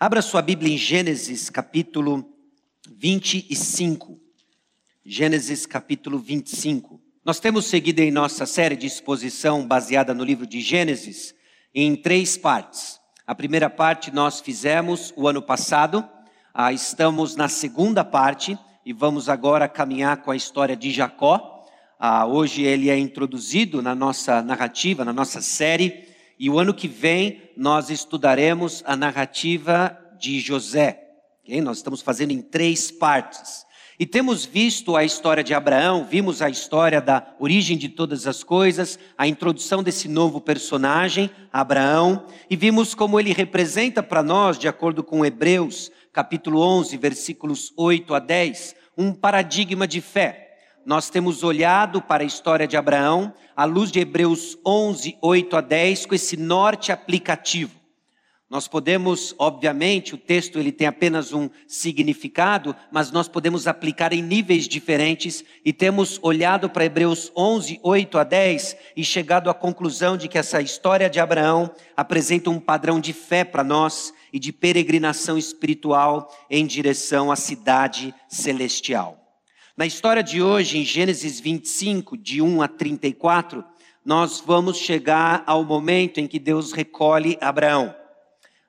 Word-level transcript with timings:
Abra 0.00 0.22
sua 0.22 0.40
Bíblia 0.40 0.72
em 0.72 0.78
Gênesis 0.78 1.50
capítulo 1.50 2.24
25. 2.88 4.16
Gênesis 5.04 5.66
capítulo 5.66 6.20
25. 6.20 7.00
Nós 7.24 7.40
temos 7.40 7.66
seguido 7.66 7.98
em 7.98 8.12
nossa 8.12 8.46
série 8.46 8.76
de 8.76 8.86
exposição 8.86 9.66
baseada 9.66 10.14
no 10.14 10.22
livro 10.22 10.46
de 10.46 10.60
Gênesis 10.60 11.34
em 11.74 11.96
três 11.96 12.36
partes. 12.36 13.00
A 13.26 13.34
primeira 13.34 13.68
parte 13.68 14.14
nós 14.14 14.38
fizemos 14.38 15.12
o 15.16 15.26
ano 15.26 15.42
passado, 15.42 16.08
ah, 16.54 16.72
estamos 16.72 17.34
na 17.34 17.48
segunda 17.48 18.04
parte 18.04 18.56
e 18.86 18.92
vamos 18.92 19.28
agora 19.28 19.68
caminhar 19.68 20.18
com 20.18 20.30
a 20.30 20.36
história 20.36 20.76
de 20.76 20.92
Jacó. 20.92 21.66
Ah, 21.98 22.24
hoje 22.24 22.62
ele 22.62 22.88
é 22.88 22.96
introduzido 22.96 23.82
na 23.82 23.96
nossa 23.96 24.42
narrativa, 24.42 25.04
na 25.04 25.12
nossa 25.12 25.40
série 25.40 26.06
e 26.38 26.48
o 26.48 26.58
ano 26.58 26.72
que 26.72 26.86
vem 26.86 27.42
nós 27.56 27.90
estudaremos 27.90 28.82
a 28.86 28.94
narrativa 28.94 29.98
de 30.18 30.38
José. 30.38 31.02
Okay? 31.42 31.60
Nós 31.60 31.78
estamos 31.78 32.00
fazendo 32.00 32.30
em 32.30 32.40
três 32.40 32.90
partes. 32.90 33.66
E 33.98 34.06
temos 34.06 34.44
visto 34.44 34.96
a 34.96 35.04
história 35.04 35.42
de 35.42 35.52
Abraão, 35.52 36.06
vimos 36.08 36.40
a 36.40 36.48
história 36.48 37.00
da 37.00 37.34
origem 37.40 37.76
de 37.76 37.88
todas 37.88 38.28
as 38.28 38.44
coisas, 38.44 38.96
a 39.18 39.26
introdução 39.26 39.82
desse 39.82 40.06
novo 40.06 40.40
personagem, 40.40 41.28
Abraão, 41.52 42.24
e 42.48 42.54
vimos 42.54 42.94
como 42.94 43.18
ele 43.18 43.32
representa 43.32 44.00
para 44.00 44.22
nós, 44.22 44.56
de 44.56 44.68
acordo 44.68 45.02
com 45.02 45.26
Hebreus, 45.26 45.90
capítulo 46.12 46.60
11, 46.60 46.96
versículos 46.96 47.72
8 47.76 48.14
a 48.14 48.20
10, 48.20 48.76
um 48.96 49.12
paradigma 49.12 49.84
de 49.84 50.00
fé 50.00 50.47
nós 50.88 51.10
temos 51.10 51.42
olhado 51.42 52.00
para 52.00 52.22
a 52.22 52.26
história 52.26 52.66
de 52.66 52.74
Abraão 52.74 53.34
à 53.54 53.66
luz 53.66 53.92
de 53.92 54.00
Hebreus 54.00 54.56
11, 54.64 55.18
8 55.20 55.56
a 55.56 55.60
10, 55.60 56.06
com 56.06 56.14
esse 56.14 56.34
norte 56.34 56.90
aplicativo. 56.90 57.78
Nós 58.48 58.66
podemos, 58.66 59.34
obviamente, 59.38 60.14
o 60.14 60.16
texto 60.16 60.58
ele 60.58 60.72
tem 60.72 60.86
apenas 60.86 61.34
um 61.34 61.50
significado, 61.66 62.74
mas 62.90 63.12
nós 63.12 63.28
podemos 63.28 63.66
aplicar 63.66 64.14
em 64.14 64.22
níveis 64.22 64.66
diferentes 64.66 65.44
e 65.62 65.74
temos 65.74 66.18
olhado 66.22 66.70
para 66.70 66.86
Hebreus 66.86 67.30
11, 67.36 67.78
8 67.82 68.16
a 68.16 68.24
10 68.24 68.76
e 68.96 69.04
chegado 69.04 69.50
à 69.50 69.54
conclusão 69.54 70.16
de 70.16 70.26
que 70.26 70.38
essa 70.38 70.62
história 70.62 71.10
de 71.10 71.20
Abraão 71.20 71.70
apresenta 71.94 72.48
um 72.48 72.58
padrão 72.58 72.98
de 72.98 73.12
fé 73.12 73.44
para 73.44 73.62
nós 73.62 74.14
e 74.32 74.38
de 74.38 74.54
peregrinação 74.54 75.36
espiritual 75.36 76.34
em 76.48 76.66
direção 76.66 77.30
à 77.30 77.36
cidade 77.36 78.14
celestial. 78.26 79.27
Na 79.78 79.86
história 79.86 80.24
de 80.24 80.42
hoje, 80.42 80.76
em 80.76 80.84
Gênesis 80.84 81.38
25, 81.38 82.16
de 82.16 82.42
1 82.42 82.62
a 82.62 82.66
34, 82.66 83.64
nós 84.04 84.42
vamos 84.44 84.76
chegar 84.76 85.44
ao 85.46 85.62
momento 85.62 86.18
em 86.18 86.26
que 86.26 86.40
Deus 86.40 86.72
recolhe 86.72 87.38
Abraão. 87.40 87.94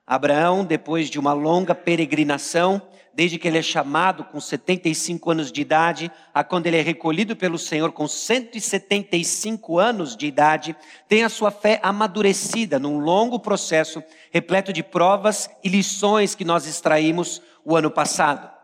Abraão, 0.06 0.64
depois 0.64 1.10
de 1.10 1.18
uma 1.18 1.32
longa 1.32 1.74
peregrinação, 1.74 2.80
desde 3.12 3.40
que 3.40 3.48
ele 3.48 3.58
é 3.58 3.62
chamado 3.62 4.22
com 4.22 4.40
75 4.40 5.32
anos 5.32 5.50
de 5.50 5.60
idade, 5.60 6.12
a 6.32 6.44
quando 6.44 6.68
ele 6.68 6.76
é 6.76 6.80
recolhido 6.80 7.34
pelo 7.34 7.58
Senhor 7.58 7.90
com 7.90 8.06
175 8.06 9.80
anos 9.80 10.16
de 10.16 10.28
idade, 10.28 10.76
tem 11.08 11.24
a 11.24 11.28
sua 11.28 11.50
fé 11.50 11.80
amadurecida 11.82 12.78
num 12.78 13.00
longo 13.00 13.40
processo 13.40 14.00
repleto 14.30 14.72
de 14.72 14.84
provas 14.84 15.50
e 15.64 15.68
lições 15.68 16.36
que 16.36 16.44
nós 16.44 16.68
extraímos 16.68 17.42
o 17.64 17.74
ano 17.74 17.90
passado. 17.90 18.59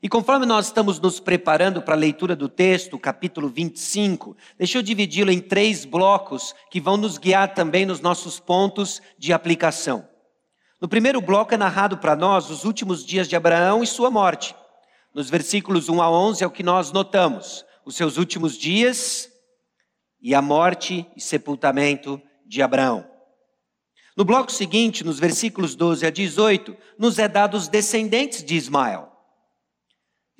E 0.00 0.08
conforme 0.08 0.46
nós 0.46 0.66
estamos 0.66 1.00
nos 1.00 1.18
preparando 1.18 1.82
para 1.82 1.94
a 1.94 1.98
leitura 1.98 2.36
do 2.36 2.48
texto, 2.48 2.96
capítulo 2.96 3.48
25, 3.48 4.36
deixa 4.56 4.78
eu 4.78 4.82
dividi-lo 4.82 5.32
em 5.32 5.40
três 5.40 5.84
blocos 5.84 6.54
que 6.70 6.80
vão 6.80 6.96
nos 6.96 7.18
guiar 7.18 7.52
também 7.52 7.84
nos 7.84 8.00
nossos 8.00 8.38
pontos 8.38 9.02
de 9.18 9.32
aplicação. 9.32 10.08
No 10.80 10.88
primeiro 10.88 11.20
bloco 11.20 11.52
é 11.52 11.56
narrado 11.56 11.98
para 11.98 12.14
nós 12.14 12.48
os 12.48 12.64
últimos 12.64 13.04
dias 13.04 13.28
de 13.28 13.34
Abraão 13.34 13.82
e 13.82 13.86
sua 13.88 14.08
morte. 14.08 14.54
Nos 15.12 15.28
versículos 15.28 15.88
1 15.88 16.00
a 16.00 16.08
11 16.08 16.44
é 16.44 16.46
o 16.46 16.50
que 16.50 16.62
nós 16.62 16.92
notamos, 16.92 17.64
os 17.84 17.96
seus 17.96 18.16
últimos 18.18 18.56
dias 18.56 19.28
e 20.20 20.32
a 20.32 20.40
morte 20.40 21.04
e 21.16 21.20
sepultamento 21.20 22.22
de 22.46 22.62
Abraão. 22.62 23.04
No 24.16 24.24
bloco 24.24 24.52
seguinte, 24.52 25.02
nos 25.02 25.18
versículos 25.18 25.74
12 25.74 26.06
a 26.06 26.10
18, 26.10 26.76
nos 26.96 27.18
é 27.18 27.26
dado 27.26 27.56
os 27.56 27.66
descendentes 27.66 28.44
de 28.44 28.54
Ismael. 28.54 29.07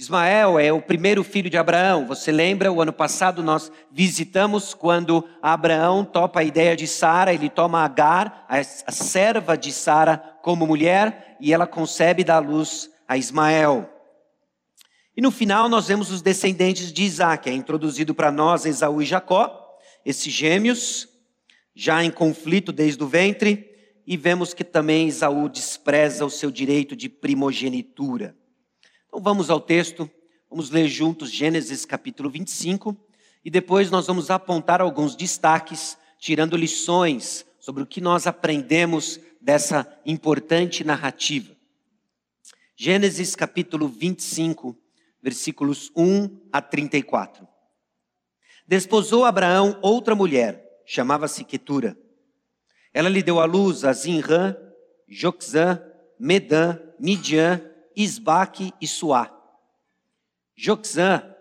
Ismael 0.01 0.61
é 0.61 0.73
o 0.73 0.81
primeiro 0.81 1.25
filho 1.25 1.51
de 1.51 1.57
Abraão. 1.57 2.07
Você 2.07 2.31
lembra, 2.31 2.71
o 2.71 2.81
ano 2.81 2.93
passado 2.93 3.43
nós 3.43 3.73
visitamos 3.91 4.73
quando 4.73 5.29
Abraão 5.43 6.05
topa 6.05 6.39
a 6.39 6.45
ideia 6.45 6.77
de 6.77 6.87
Sara, 6.87 7.35
ele 7.35 7.51
toma 7.51 7.83
Agar, 7.83 8.47
a 8.49 8.93
serva 8.93 9.59
de 9.59 9.73
Sara, 9.73 10.17
como 10.41 10.65
mulher, 10.69 11.37
e 11.41 11.53
ela 11.53 11.67
concebe 11.67 12.23
e 12.23 12.25
dá 12.25 12.39
luz 12.39 12.89
a 13.09 13.17
Ismael. 13.17 13.91
E 15.17 15.21
no 15.21 15.33
final 15.33 15.69
nós 15.69 15.89
vemos 15.89 16.13
os 16.13 16.23
descendentes 16.23 16.93
de 16.93 17.03
Isaac, 17.03 17.51
é 17.51 17.53
introduzido 17.53 18.15
para 18.15 18.31
nós 18.31 18.67
Esaú 18.67 19.03
e 19.03 19.05
Jacó, 19.05 19.77
esses 20.07 20.33
gêmeos, 20.33 21.09
já 21.75 22.05
em 22.05 22.11
conflito 22.13 22.71
desde 22.71 23.03
o 23.03 23.09
ventre, 23.09 23.69
e 24.07 24.17
vemos 24.17 24.55
que 24.55 24.63
também 24.63 25.09
Esaú 25.09 25.49
despreza 25.49 26.25
o 26.25 26.31
seu 26.31 26.53
direito 26.53 26.95
de 26.95 27.09
primogenitura. 27.09 28.38
Então 29.09 29.23
vamos 29.23 29.49
ao 29.49 29.59
texto, 29.59 30.09
vamos 30.51 30.71
ler 30.71 30.87
juntos 30.87 31.31
Gênesis 31.31 31.87
capítulo 31.87 32.29
25 32.29 32.95
e 33.43 33.51
depois 33.51 33.91
nós 33.91 34.07
vamos 34.07 34.31
apontar 34.31 34.83
alguns 34.83 35.17
destaques, 35.17 35.97
tirando 36.19 36.59
lições 36.59 37.47
sobre 37.59 37.83
o 37.83 37.87
que 37.87 38.03
nós 38.03 38.27
aprendemos 38.27 39.19
dessa 39.41 39.91
importante 40.05 40.85
narrativa. 40.85 41.57
Gênesis 42.77 43.35
capítulo 43.35 43.89
25, 43.89 44.77
versículos 45.23 45.91
1 45.97 46.49
a 46.53 46.61
34. 46.61 47.49
Desposou 48.67 49.25
Abraão 49.25 49.79
outra 49.81 50.15
mulher, 50.15 50.83
chamava-se 50.85 51.45
Quetura. 51.45 51.97
Ela 52.93 53.09
lhe 53.09 53.23
deu 53.23 53.41
à 53.41 53.47
luz 53.47 53.87
a 53.87 53.93
Zinrã, 53.95 54.55
Joxã, 55.09 55.83
Medã, 56.21 56.79
Midian 57.01 57.68
Isbaque 57.99 58.73
e 58.81 58.87
Suá. 58.87 59.29
Joxã 60.55 61.35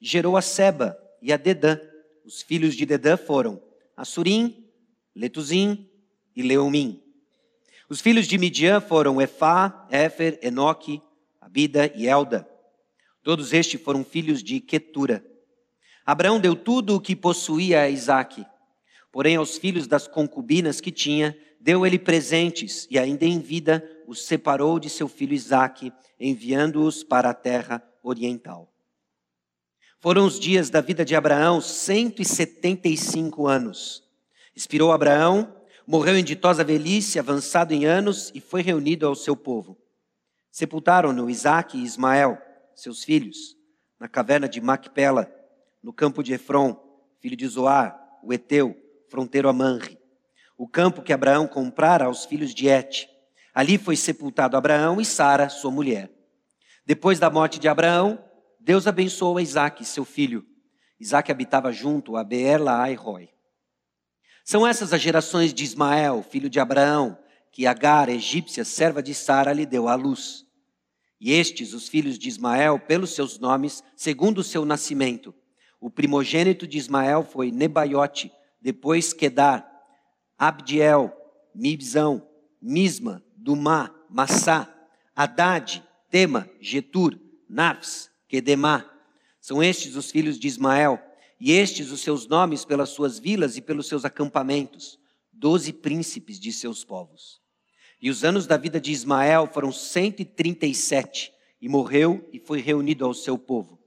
gerou 0.00 0.36
a 0.36 0.42
Seba 0.42 0.96
e 1.20 1.32
a 1.32 1.36
Dedã. 1.36 1.76
Os 2.24 2.40
filhos 2.40 2.76
de 2.76 2.86
Dedã 2.86 3.16
foram 3.16 3.60
Assurim, 3.96 4.64
Letuzim 5.12 5.90
e 6.36 6.42
Leumim. 6.42 7.02
Os 7.88 8.00
filhos 8.00 8.28
de 8.28 8.38
Midian 8.38 8.80
foram 8.80 9.20
Efá, 9.20 9.88
Éfer, 9.90 10.38
Enoque, 10.40 11.02
Abida 11.40 11.92
e 11.96 12.06
Elda. 12.06 12.48
Todos 13.24 13.52
estes 13.52 13.80
foram 13.82 14.04
filhos 14.04 14.40
de 14.40 14.60
Quetura. 14.60 15.24
Abraão 16.06 16.38
deu 16.38 16.54
tudo 16.54 16.94
o 16.94 17.00
que 17.00 17.16
possuía 17.16 17.80
a 17.80 17.90
Isaque. 17.90 18.46
Porém, 19.10 19.34
aos 19.34 19.58
filhos 19.58 19.88
das 19.88 20.06
concubinas 20.06 20.80
que 20.80 20.92
tinha, 20.92 21.36
deu 21.64 21.86
ele 21.86 21.98
presentes 21.98 22.86
e 22.90 22.98
ainda 22.98 23.24
em 23.24 23.40
vida 23.40 23.82
os 24.06 24.26
separou 24.26 24.78
de 24.78 24.90
seu 24.90 25.08
filho 25.08 25.32
Isaque, 25.32 25.90
enviando-os 26.20 27.02
para 27.02 27.30
a 27.30 27.34
terra 27.34 27.82
oriental. 28.02 28.70
Foram 29.98 30.26
os 30.26 30.38
dias 30.38 30.68
da 30.68 30.82
vida 30.82 31.06
de 31.06 31.16
Abraão 31.16 31.62
175 31.62 33.46
anos. 33.46 34.04
Expirou 34.54 34.92
Abraão, 34.92 35.56
morreu 35.86 36.18
em 36.18 36.22
ditosa 36.22 36.62
velhice, 36.62 37.18
avançado 37.18 37.72
em 37.72 37.86
anos, 37.86 38.30
e 38.34 38.42
foi 38.42 38.60
reunido 38.60 39.06
ao 39.06 39.14
seu 39.14 39.34
povo. 39.34 39.78
Sepultaram-no 40.50 41.30
Isaque 41.30 41.78
e 41.78 41.82
Ismael, 41.82 42.36
seus 42.74 43.02
filhos, 43.02 43.56
na 43.98 44.06
caverna 44.06 44.46
de 44.46 44.60
Macpela, 44.60 45.34
no 45.82 45.94
campo 45.94 46.22
de 46.22 46.34
Efron, 46.34 46.78
filho 47.20 47.38
de 47.38 47.48
Zoar, 47.48 47.98
o 48.22 48.34
Eteu, 48.34 48.76
fronteiro 49.08 49.48
a 49.48 49.52
Manre, 49.54 50.03
o 50.56 50.68
campo 50.68 51.02
que 51.02 51.12
Abraão 51.12 51.46
comprara 51.46 52.06
aos 52.06 52.24
filhos 52.24 52.54
de 52.54 52.68
Et, 52.68 53.08
Ali 53.54 53.78
foi 53.78 53.94
sepultado 53.94 54.56
Abraão 54.56 55.00
e 55.00 55.04
Sara, 55.04 55.48
sua 55.48 55.70
mulher. 55.70 56.10
Depois 56.84 57.20
da 57.20 57.30
morte 57.30 57.60
de 57.60 57.68
Abraão, 57.68 58.22
Deus 58.58 58.88
abençoou 58.88 59.38
Isaac, 59.38 59.84
seu 59.84 60.04
filho. 60.04 60.44
Isaac 60.98 61.30
habitava 61.30 61.70
junto 61.70 62.16
a 62.16 62.24
Beer-Laai 62.24 62.94
Roy. 62.94 63.30
São 64.44 64.66
essas 64.66 64.92
as 64.92 65.00
gerações 65.00 65.54
de 65.54 65.62
Ismael, 65.62 66.24
filho 66.28 66.50
de 66.50 66.58
Abraão, 66.58 67.16
que 67.52 67.64
Agar, 67.64 68.08
egípcia, 68.08 68.64
serva 68.64 69.00
de 69.00 69.14
Sara, 69.14 69.52
lhe 69.52 69.64
deu 69.64 69.88
à 69.88 69.94
luz. 69.94 70.44
E 71.20 71.32
estes, 71.32 71.72
os 71.72 71.88
filhos 71.88 72.18
de 72.18 72.28
Ismael, 72.28 72.80
pelos 72.80 73.14
seus 73.14 73.38
nomes, 73.38 73.84
segundo 73.94 74.38
o 74.38 74.44
seu 74.44 74.64
nascimento. 74.64 75.32
O 75.80 75.88
primogênito 75.88 76.66
de 76.66 76.76
Ismael 76.76 77.22
foi 77.22 77.52
Nebaiote, 77.52 78.32
depois 78.60 79.12
Quedar, 79.12 79.73
Abdiel, 80.38 81.12
Mibzão, 81.54 82.26
Misma, 82.60 83.22
Dumá, 83.36 83.94
Massá, 84.08 84.72
Haddad, 85.14 85.82
Tema, 86.10 86.48
Getur, 86.60 87.18
Nafs, 87.48 88.10
Quedemá. 88.28 88.90
São 89.40 89.62
estes 89.62 89.96
os 89.96 90.10
filhos 90.10 90.38
de 90.38 90.48
Ismael, 90.48 91.00
e 91.38 91.52
estes 91.52 91.90
os 91.90 92.00
seus 92.00 92.26
nomes 92.26 92.64
pelas 92.64 92.90
suas 92.90 93.18
vilas 93.18 93.56
e 93.56 93.60
pelos 93.60 93.86
seus 93.86 94.04
acampamentos, 94.04 94.98
doze 95.32 95.72
príncipes 95.72 96.40
de 96.40 96.52
seus 96.52 96.84
povos. 96.84 97.40
E 98.00 98.10
os 98.10 98.24
anos 98.24 98.46
da 98.46 98.56
vida 98.56 98.80
de 98.80 98.92
Ismael 98.92 99.48
foram 99.52 99.70
137, 99.72 101.32
e 101.60 101.68
morreu 101.68 102.28
e 102.32 102.38
foi 102.38 102.60
reunido 102.60 103.04
ao 103.04 103.14
seu 103.14 103.38
povo. 103.38 103.78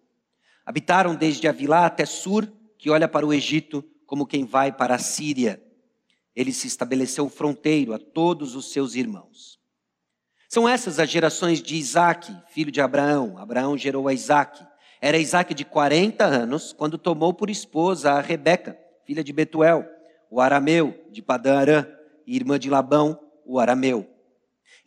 Habitaram 0.65 1.15
desde 1.15 1.47
Avilá 1.47 1.85
até 1.85 2.05
Sur, 2.05 2.51
que 2.77 2.89
olha 2.89 3.07
para 3.07 3.25
o 3.25 3.33
Egito 3.33 3.83
como 4.05 4.25
quem 4.25 4.45
vai 4.45 4.71
para 4.71 4.95
a 4.95 4.99
Síria. 4.99 5.61
Ele 6.38 6.54
se 6.54 6.68
estabeleceu 6.68 7.28
fronteiro 7.30 7.95
a 7.95 7.98
todos 7.98 8.56
os 8.56 8.72
seus 8.72 8.94
irmãos. 8.94 9.60
São 10.48 10.69
essas 10.69 11.00
as 11.00 11.10
gerações 11.10 11.63
de 11.63 11.75
Isaac, 11.75 12.31
filho 12.50 12.72
de 12.72 12.80
Abraão. 12.80 13.39
Abraão 13.39 13.75
gerou 13.75 14.07
a 14.07 14.13
Isaac. 14.13 14.63
Era 15.01 15.18
Isaac 15.18 15.56
de 15.56 15.66
40 15.66 16.24
anos 16.24 16.72
quando 16.72 16.95
tomou 16.95 17.34
por 17.34 17.50
esposa 17.50 18.12
a 18.12 18.22
Rebeca, 18.22 18.78
filha 19.04 19.24
de 19.24 19.34
Betuel, 19.34 19.84
o 20.30 20.39
arameu 20.39 20.94
de 21.10 21.24
Padã 21.24 21.57
Arã, 21.57 21.88
e 22.28 22.36
irmã 22.36 22.60
de 22.60 22.69
Labão, 22.69 23.19
o 23.44 23.60
arameu. 23.60 24.07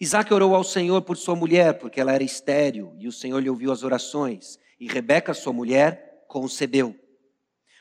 Isaac 0.00 0.32
orou 0.32 0.55
ao 0.55 0.62
Senhor 0.62 1.03
por 1.03 1.17
sua 1.17 1.35
mulher, 1.35 1.81
porque 1.81 2.00
ela 2.00 2.12
era 2.12 2.23
estéril, 2.23 2.94
e 2.96 3.08
o 3.08 3.12
Senhor 3.12 3.41
lhe 3.41 3.50
ouviu 3.50 3.73
as 3.73 3.82
orações. 3.82 4.56
E 4.79 4.87
Rebeca, 4.87 5.35
sua 5.35 5.53
mulher, 5.53 6.25
concebeu. 6.29 6.94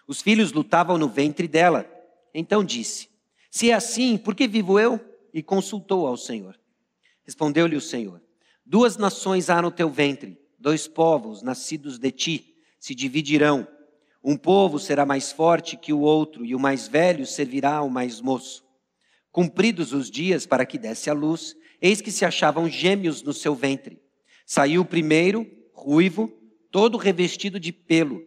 Os 0.07 0.23
filhos 0.23 0.51
lutavam 0.51 0.97
no 0.97 1.07
ventre 1.07 1.47
dela. 1.47 1.85
Então 2.33 2.63
disse: 2.63 3.09
Se 3.49 3.71
é 3.71 3.73
assim, 3.73 4.17
por 4.17 4.35
que 4.35 4.47
vivo 4.47 4.79
eu? 4.79 4.99
E 5.33 5.41
consultou 5.41 6.05
ao 6.05 6.17
Senhor. 6.17 6.59
Respondeu-lhe 7.23 7.75
o 7.75 7.81
Senhor: 7.81 8.21
Duas 8.65 8.97
nações 8.97 9.49
há 9.49 9.61
no 9.61 9.71
teu 9.71 9.89
ventre, 9.89 10.39
dois 10.57 10.87
povos 10.87 11.41
nascidos 11.41 11.97
de 11.97 12.11
ti 12.11 12.55
se 12.79 12.95
dividirão. 12.95 13.67
Um 14.23 14.37
povo 14.37 14.79
será 14.79 15.05
mais 15.05 15.31
forte 15.31 15.77
que 15.77 15.93
o 15.93 15.99
outro, 15.99 16.45
e 16.45 16.55
o 16.55 16.59
mais 16.59 16.87
velho 16.87 17.25
servirá 17.25 17.75
ao 17.75 17.89
mais 17.89 18.21
moço. 18.21 18.63
Cumpridos 19.31 19.93
os 19.93 20.09
dias 20.09 20.45
para 20.45 20.65
que 20.65 20.77
desse 20.77 21.09
a 21.09 21.13
luz, 21.13 21.55
eis 21.81 22.01
que 22.01 22.11
se 22.11 22.25
achavam 22.25 22.69
gêmeos 22.69 23.21
no 23.21 23.33
seu 23.33 23.55
ventre. 23.55 24.01
Saiu 24.45 24.81
o 24.81 24.85
primeiro, 24.85 25.49
ruivo, 25.73 26.31
todo 26.71 26.97
revestido 26.97 27.59
de 27.59 27.71
pelo, 27.71 28.21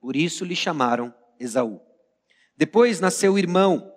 por 0.00 0.16
isso 0.16 0.44
lhe 0.44 0.56
chamaram 0.56 1.14
Esaú. 1.38 1.80
Depois 2.56 3.00
nasceu 3.00 3.34
o 3.34 3.38
irmão, 3.38 3.92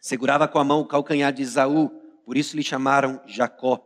segurava 0.00 0.48
com 0.48 0.58
a 0.58 0.64
mão 0.64 0.80
o 0.80 0.86
calcanhar 0.86 1.32
de 1.32 1.42
Esaú, 1.42 1.90
por 2.24 2.36
isso 2.36 2.56
lhe 2.56 2.62
chamaram 2.62 3.20
Jacó. 3.26 3.84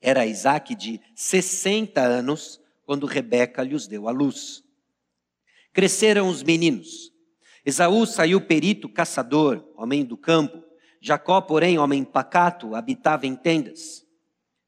Era 0.00 0.26
Isaac 0.26 0.74
de 0.74 1.00
60 1.14 2.00
anos 2.00 2.60
quando 2.84 3.06
Rebeca 3.06 3.62
lhes 3.62 3.86
deu 3.86 4.08
a 4.08 4.10
luz. 4.10 4.64
Cresceram 5.72 6.28
os 6.28 6.42
meninos. 6.42 7.12
Esaú 7.64 8.06
saiu 8.06 8.40
perito 8.40 8.88
caçador, 8.88 9.68
homem 9.76 10.04
do 10.04 10.16
campo. 10.16 10.64
Jacó, 11.00 11.40
porém, 11.40 11.78
homem 11.78 12.02
pacato, 12.02 12.74
habitava 12.74 13.26
em 13.26 13.36
tendas. 13.36 14.06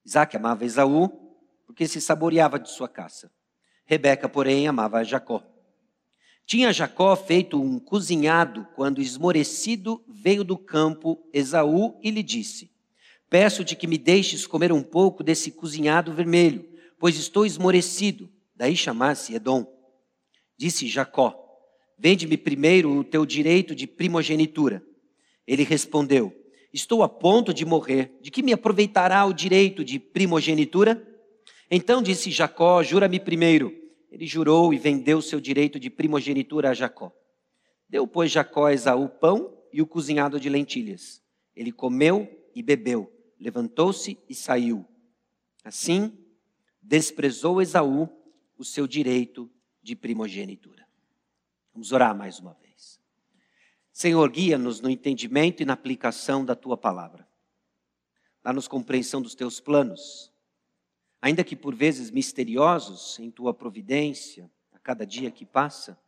Isaac 0.04 0.36
amava 0.36 0.64
Esaú, 0.64 1.08
porque 1.66 1.88
se 1.88 2.00
saboreava 2.00 2.58
de 2.58 2.70
sua 2.70 2.88
caça. 2.88 3.32
Rebeca, 3.86 4.28
porém, 4.28 4.68
amava 4.68 5.02
Jacó. 5.02 5.42
Tinha 6.50 6.72
Jacó 6.72 7.14
feito 7.14 7.62
um 7.62 7.78
cozinhado 7.78 8.66
quando, 8.74 9.00
esmorecido, 9.00 10.02
veio 10.08 10.42
do 10.42 10.58
campo 10.58 11.16
Esaú 11.32 11.96
e 12.02 12.10
lhe 12.10 12.24
disse: 12.24 12.72
Peço-te 13.28 13.76
que 13.76 13.86
me 13.86 13.96
deixes 13.96 14.48
comer 14.48 14.72
um 14.72 14.82
pouco 14.82 15.22
desse 15.22 15.52
cozinhado 15.52 16.12
vermelho, 16.12 16.68
pois 16.98 17.16
estou 17.16 17.46
esmorecido. 17.46 18.28
Daí 18.56 18.74
chamasse 18.74 19.32
Edom. 19.32 19.64
Disse 20.58 20.88
Jacó: 20.88 21.40
Vende-me 21.96 22.36
primeiro 22.36 22.98
o 22.98 23.04
teu 23.04 23.24
direito 23.24 23.72
de 23.72 23.86
primogenitura. 23.86 24.82
Ele 25.46 25.62
respondeu: 25.62 26.34
Estou 26.74 27.04
a 27.04 27.08
ponto 27.08 27.54
de 27.54 27.64
morrer. 27.64 28.18
De 28.20 28.28
que 28.28 28.42
me 28.42 28.52
aproveitará 28.52 29.24
o 29.24 29.32
direito 29.32 29.84
de 29.84 30.00
primogenitura? 30.00 31.00
Então 31.70 32.02
disse 32.02 32.28
Jacó: 32.32 32.82
Jura-me 32.82 33.20
primeiro. 33.20 33.79
Ele 34.10 34.26
jurou 34.26 34.74
e 34.74 34.78
vendeu 34.78 35.22
seu 35.22 35.40
direito 35.40 35.78
de 35.78 35.88
primogenitura 35.88 36.70
a 36.70 36.74
Jacó. 36.74 37.12
Deu, 37.88 38.06
pois, 38.06 38.30
Jacó 38.30 38.66
a 38.66 38.72
Esaú 38.72 39.08
pão 39.08 39.56
e 39.72 39.80
o 39.80 39.86
cozinhado 39.86 40.40
de 40.40 40.48
lentilhas. 40.48 41.22
Ele 41.54 41.70
comeu 41.70 42.28
e 42.54 42.62
bebeu, 42.62 43.12
levantou-se 43.38 44.18
e 44.28 44.34
saiu. 44.34 44.84
Assim, 45.64 46.16
desprezou 46.82 47.62
Esaú 47.62 48.08
o 48.56 48.64
seu 48.64 48.86
direito 48.86 49.50
de 49.82 49.94
primogenitura. 49.94 50.86
Vamos 51.72 51.92
orar 51.92 52.16
mais 52.16 52.38
uma 52.38 52.54
vez. 52.54 53.00
Senhor, 53.92 54.30
guia-nos 54.30 54.80
no 54.80 54.90
entendimento 54.90 55.62
e 55.62 55.66
na 55.66 55.74
aplicação 55.74 56.44
da 56.44 56.54
tua 56.54 56.76
palavra. 56.76 57.28
Dá-nos 58.42 58.66
compreensão 58.66 59.20
dos 59.20 59.34
teus 59.34 59.60
planos, 59.60 60.29
ainda 61.20 61.44
que 61.44 61.54
por 61.54 61.74
vezes 61.74 62.10
misteriosos 62.10 63.18
em 63.18 63.30
tua 63.30 63.52
providência, 63.52 64.50
a 64.72 64.78
cada 64.78 65.06
dia 65.06 65.30
que 65.30 65.44
passa. 65.44 65.98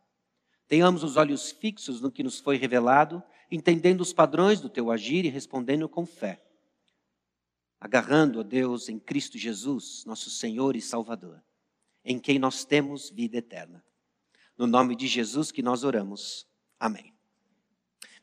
Tenhamos 0.67 1.03
os 1.03 1.17
olhos 1.17 1.51
fixos 1.51 2.01
no 2.01 2.11
que 2.11 2.23
nos 2.23 2.39
foi 2.39 2.57
revelado, 2.57 3.21
entendendo 3.51 4.01
os 4.01 4.11
padrões 4.11 4.59
do 4.59 4.69
teu 4.69 4.89
agir 4.89 5.25
e 5.25 5.29
respondendo 5.29 5.87
com 5.87 6.05
fé. 6.05 6.43
Agarrando 7.79 8.39
a 8.39 8.43
Deus 8.43 8.89
em 8.89 8.97
Cristo 8.97 9.37
Jesus, 9.37 10.03
nosso 10.05 10.29
Senhor 10.29 10.75
e 10.75 10.81
Salvador, 10.81 11.43
em 12.03 12.17
quem 12.17 12.39
nós 12.39 12.65
temos 12.65 13.09
vida 13.09 13.37
eterna. 13.37 13.83
No 14.57 14.65
nome 14.65 14.95
de 14.95 15.07
Jesus 15.07 15.51
que 15.51 15.61
nós 15.61 15.83
oramos. 15.83 16.47
Amém. 16.79 17.13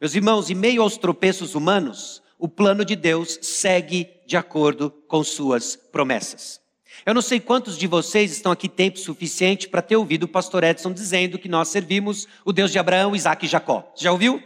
Meus 0.00 0.14
irmãos, 0.14 0.48
em 0.50 0.54
meio 0.54 0.82
aos 0.82 0.96
tropeços 0.96 1.54
humanos, 1.54 2.22
o 2.38 2.48
plano 2.48 2.84
de 2.84 2.96
Deus 2.96 3.38
segue 3.42 4.08
de 4.26 4.36
acordo 4.36 4.90
com 4.90 5.22
suas 5.22 5.76
promessas. 5.76 6.60
Eu 7.04 7.14
não 7.14 7.22
sei 7.22 7.40
quantos 7.40 7.78
de 7.78 7.86
vocês 7.86 8.30
estão 8.30 8.52
aqui 8.52 8.68
tempo 8.68 8.98
suficiente 8.98 9.68
para 9.68 9.80
ter 9.80 9.96
ouvido 9.96 10.24
o 10.24 10.28
pastor 10.28 10.64
Edson 10.64 10.92
dizendo 10.92 11.38
que 11.38 11.48
nós 11.48 11.68
servimos 11.68 12.28
o 12.44 12.52
Deus 12.52 12.70
de 12.70 12.78
Abraão, 12.78 13.16
Isaac 13.16 13.46
e 13.46 13.48
Jacó. 13.48 13.92
Já 13.96 14.12
ouviu? 14.12 14.42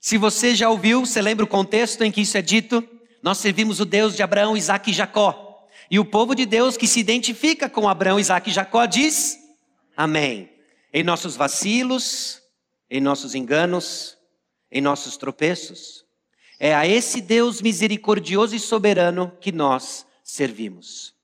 Se 0.00 0.16
você 0.16 0.54
já 0.54 0.70
ouviu, 0.70 1.04
você 1.04 1.20
lembra 1.20 1.44
o 1.44 1.48
contexto 1.48 2.02
em 2.02 2.10
que 2.10 2.20
isso 2.20 2.38
é 2.38 2.42
dito? 2.42 2.86
Nós 3.22 3.38
servimos 3.38 3.80
o 3.80 3.84
Deus 3.84 4.14
de 4.16 4.22
Abraão, 4.22 4.56
Isaac 4.56 4.90
e 4.90 4.94
Jacó. 4.94 5.66
E 5.90 5.98
o 5.98 6.04
povo 6.04 6.34
de 6.34 6.46
Deus 6.46 6.76
que 6.76 6.86
se 6.86 7.00
identifica 7.00 7.68
com 7.68 7.88
Abraão, 7.88 8.18
Isaac 8.18 8.48
e 8.48 8.52
Jacó 8.52 8.86
diz: 8.86 9.38
Amém. 9.96 10.50
Em 10.92 11.02
nossos 11.02 11.36
vacilos, 11.36 12.40
em 12.90 13.00
nossos 13.00 13.34
enganos, 13.34 14.16
em 14.70 14.80
nossos 14.80 15.16
tropeços. 15.16 16.04
É 16.58 16.74
a 16.74 16.86
esse 16.86 17.20
Deus 17.20 17.60
misericordioso 17.60 18.54
e 18.54 18.58
soberano 18.60 19.32
que 19.40 19.52
nós 19.52 20.06
servimos. 20.22 21.17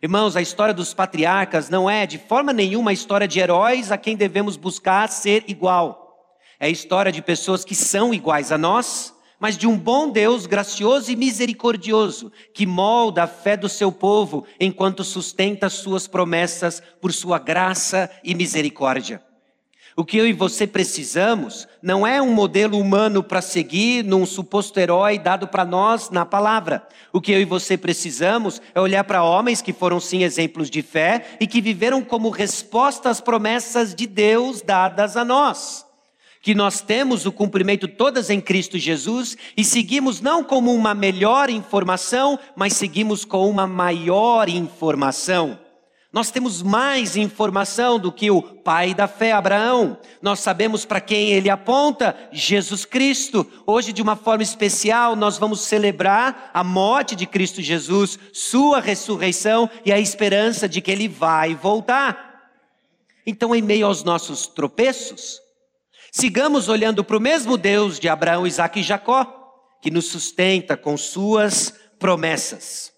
Irmãos, 0.00 0.36
a 0.36 0.40
história 0.40 0.72
dos 0.72 0.94
patriarcas 0.94 1.68
não 1.68 1.90
é 1.90 2.06
de 2.06 2.18
forma 2.18 2.52
nenhuma 2.52 2.90
a 2.90 2.94
história 2.94 3.26
de 3.26 3.40
heróis 3.40 3.90
a 3.90 3.98
quem 3.98 4.16
devemos 4.16 4.56
buscar 4.56 5.08
ser 5.08 5.42
igual. 5.48 6.30
É 6.60 6.66
a 6.66 6.70
história 6.70 7.10
de 7.10 7.20
pessoas 7.20 7.64
que 7.64 7.74
são 7.74 8.14
iguais 8.14 8.52
a 8.52 8.58
nós, 8.58 9.12
mas 9.40 9.58
de 9.58 9.66
um 9.66 9.76
bom 9.76 10.08
Deus 10.08 10.46
gracioso 10.46 11.10
e 11.10 11.16
misericordioso, 11.16 12.32
que 12.54 12.64
molda 12.64 13.24
a 13.24 13.26
fé 13.26 13.56
do 13.56 13.68
seu 13.68 13.90
povo 13.90 14.46
enquanto 14.60 15.02
sustenta 15.02 15.68
suas 15.68 16.06
promessas 16.06 16.80
por 17.00 17.12
sua 17.12 17.40
graça 17.40 18.08
e 18.22 18.36
misericórdia. 18.36 19.27
O 19.98 20.04
que 20.04 20.16
eu 20.16 20.28
e 20.28 20.32
você 20.32 20.64
precisamos 20.64 21.66
não 21.82 22.06
é 22.06 22.22
um 22.22 22.32
modelo 22.32 22.78
humano 22.78 23.20
para 23.20 23.42
seguir 23.42 24.04
num 24.04 24.24
suposto 24.24 24.78
herói 24.78 25.18
dado 25.18 25.48
para 25.48 25.64
nós 25.64 26.08
na 26.08 26.24
palavra. 26.24 26.86
O 27.12 27.20
que 27.20 27.32
eu 27.32 27.40
e 27.40 27.44
você 27.44 27.76
precisamos 27.76 28.62
é 28.72 28.80
olhar 28.80 29.02
para 29.02 29.24
homens 29.24 29.60
que 29.60 29.72
foram 29.72 29.98
sim 29.98 30.22
exemplos 30.22 30.70
de 30.70 30.82
fé 30.82 31.36
e 31.40 31.48
que 31.48 31.60
viveram 31.60 32.00
como 32.00 32.30
resposta 32.30 33.10
às 33.10 33.20
promessas 33.20 33.92
de 33.92 34.06
Deus 34.06 34.62
dadas 34.62 35.16
a 35.16 35.24
nós. 35.24 35.84
Que 36.42 36.54
nós 36.54 36.80
temos 36.80 37.26
o 37.26 37.32
cumprimento 37.32 37.88
todas 37.88 38.30
em 38.30 38.40
Cristo 38.40 38.78
Jesus 38.78 39.36
e 39.56 39.64
seguimos 39.64 40.20
não 40.20 40.44
como 40.44 40.72
uma 40.72 40.94
melhor 40.94 41.50
informação, 41.50 42.38
mas 42.54 42.74
seguimos 42.74 43.24
com 43.24 43.50
uma 43.50 43.66
maior 43.66 44.48
informação. 44.48 45.58
Nós 46.10 46.30
temos 46.30 46.62
mais 46.62 47.16
informação 47.16 47.98
do 47.98 48.10
que 48.10 48.30
o 48.30 48.40
pai 48.40 48.94
da 48.94 49.06
fé, 49.06 49.32
Abraão. 49.32 49.98
Nós 50.22 50.40
sabemos 50.40 50.86
para 50.86 51.02
quem 51.02 51.32
ele 51.32 51.50
aponta, 51.50 52.16
Jesus 52.32 52.86
Cristo. 52.86 53.46
Hoje, 53.66 53.92
de 53.92 54.00
uma 54.00 54.16
forma 54.16 54.42
especial, 54.42 55.14
nós 55.14 55.36
vamos 55.36 55.60
celebrar 55.60 56.50
a 56.54 56.64
morte 56.64 57.14
de 57.14 57.26
Cristo 57.26 57.60
Jesus, 57.60 58.18
sua 58.32 58.80
ressurreição 58.80 59.68
e 59.84 59.92
a 59.92 60.00
esperança 60.00 60.66
de 60.66 60.80
que 60.80 60.90
ele 60.90 61.08
vai 61.08 61.54
voltar. 61.54 62.52
Então, 63.26 63.54
em 63.54 63.60
meio 63.60 63.86
aos 63.86 64.02
nossos 64.02 64.46
tropeços, 64.46 65.38
sigamos 66.10 66.70
olhando 66.70 67.04
para 67.04 67.18
o 67.18 67.20
mesmo 67.20 67.58
Deus 67.58 68.00
de 68.00 68.08
Abraão, 68.08 68.46
Isaac 68.46 68.80
e 68.80 68.82
Jacó, 68.82 69.26
que 69.82 69.90
nos 69.90 70.06
sustenta 70.06 70.74
com 70.74 70.96
suas 70.96 71.74
promessas. 71.98 72.97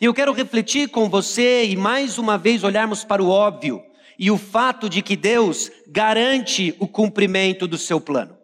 E 0.00 0.04
eu 0.04 0.14
quero 0.14 0.32
refletir 0.32 0.88
com 0.90 1.08
você 1.08 1.64
e 1.64 1.76
mais 1.76 2.18
uma 2.18 2.38
vez 2.38 2.62
olharmos 2.62 3.02
para 3.02 3.22
o 3.22 3.28
óbvio 3.28 3.82
e 4.16 4.30
o 4.30 4.38
fato 4.38 4.88
de 4.88 5.02
que 5.02 5.16
Deus 5.16 5.72
garante 5.88 6.72
o 6.78 6.86
cumprimento 6.86 7.66
do 7.66 7.76
seu 7.76 8.00
plano. 8.00 8.36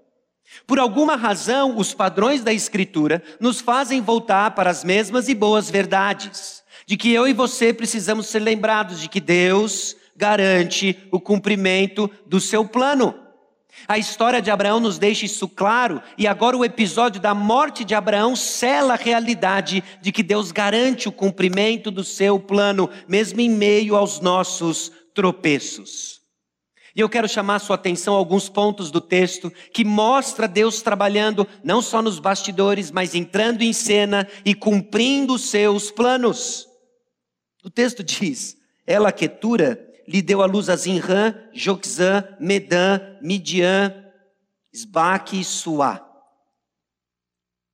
Por 0.67 0.81
alguma 0.81 1.15
razão, 1.15 1.77
os 1.77 1.95
padrões 1.95 2.43
da 2.43 2.53
Escritura 2.53 3.23
nos 3.39 3.61
fazem 3.61 4.01
voltar 4.01 4.51
para 4.53 4.69
as 4.69 4.83
mesmas 4.83 5.29
e 5.29 5.35
boas 5.35 5.71
verdades, 5.71 6.63
de 6.87 6.97
que 6.97 7.13
eu 7.13 7.27
e 7.27 7.33
você 7.33 7.73
precisamos 7.73 8.27
ser 8.27 8.41
lembrados 8.41 9.01
de 9.01 9.09
que 9.09 9.21
Deus 9.21 9.97
garante 10.17 10.99
o 11.13 11.21
cumprimento 11.21 12.11
do 12.27 12.41
seu 12.41 12.65
plano. 12.65 13.15
A 13.87 13.99
história 13.99 14.41
de 14.41 14.51
Abraão 14.51 14.81
nos 14.81 14.99
deixa 14.99 15.27
isso 15.27 15.49
claro, 15.49 16.01
e 16.17 16.27
agora 16.27 16.57
o 16.57 16.65
episódio 16.65 17.21
da 17.21 17.35
morte 17.35 17.85
de 17.85 17.95
Abraão 17.95 18.35
sela 18.35 18.95
a 18.95 18.97
realidade 18.97 19.85
de 20.01 20.11
que 20.11 20.23
Deus 20.23 20.53
garante 20.53 21.09
o 21.09 21.13
cumprimento 21.13 21.91
do 21.91 22.03
seu 22.03 22.39
plano, 22.39 22.89
mesmo 23.07 23.41
em 23.41 23.51
meio 23.51 23.97
aos 23.97 24.21
nossos 24.21 24.91
tropeços. 25.15 26.23
E 26.97 27.01
eu 27.01 27.09
quero 27.09 27.29
chamar 27.29 27.59
sua 27.59 27.75
atenção 27.75 28.15
a 28.15 28.19
alguns 28.19 28.49
pontos 28.49 28.91
do 28.91 29.01
texto 29.01 29.53
que 29.73 29.85
mostra 29.85 30.47
Deus 30.47 30.81
trabalhando 30.81 31.47
não 31.63 31.83
só 31.83 32.01
nos 32.01 32.21
bastidores, 32.21 32.91
mas 32.93 33.15
entrando 33.15 33.63
em 33.63 33.73
cena 33.73 34.29
e 34.45 34.55
cumprindo 34.55 35.37
seus 35.37 35.91
planos. 35.91 36.69
O 37.65 37.71
texto 37.71 38.05
diz: 38.05 38.57
ela 38.87 39.11
Ketura 39.11 39.93
lhe 40.07 40.23
deu 40.23 40.43
a 40.43 40.47
luz 40.47 40.69
a 40.69 40.77
Zinrã, 40.77 41.35
Joxã, 41.53 42.25
Medã, 42.39 43.01
Midian, 43.21 43.93
Esbaque 44.73 45.41
e 45.41 45.45
Suá. 45.45 46.05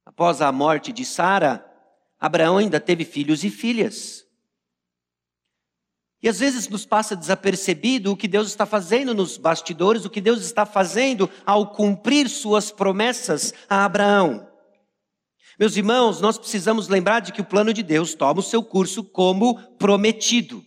Após 0.05 0.43
a 0.43 0.51
morte 0.53 0.93
de 0.93 1.05
Sara, 1.05 1.65
Abraão 2.19 2.59
ainda 2.59 2.79
teve 2.79 3.05
filhos 3.05 3.45
e 3.45 3.51
filhas. 3.51 4.27
E 6.23 6.29
às 6.29 6.39
vezes 6.39 6.69
nos 6.69 6.85
passa 6.85 7.17
desapercebido 7.17 8.13
o 8.13 8.17
que 8.17 8.29
Deus 8.29 8.49
está 8.49 8.67
fazendo 8.67 9.15
nos 9.15 9.39
bastidores, 9.39 10.05
o 10.05 10.11
que 10.11 10.21
Deus 10.21 10.43
está 10.43 10.67
fazendo 10.67 11.31
ao 11.47 11.73
cumprir 11.73 12.29
suas 12.29 12.71
promessas 12.71 13.55
a 13.69 13.85
Abraão. 13.87 14.47
Meus 15.59 15.77
irmãos, 15.77 16.21
nós 16.21 16.37
precisamos 16.37 16.89
lembrar 16.89 17.21
de 17.21 17.33
que 17.33 17.41
o 17.41 17.45
plano 17.45 17.73
de 17.73 17.83
Deus 17.83 18.15
toma 18.15 18.41
o 18.41 18.43
seu 18.43 18.63
curso 18.63 19.03
como 19.03 19.59
prometido. 19.79 20.65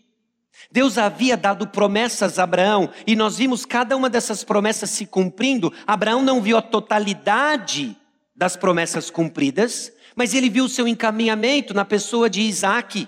Deus 0.73 0.97
havia 0.97 1.37
dado 1.37 1.67
promessas 1.67 2.39
a 2.39 2.43
Abraão 2.45 2.89
e 3.05 3.15
nós 3.15 3.37
vimos 3.37 3.63
cada 3.63 3.95
uma 3.95 4.09
dessas 4.09 4.43
promessas 4.43 4.89
se 4.89 5.05
cumprindo. 5.05 5.71
Abraão 5.85 6.23
não 6.23 6.41
viu 6.41 6.57
a 6.57 6.63
totalidade 6.63 7.95
das 8.35 8.55
promessas 8.55 9.11
cumpridas, 9.11 9.93
mas 10.15 10.33
ele 10.33 10.49
viu 10.49 10.65
o 10.65 10.69
seu 10.69 10.87
encaminhamento 10.87 11.75
na 11.75 11.85
pessoa 11.85 12.27
de 12.27 12.41
Isaac. 12.41 13.07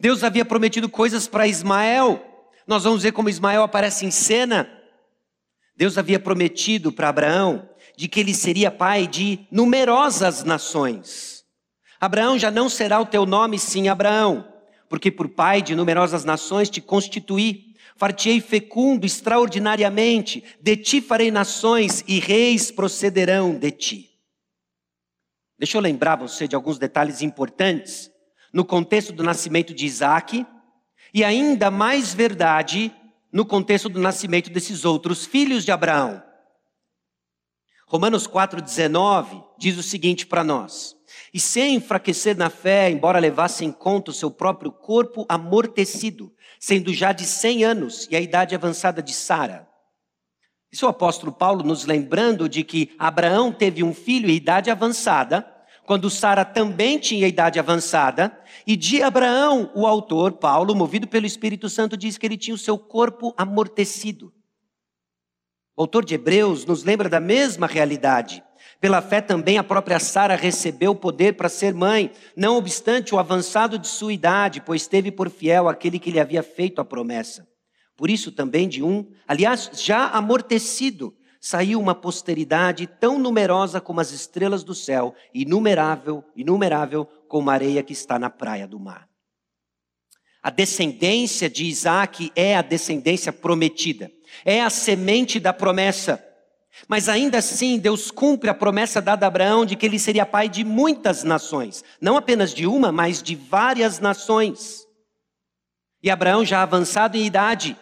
Deus 0.00 0.24
havia 0.24 0.46
prometido 0.46 0.88
coisas 0.88 1.28
para 1.28 1.46
Ismael. 1.46 2.24
Nós 2.66 2.84
vamos 2.84 3.02
ver 3.02 3.12
como 3.12 3.28
Ismael 3.28 3.62
aparece 3.62 4.06
em 4.06 4.10
cena. 4.10 4.66
Deus 5.76 5.98
havia 5.98 6.18
prometido 6.18 6.90
para 6.90 7.10
Abraão 7.10 7.68
de 7.98 8.08
que 8.08 8.18
ele 8.18 8.32
seria 8.32 8.70
pai 8.70 9.06
de 9.06 9.40
numerosas 9.50 10.42
nações. 10.42 11.44
Abraão 12.00 12.38
já 12.38 12.50
não 12.50 12.66
será 12.66 12.98
o 12.98 13.04
teu 13.04 13.26
nome, 13.26 13.58
sim, 13.58 13.90
Abraão 13.90 14.56
porque 14.88 15.10
por 15.10 15.28
pai 15.28 15.62
de 15.62 15.74
numerosas 15.74 16.24
nações 16.24 16.70
te 16.70 16.80
constituí. 16.80 17.74
Fartei 17.96 18.40
fecundo 18.40 19.04
extraordinariamente, 19.04 20.44
de 20.60 20.76
ti 20.76 21.00
farei 21.00 21.30
nações 21.30 22.04
e 22.06 22.20
reis 22.20 22.70
procederão 22.70 23.58
de 23.58 23.70
ti. 23.72 24.10
Deixa 25.58 25.76
eu 25.76 25.80
lembrar 25.80 26.16
você 26.16 26.46
de 26.46 26.54
alguns 26.54 26.78
detalhes 26.78 27.22
importantes 27.22 28.08
no 28.52 28.64
contexto 28.64 29.12
do 29.12 29.24
nascimento 29.24 29.74
de 29.74 29.84
Isaac 29.84 30.46
e 31.12 31.24
ainda 31.24 31.70
mais 31.70 32.14
verdade 32.14 32.94
no 33.32 33.44
contexto 33.44 33.88
do 33.88 33.98
nascimento 33.98 34.50
desses 34.50 34.84
outros 34.84 35.26
filhos 35.26 35.64
de 35.64 35.72
Abraão. 35.72 36.22
Romanos 37.86 38.28
4,19 38.28 39.44
diz 39.58 39.76
o 39.76 39.82
seguinte 39.82 40.26
para 40.26 40.44
nós: 40.44 40.97
e 41.32 41.40
sem 41.40 41.74
enfraquecer 41.74 42.36
na 42.36 42.50
fé, 42.50 42.90
embora 42.90 43.18
levasse 43.18 43.64
em 43.64 43.72
conta 43.72 44.10
o 44.10 44.14
seu 44.14 44.30
próprio 44.30 44.72
corpo 44.72 45.26
amortecido, 45.28 46.32
sendo 46.58 46.92
já 46.92 47.12
de 47.12 47.24
cem 47.24 47.64
anos 47.64 48.06
e 48.10 48.16
a 48.16 48.20
idade 48.20 48.54
avançada 48.54 49.02
de 49.02 49.12
Sara. 49.12 49.68
Isso 50.70 50.84
é 50.84 50.88
o 50.88 50.90
apóstolo 50.90 51.32
Paulo 51.32 51.64
nos 51.64 51.84
lembrando 51.84 52.48
de 52.48 52.62
que 52.62 52.94
Abraão 52.98 53.52
teve 53.52 53.82
um 53.82 53.94
filho 53.94 54.28
em 54.28 54.34
idade 54.34 54.70
avançada, 54.70 55.46
quando 55.86 56.10
Sara 56.10 56.44
também 56.44 56.98
tinha 56.98 57.26
idade 57.26 57.58
avançada, 57.58 58.38
e 58.66 58.76
de 58.76 59.02
Abraão, 59.02 59.70
o 59.74 59.86
autor, 59.86 60.32
Paulo, 60.32 60.74
movido 60.74 61.08
pelo 61.08 61.24
Espírito 61.24 61.70
Santo, 61.70 61.96
diz 61.96 62.18
que 62.18 62.26
ele 62.26 62.36
tinha 62.36 62.54
o 62.54 62.58
seu 62.58 62.78
corpo 62.78 63.32
amortecido. 63.38 64.30
O 65.74 65.82
autor 65.82 66.04
de 66.04 66.14
Hebreus 66.14 66.66
nos 66.66 66.84
lembra 66.84 67.08
da 67.08 67.20
mesma 67.20 67.66
realidade. 67.66 68.44
Pela 68.80 69.02
fé 69.02 69.20
também 69.20 69.58
a 69.58 69.64
própria 69.64 69.98
Sara 69.98 70.36
recebeu 70.36 70.92
o 70.92 70.96
poder 70.96 71.34
para 71.34 71.48
ser 71.48 71.74
mãe, 71.74 72.12
não 72.36 72.56
obstante 72.56 73.12
o 73.14 73.18
avançado 73.18 73.76
de 73.76 73.88
sua 73.88 74.12
idade, 74.12 74.60
pois 74.60 74.86
teve 74.86 75.10
por 75.10 75.28
fiel 75.28 75.68
aquele 75.68 75.98
que 75.98 76.12
lhe 76.12 76.20
havia 76.20 76.42
feito 76.42 76.80
a 76.80 76.84
promessa. 76.84 77.48
Por 77.96 78.08
isso 78.08 78.30
também 78.30 78.68
de 78.68 78.80
um, 78.80 79.10
aliás, 79.26 79.70
já 79.74 80.06
amortecido, 80.10 81.12
saiu 81.40 81.80
uma 81.80 81.94
posteridade 81.94 82.86
tão 82.86 83.18
numerosa 83.18 83.80
como 83.80 84.00
as 84.00 84.12
estrelas 84.12 84.62
do 84.62 84.74
céu, 84.74 85.12
inumerável, 85.34 86.24
inumerável 86.36 87.04
como 87.26 87.50
a 87.50 87.54
areia 87.54 87.82
que 87.82 87.92
está 87.92 88.16
na 88.16 88.30
praia 88.30 88.68
do 88.68 88.78
mar. 88.78 89.08
A 90.40 90.50
descendência 90.50 91.50
de 91.50 91.64
Isaac 91.64 92.30
é 92.36 92.56
a 92.56 92.62
descendência 92.62 93.32
prometida, 93.32 94.10
é 94.44 94.62
a 94.62 94.70
semente 94.70 95.40
da 95.40 95.52
promessa. 95.52 96.24
Mas 96.86 97.08
ainda 97.08 97.38
assim, 97.38 97.78
Deus 97.78 98.10
cumpre 98.10 98.48
a 98.50 98.54
promessa 98.54 99.00
dada 99.00 99.26
a 99.26 99.28
Abraão 99.28 99.64
de 99.64 99.74
que 99.74 99.86
ele 99.86 99.98
seria 99.98 100.26
pai 100.26 100.48
de 100.48 100.64
muitas 100.64 101.24
nações, 101.24 101.82
não 102.00 102.16
apenas 102.16 102.54
de 102.54 102.66
uma, 102.66 102.92
mas 102.92 103.22
de 103.22 103.34
várias 103.34 103.98
nações. 103.98 104.86
E 106.02 106.10
Abraão 106.10 106.44
já 106.44 106.62
avançado 106.62 107.16
em 107.16 107.24
idade, 107.24 107.76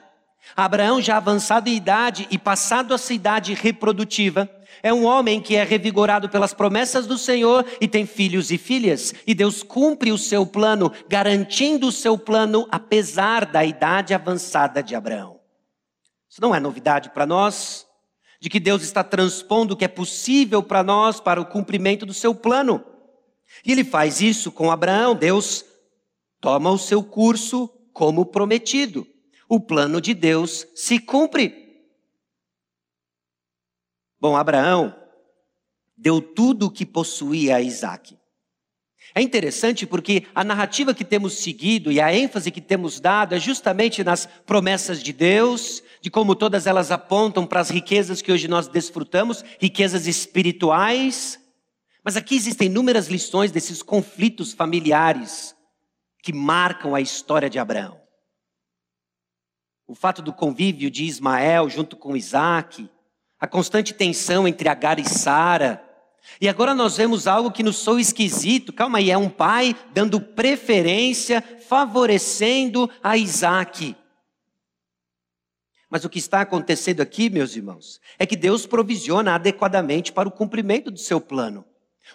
Abraão 0.57 1.01
já 1.01 1.17
avançado 1.17 1.69
em 1.69 1.75
idade 1.75 2.27
e 2.31 2.39
passado 2.39 2.95
essa 2.95 3.13
idade 3.13 3.53
reprodutiva, 3.53 4.51
é 4.83 4.93
um 4.93 5.05
homem 5.05 5.41
que 5.41 5.57
é 5.57 5.65
revigorado 5.65 6.29
pelas 6.29 6.53
promessas 6.53 7.07
do 7.07 7.19
Senhor 7.19 7.65
e 7.81 7.89
tem 7.89 8.07
filhos 8.07 8.51
e 8.51 8.59
filhas, 8.59 9.15
e 9.27 9.35
Deus 9.35 9.63
cumpre 9.63 10.13
o 10.13 10.19
seu 10.19 10.47
plano, 10.47 10.93
garantindo 11.09 11.89
o 11.89 11.93
seu 11.93 12.17
plano 12.19 12.67
apesar 12.71 13.47
da 13.47 13.65
idade 13.65 14.15
avançada 14.15 14.83
de 14.83 14.95
Abraão. 14.95 15.41
Isso 16.29 16.41
não 16.41 16.55
é 16.55 16.61
novidade 16.61 17.11
para 17.11 17.27
nós 17.27 17.86
de 18.41 18.49
que 18.51 18.61
Deus 18.61 18.83
está 18.83 19.03
transpondo 19.03 19.75
o 19.75 19.77
que 19.77 19.85
é 19.85 19.89
possível 19.89 20.63
para 20.63 20.83
nós 20.83 21.21
para 21.21 21.41
o 21.41 21.47
cumprimento 21.47 22.05
do 22.05 22.15
seu 22.15 22.35
plano. 22.35 22.85
E 23.65 23.73
ele 23.73 23.85
faz 23.85 24.21
isso 24.21 24.53
com 24.53 24.71
Abraão. 24.71 25.15
Deus 25.15 25.65
toma 26.41 26.71
o 26.71 26.79
seu 26.79 27.03
curso 27.03 27.69
como 27.93 28.27
prometido. 28.27 29.07
O 29.49 29.61
plano 29.61 30.01
de 30.01 30.13
Deus 30.13 30.67
se 30.75 30.99
cumpre. 30.99 31.85
Bom, 34.21 34.37
Abraão 34.37 34.95
deu 35.97 36.21
tudo 36.21 36.67
o 36.67 36.71
que 36.71 36.85
possuía 36.85 37.57
a 37.57 37.63
Isaac. 37.63 38.17
É 39.15 39.23
interessante 39.23 39.87
porque 39.87 40.27
a 40.35 40.45
narrativa 40.45 40.93
que 40.93 41.05
temos 41.05 41.35
seguido 41.35 41.91
e 41.91 42.01
a 42.01 42.15
ênfase 42.15 42.51
que 42.51 42.61
temos 42.61 43.01
dado 43.01 43.35
é 43.35 43.41
justamente 43.41 44.05
nas 44.05 44.27
promessas 44.45 45.03
de 45.03 45.13
Deus, 45.13 45.83
de 46.07 46.11
como 46.11 46.37
todas 46.37 46.69
elas 46.69 46.93
apontam 46.93 47.45
para 47.45 47.59
as 47.59 47.69
riquezas 47.69 48.23
que 48.23 48.31
hoje 48.31 48.47
nós 48.47 48.69
desfrutamos, 48.69 49.45
riquezas 49.61 50.07
espirituais. 50.07 51.37
Mas 52.05 52.17
aqui 52.17 52.37
existem 52.37 52.69
inúmeras 52.69 53.09
lições 53.09 53.51
desses 53.51 53.83
conflitos 53.83 54.53
familiares 54.53 55.53
que 56.23 56.33
marcam 56.33 56.95
a 56.95 57.01
história 57.01 57.51
de 57.51 57.59
Abraão. 57.59 58.01
O 59.85 59.97
fato 59.97 60.23
do 60.23 60.33
convívio 60.33 60.93
de 60.93 61.03
Ismael 61.03 61.69
junto 61.69 61.97
com 61.97 62.17
Isaac, 62.17 62.89
a 63.41 63.49
constante 63.49 63.93
tensão 63.93 64.47
entre 64.47 64.69
Agar 64.69 65.01
e 65.01 65.09
Sara, 65.09 65.83
e 66.41 66.49
agora 66.49 66.73
nós 66.73 66.97
vemos 66.97 67.27
algo 67.27 67.51
que 67.51 67.65
nos 67.65 67.79
soa 67.79 68.01
esquisito. 68.01 68.73
Calma 68.73 68.99
aí, 68.99 69.11
é 69.11 69.19
um 69.19 69.29
pai 69.29 69.75
dando 69.93 70.21
preferência, 70.21 71.43
favorecendo 71.69 72.89
a 73.03 73.17
Isaac. 73.17 73.97
Mas 75.91 76.05
o 76.05 76.11
que 76.11 76.19
está 76.19 76.41
acontecendo 76.41 77.01
aqui, 77.01 77.31
meus 77.31 77.55
irmãos, 77.55 78.01
é 78.19 78.27
que 78.27 78.37
Deus 78.37 78.67
provisiona 78.67 79.35
adequadamente 79.35 80.13
para 80.13 80.29
o 80.29 80.33
cumprimento 80.33 80.91
do 80.91 80.99
seu 80.99 81.21
plano. 81.21 81.65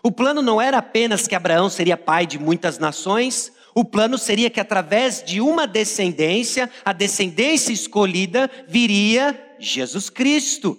O 0.04 0.12
plano 0.12 0.42
não 0.42 0.62
era 0.62 0.78
apenas 0.78 1.28
que 1.28 1.36
Abraão 1.36 1.70
seria 1.70 1.98
pai 1.98 2.26
de 2.26 2.40
muitas 2.40 2.80
nações, 2.80 3.52
o 3.74 3.86
plano 3.86 4.18
seria 4.18 4.50
que 4.50 4.60
através 4.60 5.24
de 5.24 5.40
uma 5.40 5.66
descendência, 5.66 6.70
a 6.84 6.92
descendência 6.92 7.72
escolhida, 7.72 8.50
viria 8.68 9.56
Jesus 9.60 10.10
Cristo 10.10 10.78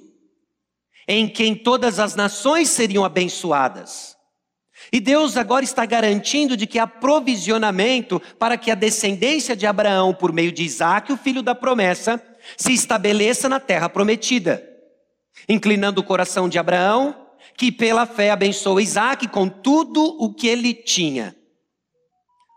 em 1.07 1.29
quem 1.29 1.55
todas 1.55 1.99
as 1.99 2.15
nações 2.15 2.69
seriam 2.69 3.05
abençoadas. 3.05 4.17
E 4.93 5.01
Deus 5.01 5.37
agora 5.37 5.65
está 5.65 5.87
garantindo 5.87 6.57
de 6.57 6.67
que 6.67 6.79
há 6.79 6.87
provisionamento 6.87 8.21
para 8.39 8.57
que 8.57 8.71
a 8.71 8.75
descendência 8.75 9.55
de 9.55 9.67
Abraão, 9.67 10.13
por 10.13 10.33
meio 10.33 10.53
de 10.53 10.63
Isaac, 10.63 11.13
o 11.13 11.17
filho 11.17 11.43
da 11.43 11.55
promessa, 11.55 12.23
se 12.57 12.73
estabeleça 12.73 13.49
na 13.49 13.61
terra 13.61 13.89
prometida. 13.89 14.63
Inclinando 15.49 16.01
o 16.01 16.05
coração 16.05 16.49
de 16.49 16.59
Abraão, 16.59 17.29
que 17.57 17.71
pela 17.73 18.07
fé 18.07 18.31
abençoa 18.31 18.83
Isaac 18.83 19.29
com 19.29 19.49
tudo 19.49 20.03
o 20.21 20.33
que 20.33 20.47
ele 20.47 20.75
tinha. 20.75 21.37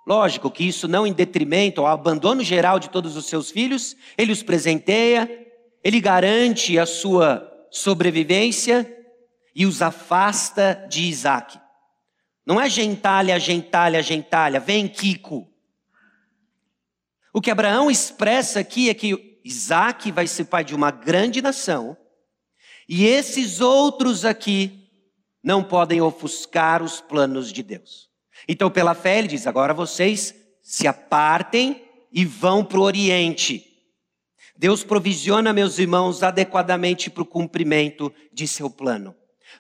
Lógico 0.08 0.52
que 0.52 0.64
isso 0.64 0.88
não 0.88 1.08
em 1.08 1.14
detrimento 1.14 1.82
ao 1.82 1.88
abandono 1.88 2.44
geral 2.44 2.80
de 2.80 2.90
todos 2.90 3.18
os 3.18 3.26
seus 3.26 3.50
filhos, 3.50 3.96
ele 4.18 4.32
os 4.32 4.44
presenteia, 4.44 5.30
ele 5.84 6.00
garante 6.00 6.78
a 6.78 6.86
sua 6.86 7.52
sobrevivência 7.72 8.92
e 9.56 9.66
os 9.66 9.82
afasta 9.82 10.86
de 10.90 11.04
Isaac. 11.04 11.60
Não 12.46 12.62
é 12.62 12.70
gentalha, 12.70 13.40
gentalha, 13.40 14.04
gentalha, 14.04 14.60
vem 14.60 14.88
Kiko. 14.88 15.50
O 17.34 17.42
que 17.42 17.50
Abraão 17.50 17.90
expressa 17.90 18.60
aqui 18.60 18.90
é 18.90 18.94
que 18.94 19.35
Isaac 19.46 20.12
vai 20.12 20.26
ser 20.26 20.46
pai 20.46 20.64
de 20.64 20.74
uma 20.74 20.90
grande 20.90 21.40
nação, 21.40 21.96
e 22.90 23.06
esses 23.06 23.62
outros 23.62 24.26
aqui 24.26 24.90
não 25.44 25.64
podem 25.64 26.02
ofuscar 26.02 26.82
os 26.82 27.00
planos 27.00 27.54
de 27.54 27.62
Deus. 27.62 28.10
Então, 28.48 28.72
pela 28.72 28.96
fé, 28.96 29.20
ele 29.20 29.28
diz: 29.28 29.46
agora 29.46 29.74
vocês 29.74 30.34
se 30.64 30.88
apartem 30.88 31.86
e 32.12 32.26
vão 32.26 32.66
para 32.66 32.80
o 32.80 32.84
Oriente. 32.84 33.64
Deus 34.58 34.84
provisiona, 34.84 35.54
meus 35.54 35.78
irmãos, 35.78 36.24
adequadamente 36.24 37.12
para 37.12 37.22
o 37.22 37.26
cumprimento 37.26 38.12
de 38.34 38.48
seu 38.48 38.70
plano. 38.70 39.14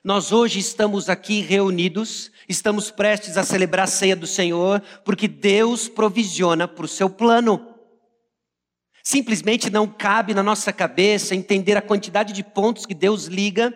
Nós 0.03 0.31
hoje 0.31 0.59
estamos 0.59 1.09
aqui 1.09 1.41
reunidos, 1.41 2.31
estamos 2.49 2.89
prestes 2.89 3.37
a 3.37 3.43
celebrar 3.43 3.83
a 3.83 3.87
ceia 3.87 4.15
do 4.15 4.25
Senhor, 4.25 4.81
porque 5.03 5.27
Deus 5.27 5.87
provisiona 5.87 6.67
para 6.67 6.85
o 6.85 6.87
seu 6.87 7.09
plano. 7.09 7.74
Simplesmente 9.05 9.69
não 9.69 9.87
cabe 9.87 10.33
na 10.33 10.41
nossa 10.41 10.73
cabeça 10.73 11.35
entender 11.35 11.77
a 11.77 11.81
quantidade 11.81 12.33
de 12.33 12.43
pontos 12.43 12.85
que 12.85 12.93
Deus 12.93 13.25
liga, 13.25 13.73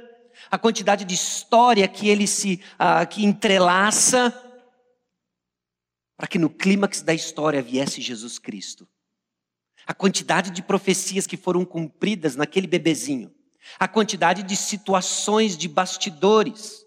a 0.50 0.57
quantidade 0.57 1.05
de 1.05 1.13
história 1.13 1.88
que 1.88 2.09
ele 2.09 2.25
se 2.25 2.62
uh, 2.74 3.07
que 3.07 3.24
entrelaça, 3.24 4.33
para 6.17 6.27
que 6.27 6.39
no 6.39 6.50
clímax 6.50 7.01
da 7.01 7.13
história 7.13 7.62
viesse 7.62 8.01
Jesus 8.01 8.39
Cristo. 8.39 8.88
A 9.86 9.93
quantidade 9.93 10.50
de 10.50 10.63
profecias 10.63 11.27
que 11.27 11.38
foram 11.38 11.63
cumpridas 11.63 12.36
naquele 12.36 12.65
bebezinho 12.65 13.31
a 13.77 13.88
quantidade 13.88 14.43
de 14.43 14.55
situações 14.55 15.57
de 15.57 15.67
bastidores 15.67 16.86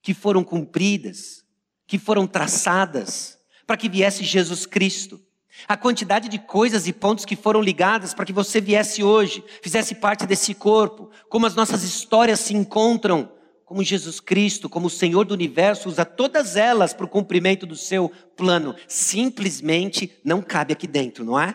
que 0.00 0.14
foram 0.14 0.42
cumpridas, 0.42 1.44
que 1.86 1.98
foram 1.98 2.26
traçadas 2.26 3.38
para 3.66 3.76
que 3.76 3.88
viesse 3.88 4.24
Jesus 4.24 4.66
Cristo. 4.66 5.20
A 5.68 5.76
quantidade 5.76 6.28
de 6.28 6.38
coisas 6.38 6.86
e 6.86 6.92
pontos 6.92 7.24
que 7.24 7.36
foram 7.36 7.60
ligadas 7.60 8.14
para 8.14 8.24
que 8.24 8.32
você 8.32 8.60
viesse 8.60 9.02
hoje, 9.02 9.44
fizesse 9.62 9.94
parte 9.94 10.26
desse 10.26 10.54
corpo, 10.54 11.10
como 11.28 11.46
as 11.46 11.54
nossas 11.54 11.82
histórias 11.82 12.40
se 12.40 12.54
encontram, 12.54 13.32
como 13.64 13.82
Jesus 13.82 14.20
Cristo, 14.20 14.68
como 14.68 14.86
o 14.86 14.90
Senhor 14.90 15.24
do 15.24 15.34
universo, 15.34 15.88
usa 15.88 16.04
todas 16.04 16.56
elas 16.56 16.92
para 16.92 17.06
o 17.06 17.08
cumprimento 17.08 17.64
do 17.64 17.76
seu 17.76 18.10
plano. 18.36 18.74
Simplesmente 18.86 20.18
não 20.24 20.42
cabe 20.42 20.72
aqui 20.72 20.86
dentro, 20.86 21.24
não 21.24 21.40
é? 21.40 21.54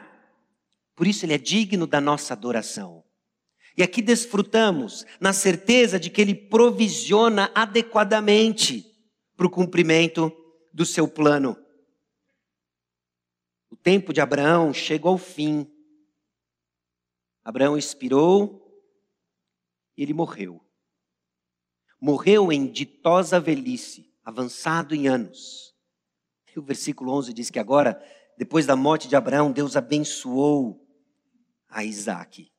Por 0.95 1.05
isso 1.05 1.25
ele 1.25 1.33
é 1.33 1.37
digno 1.37 1.85
da 1.85 2.01
nossa 2.01 2.33
adoração. 2.33 3.03
E 3.77 3.83
aqui 3.83 4.01
desfrutamos 4.01 5.05
na 5.19 5.31
certeza 5.31 5.99
de 5.99 6.09
que 6.09 6.19
Ele 6.19 6.33
provisiona 6.33 7.51
adequadamente 7.53 8.83
para 9.37 9.45
o 9.45 9.51
cumprimento 9.51 10.33
do 10.73 10.83
seu 10.83 11.07
plano. 11.07 11.55
O 13.77 13.79
tempo 13.79 14.11
de 14.11 14.19
Abraão 14.19 14.73
chegou 14.73 15.11
ao 15.11 15.17
fim. 15.19 15.71
Abraão 17.43 17.77
expirou 17.77 18.83
e 19.95 20.01
ele 20.01 20.13
morreu. 20.13 20.59
Morreu 22.01 22.51
em 22.51 22.65
ditosa 22.65 23.39
velhice, 23.39 24.11
avançado 24.25 24.95
em 24.95 25.07
anos. 25.07 25.75
E 26.55 26.57
o 26.57 26.63
versículo 26.63 27.13
11 27.13 27.31
diz 27.33 27.51
que 27.51 27.59
agora, 27.59 28.03
depois 28.35 28.65
da 28.65 28.75
morte 28.75 29.07
de 29.07 29.15
Abraão, 29.15 29.51
Deus 29.51 29.77
abençoou 29.77 30.83
a 31.69 31.83
Isaac. 31.83 32.51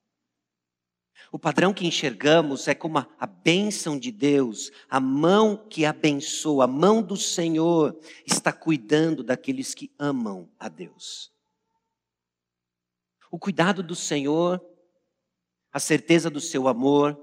O 1.31 1.38
padrão 1.38 1.75
que 1.75 1.87
enxergamos 1.87 2.69
é 2.69 2.75
como 2.75 2.99
a, 2.99 3.27
bênção 3.27 3.99
de 3.99 4.11
Deus, 4.11 4.71
a 4.88 4.99
mão 4.99 5.57
que 5.69 5.85
abençoa, 5.85 6.64
a 6.64 6.67
mão 6.67 7.03
do 7.03 7.17
Senhor 7.17 7.99
está 8.27 8.53
cuidando 8.53 9.23
daqueles 9.23 9.75
que 9.75 9.91
amam 9.99 10.51
a 10.59 10.69
Deus. 10.69 11.31
O 13.31 13.38
cuidado 13.38 13.83
do 13.83 13.95
Senhor, 13.95 14.64
a 15.71 15.79
certeza 15.79 16.31
do 16.31 16.41
seu 16.41 16.67
amor, 16.67 17.19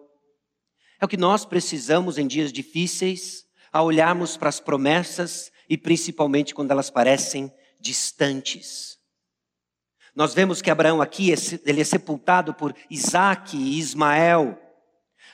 é 1.02 1.06
o 1.06 1.08
que 1.08 1.18
nós 1.18 1.44
precisamos 1.44 2.20
em 2.20 2.28
dias 2.28 2.54
difíceis, 2.54 3.48
a 3.72 3.82
olharmos 3.82 4.38
para 4.38 4.50
as 4.50 4.60
promessas 4.60 5.52
e 5.68 5.78
principalmente 5.78 6.54
quando 6.54 6.72
elas 6.72 6.92
parecem 6.92 7.52
distantes. 7.82 8.95
Nós 10.16 10.34
vemos 10.34 10.62
que 10.62 10.72
Abraão 10.72 11.02
aqui, 11.02 11.34
ele 11.66 11.82
é 11.82 11.84
sepultado 11.84 12.54
por 12.54 12.74
Isaac 12.90 13.58
e 13.58 13.78
Ismael. 13.78 14.58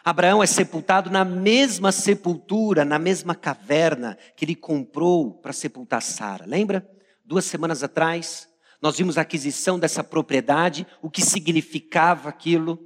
Abraão 0.04 0.42
é 0.42 0.48
sepultado 0.48 1.12
na 1.12 1.24
mesma 1.24 1.92
sepultura, 1.92 2.84
na 2.84 2.98
mesma 2.98 3.36
caverna 3.36 4.18
que 4.36 4.44
ele 4.44 4.56
comprou 4.56 5.36
para 5.36 5.54
sepultar 5.54 6.02
Sara. 6.02 6.46
Lembra? 6.48 6.90
Duas 7.24 7.46
semanas 7.46 7.84
atrás, 7.84 8.50
nós 8.82 8.98
vimos 8.98 9.20
a 9.20 9.22
aquisição 9.22 9.78
dessa 9.78 10.04
propriedade, 10.04 10.88
o 11.00 11.12
que 11.12 11.22
significava 11.22 12.30
aquilo. 12.30 12.80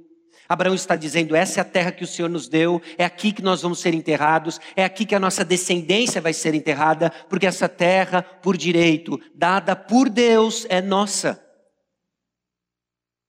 Abraão 0.46 0.74
está 0.74 0.94
dizendo: 0.94 1.34
essa 1.34 1.60
é 1.60 1.62
a 1.62 1.64
terra 1.64 1.90
que 1.90 2.04
o 2.04 2.06
Senhor 2.06 2.28
nos 2.28 2.46
deu, 2.46 2.82
é 2.98 3.06
aqui 3.06 3.32
que 3.32 3.42
nós 3.42 3.62
vamos 3.62 3.78
ser 3.78 3.94
enterrados, 3.94 4.60
é 4.76 4.84
aqui 4.84 5.06
que 5.06 5.14
a 5.14 5.18
nossa 5.18 5.42
descendência 5.42 6.20
vai 6.20 6.34
ser 6.34 6.54
enterrada, 6.54 7.10
porque 7.30 7.46
essa 7.46 7.70
terra, 7.70 8.22
por 8.22 8.54
direito, 8.54 9.18
dada 9.34 9.74
por 9.74 10.10
Deus, 10.10 10.66
é 10.68 10.82
nossa. 10.82 11.45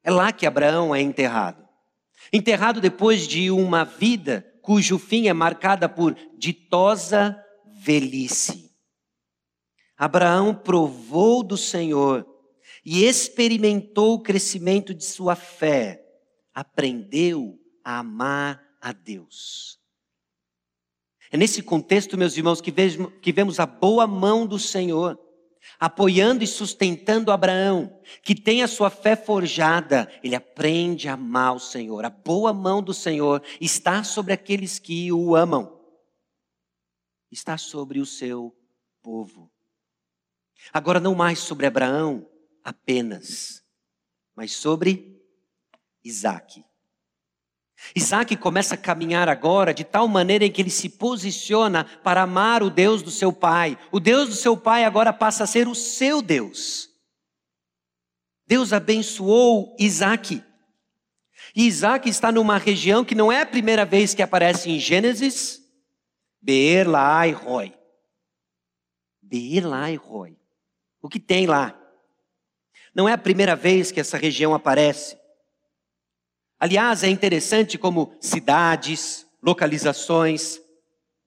É 0.08 0.10
lá 0.10 0.32
que 0.32 0.46
Abraão 0.46 0.96
é 0.96 1.02
enterrado. 1.02 1.68
Enterrado 2.32 2.80
depois 2.80 3.28
de 3.28 3.52
uma 3.52 3.84
vida 3.84 4.50
cujo 4.62 4.98
fim 4.98 5.28
é 5.28 5.34
marcada 5.34 5.90
por 5.90 6.16
ditosa 6.38 7.38
velhice. 7.66 8.72
Abraão 9.98 10.56
provou 10.56 11.44
do 11.44 11.58
Senhor 11.58 12.26
e 12.86 13.04
experimentou 13.04 14.14
o 14.14 14.24
crescimento 14.24 14.94
de 14.94 15.04
sua 15.04 15.36
fé, 15.36 16.02
aprendeu 16.54 17.60
a 17.84 18.00
amar 18.00 18.64
a 18.80 18.94
Deus. 18.94 19.78
É 21.30 21.36
nesse 21.36 21.62
contexto, 21.62 22.18
meus 22.18 22.38
irmãos, 22.38 22.62
que 22.62 23.34
vemos 23.34 23.60
a 23.60 23.66
boa 23.66 24.08
mão 24.08 24.48
do 24.48 24.58
Senhor 24.58 25.20
apoiando 25.80 26.44
e 26.44 26.48
sustentando 26.48 27.32
Abraão, 27.32 28.02
que 28.22 28.34
tem 28.34 28.64
a 28.64 28.68
sua 28.68 28.90
fé 28.90 29.16
forjada, 29.16 30.12
ele 30.24 30.36
aprende 30.36 31.08
a 31.08 31.14
amar 31.14 31.56
o 31.56 31.60
Senhor. 31.60 32.04
A 32.06 32.10
boa 32.10 32.54
mão 32.54 32.82
do 32.82 32.94
Senhor 32.94 33.44
está 33.60 34.04
sobre 34.04 34.34
aqueles 34.34 34.80
que 34.80 35.12
o 35.12 35.36
amam, 35.36 35.80
está 37.32 37.58
sobre 37.58 38.00
o 38.00 38.06
seu 38.06 38.56
povo. 39.02 39.52
Agora, 40.74 41.00
não 41.00 41.16
mais 41.16 41.40
sobre 41.40 41.66
Abraão 41.66 42.30
apenas, 42.64 43.64
mas 44.36 44.54
sobre 44.54 45.22
Isaac. 46.04 46.67
Isaac 47.96 48.36
começa 48.38 48.76
a 48.76 48.78
caminhar 48.78 49.30
agora 49.30 49.74
de 49.74 49.84
tal 49.84 50.08
maneira 50.08 50.46
em 50.46 50.52
que 50.52 50.62
ele 50.62 50.70
se 50.70 50.90
posiciona 50.90 51.84
para 52.04 52.24
amar 52.24 52.64
o 52.64 52.70
Deus 52.70 53.02
do 53.02 53.12
seu 53.12 53.32
pai. 53.32 53.78
O 53.92 54.00
Deus 54.00 54.30
do 54.30 54.36
seu 54.36 54.58
pai 54.58 54.84
agora 54.84 55.14
passa 55.14 55.44
a 55.44 55.48
ser 55.48 55.68
o 55.68 55.76
seu 55.76 56.22
Deus. 56.22 56.90
Deus 58.48 58.74
abençoou 58.74 59.76
Isaac. 59.80 60.44
E 61.56 61.68
Isaac 61.68 62.10
está 62.10 62.32
numa 62.32 62.58
região 62.58 63.04
que 63.04 63.16
não 63.16 63.32
é 63.32 63.42
a 63.42 63.46
primeira 63.46 63.86
vez 63.86 64.14
que 64.14 64.22
aparece 64.22 64.70
em 64.70 64.80
Gênesis, 64.80 65.62
Beer, 66.42 66.88
Laai, 66.88 67.32
Roy. 67.32 67.74
Beer, 69.22 69.66
Roy. 70.00 70.38
O 71.02 71.10
que 71.10 71.20
tem 71.20 71.46
lá? 71.46 71.78
Não 72.94 73.08
é 73.08 73.14
a 73.14 73.18
primeira 73.18 73.56
vez 73.56 73.92
que 73.92 74.00
essa 74.00 74.18
região 74.18 74.54
aparece. 74.54 75.17
Aliás, 76.60 77.04
é 77.04 77.10
interessante 77.10 77.78
como 77.78 78.16
cidades, 78.20 79.28
localizações 79.42 80.60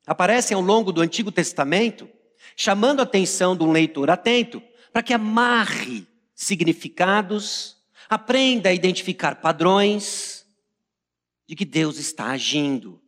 aparecem 0.07 0.57
ao 0.57 0.61
longo 0.61 0.93
do 0.93 1.01
Antigo 1.01 1.31
Testamento, 1.31 2.09
chamando 2.57 3.01
a 3.01 3.05
atenção 3.05 3.57
de 3.57 3.62
um 3.62 3.71
leitor 3.71 4.11
atento 4.11 4.61
para 4.93 5.03
que 5.05 5.14
amarre 5.14 6.05
significados, 6.35 7.77
aprenda 8.09 8.71
a 8.71 8.73
identificar 8.73 9.37
padrões 9.37 10.45
de 11.47 11.55
que 11.55 11.64
Deus 11.64 11.97
está 11.99 12.31
agindo. 12.31 13.01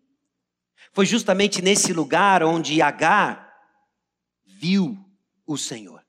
Foi 0.92 1.06
justamente 1.06 1.60
nesse 1.60 1.92
lugar 1.92 2.44
onde 2.44 2.80
Agar 2.80 3.52
viu 4.44 4.96
o 5.44 5.56
Senhor. 5.56 6.04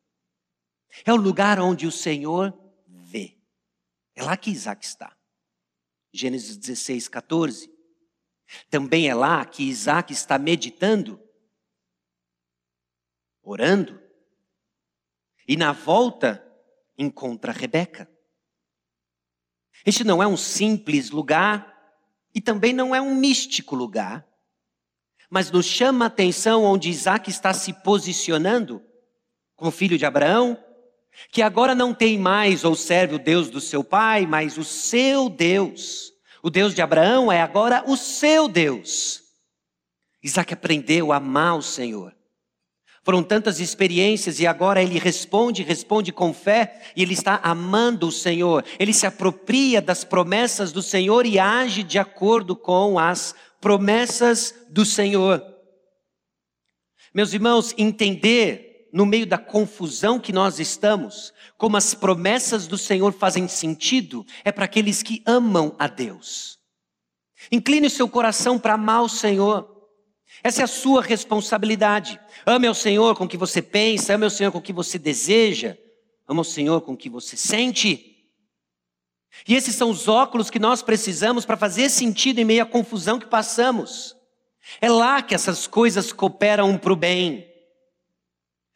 É 1.05 1.11
o 1.11 1.15
lugar 1.15 1.59
onde 1.59 1.87
o 1.87 1.91
Senhor 1.91 2.53
vê. 2.87 3.35
É 4.15 4.21
lá 4.21 4.37
que 4.37 4.51
Isaac 4.51 4.85
está. 4.85 5.15
Gênesis 6.13 6.55
16, 6.55 7.07
14. 7.07 7.73
Também 8.69 9.09
é 9.09 9.15
lá 9.15 9.43
que 9.45 9.63
Isaac 9.63 10.13
está 10.13 10.37
meditando, 10.37 11.19
orando, 13.41 13.99
e 15.47 15.57
na 15.57 15.71
volta 15.71 16.45
encontra 16.97 17.51
Rebeca. 17.51 18.09
Este 19.85 20.03
não 20.03 20.21
é 20.21 20.27
um 20.27 20.37
simples 20.37 21.09
lugar 21.09 21.73
e 22.33 22.39
também 22.39 22.73
não 22.73 22.93
é 22.95 23.01
um 23.01 23.15
místico 23.15 23.75
lugar, 23.75 24.25
mas 25.29 25.51
nos 25.51 25.65
chama 25.65 26.05
a 26.05 26.07
atenção 26.07 26.63
onde 26.63 26.89
Isaac 26.89 27.29
está 27.29 27.53
se 27.53 27.73
posicionando 27.81 28.85
como 29.55 29.71
filho 29.71 29.97
de 29.97 30.05
Abraão, 30.05 30.63
que 31.31 31.41
agora 31.41 31.73
não 31.73 31.93
tem 31.93 32.17
mais 32.17 32.63
ou 32.63 32.75
serve 32.75 33.15
o 33.15 33.19
Deus 33.19 33.49
do 33.49 33.61
seu 33.61 33.83
pai, 33.83 34.25
mas 34.25 34.57
o 34.57 34.63
seu 34.63 35.29
Deus. 35.29 36.11
O 36.41 36.49
Deus 36.49 36.73
de 36.75 36.81
Abraão 36.81 37.31
é 37.31 37.41
agora 37.41 37.83
o 37.87 37.95
seu 37.95 38.47
Deus. 38.47 39.21
Isaac 40.21 40.53
aprendeu 40.53 41.11
a 41.11 41.17
amar 41.17 41.57
o 41.57 41.61
Senhor. 41.61 42.13
Foram 43.03 43.21
tantas 43.21 43.59
experiências 43.59 44.39
e 44.39 44.47
agora 44.47 44.81
ele 44.81 44.97
responde, 44.97 45.61
responde 45.61 46.13
com 46.13 46.33
fé 46.33 46.81
e 46.95 47.01
ele 47.01 47.13
está 47.13 47.39
amando 47.43 48.07
o 48.07 48.11
Senhor. 48.11 48.63
Ele 48.79 48.93
se 48.93 49.05
apropria 49.05 49.81
das 49.81 50.05
promessas 50.05 50.71
do 50.71 50.81
Senhor 50.81 51.25
e 51.25 51.37
age 51.37 51.83
de 51.83 51.99
acordo 51.99 52.55
com 52.55 52.97
as 52.97 53.35
promessas 53.59 54.55
do 54.69 54.85
Senhor. 54.85 55.43
Meus 57.13 57.33
irmãos, 57.33 57.75
entender 57.77 58.72
no 58.93 59.07
meio 59.07 59.25
da 59.25 59.39
confusão 59.39 60.19
que 60.19 60.31
nós 60.31 60.59
estamos, 60.59 61.33
como 61.57 61.75
as 61.75 61.95
promessas 61.95 62.67
do 62.67 62.77
Senhor 62.77 63.11
fazem 63.11 63.47
sentido, 63.47 64.23
é 64.45 64.51
para 64.51 64.65
aqueles 64.65 65.01
que 65.01 65.23
amam 65.25 65.75
a 65.79 65.87
Deus. 65.87 66.59
Incline 67.51 67.87
o 67.87 67.89
seu 67.89 68.07
coração 68.07 68.59
para 68.59 68.75
amar 68.75 69.01
o 69.01 69.09
Senhor. 69.09 69.67
Essa 70.43 70.61
é 70.61 70.63
a 70.65 70.67
sua 70.67 71.01
responsabilidade. 71.01 72.19
Ame 72.45 72.67
ao 72.67 72.75
Senhor 72.75 73.15
com 73.15 73.23
o 73.23 73.27
que 73.27 73.35
você 73.35 73.63
pensa, 73.63 74.13
ame 74.13 74.25
ao 74.25 74.29
Senhor 74.29 74.51
com 74.51 74.59
o 74.59 74.61
que 74.61 74.71
você 74.71 74.99
deseja, 74.99 75.75
ame 76.27 76.39
ao 76.39 76.43
Senhor 76.43 76.81
com 76.81 76.93
o 76.93 76.97
que 76.97 77.09
você 77.09 77.35
sente. 77.35 78.29
E 79.47 79.55
esses 79.55 79.75
são 79.75 79.89
os 79.89 80.07
óculos 80.07 80.51
que 80.51 80.59
nós 80.59 80.83
precisamos 80.83 81.45
para 81.45 81.57
fazer 81.57 81.89
sentido 81.89 82.37
em 82.37 82.45
meio 82.45 82.61
à 82.61 82.65
confusão 82.65 83.17
que 83.17 83.25
passamos. 83.25 84.15
É 84.79 84.87
lá 84.87 85.23
que 85.23 85.33
essas 85.33 85.65
coisas 85.65 86.13
cooperam 86.13 86.77
para 86.77 86.93
o 86.93 86.95
bem. 86.95 87.52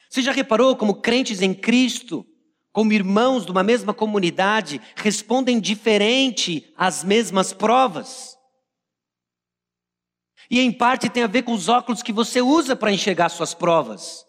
Você 0.10 0.22
já 0.22 0.32
reparou 0.32 0.76
como 0.76 1.02
crentes 1.02 1.42
em 1.42 1.54
Cristo, 1.54 2.26
como 2.72 2.94
irmãos 2.94 3.46
de 3.46 3.52
uma 3.52 3.64
mesma 3.64 3.94
comunidade, 3.94 4.82
respondem 4.96 5.60
diferente 5.60 6.72
às 6.78 7.04
mesmas 7.04 7.52
provas? 7.52 8.38
E 10.50 10.60
em 10.60 10.72
parte 10.72 11.10
tem 11.10 11.24
a 11.24 11.28
ver 11.28 11.44
com 11.44 11.54
os 11.54 11.68
óculos 11.68 12.02
que 12.02 12.14
você 12.14 12.42
usa 12.42 12.76
para 12.76 12.92
enxergar 12.92 13.30
suas 13.30 13.54
provas. 13.54 14.26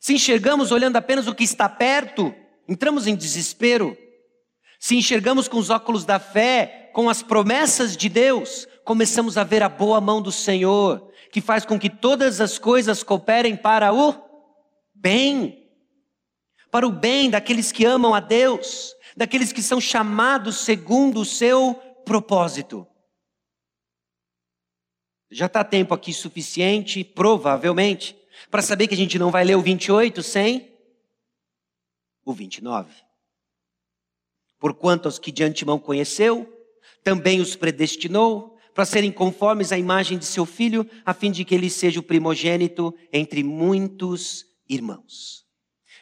Se 0.00 0.14
enxergamos 0.14 0.70
olhando 0.70 0.96
apenas 0.96 1.26
o 1.26 1.34
que 1.34 1.44
está 1.44 1.68
perto, 1.68 2.34
entramos 2.68 3.06
em 3.06 3.16
desespero. 3.16 3.96
Se 4.86 4.94
enxergamos 4.94 5.48
com 5.48 5.58
os 5.58 5.68
óculos 5.68 6.04
da 6.04 6.20
fé, 6.20 6.92
com 6.94 7.10
as 7.10 7.20
promessas 7.20 7.96
de 7.96 8.08
Deus, 8.08 8.68
começamos 8.84 9.36
a 9.36 9.42
ver 9.42 9.60
a 9.60 9.68
boa 9.68 10.00
mão 10.00 10.22
do 10.22 10.30
Senhor, 10.30 11.10
que 11.32 11.40
faz 11.40 11.66
com 11.66 11.76
que 11.76 11.90
todas 11.90 12.40
as 12.40 12.56
coisas 12.56 13.02
cooperem 13.02 13.56
para 13.56 13.92
o 13.92 14.14
bem, 14.94 15.68
para 16.70 16.86
o 16.86 16.92
bem 16.92 17.28
daqueles 17.28 17.72
que 17.72 17.84
amam 17.84 18.14
a 18.14 18.20
Deus, 18.20 18.94
daqueles 19.16 19.52
que 19.52 19.60
são 19.60 19.80
chamados 19.80 20.58
segundo 20.58 21.18
o 21.18 21.24
seu 21.24 21.74
propósito. 22.04 22.86
Já 25.28 25.46
está 25.46 25.64
tempo 25.64 25.94
aqui 25.94 26.12
suficiente, 26.12 27.02
provavelmente, 27.02 28.16
para 28.52 28.62
saber 28.62 28.86
que 28.86 28.94
a 28.94 28.96
gente 28.96 29.18
não 29.18 29.32
vai 29.32 29.44
ler 29.44 29.56
o 29.56 29.62
28 29.62 30.22
sem 30.22 30.72
o 32.24 32.32
29. 32.32 33.05
Porquanto 34.58 35.06
aos 35.06 35.18
que 35.18 35.30
de 35.30 35.44
antemão 35.44 35.78
conheceu, 35.78 36.52
também 37.02 37.40
os 37.40 37.54
predestinou 37.54 38.56
para 38.74 38.84
serem 38.84 39.10
conformes 39.10 39.72
à 39.72 39.78
imagem 39.78 40.18
de 40.18 40.26
seu 40.26 40.44
filho, 40.44 40.86
a 41.04 41.14
fim 41.14 41.30
de 41.30 41.44
que 41.44 41.54
ele 41.54 41.70
seja 41.70 41.98
o 41.98 42.02
primogênito 42.02 42.94
entre 43.10 43.42
muitos 43.42 44.44
irmãos. 44.68 45.46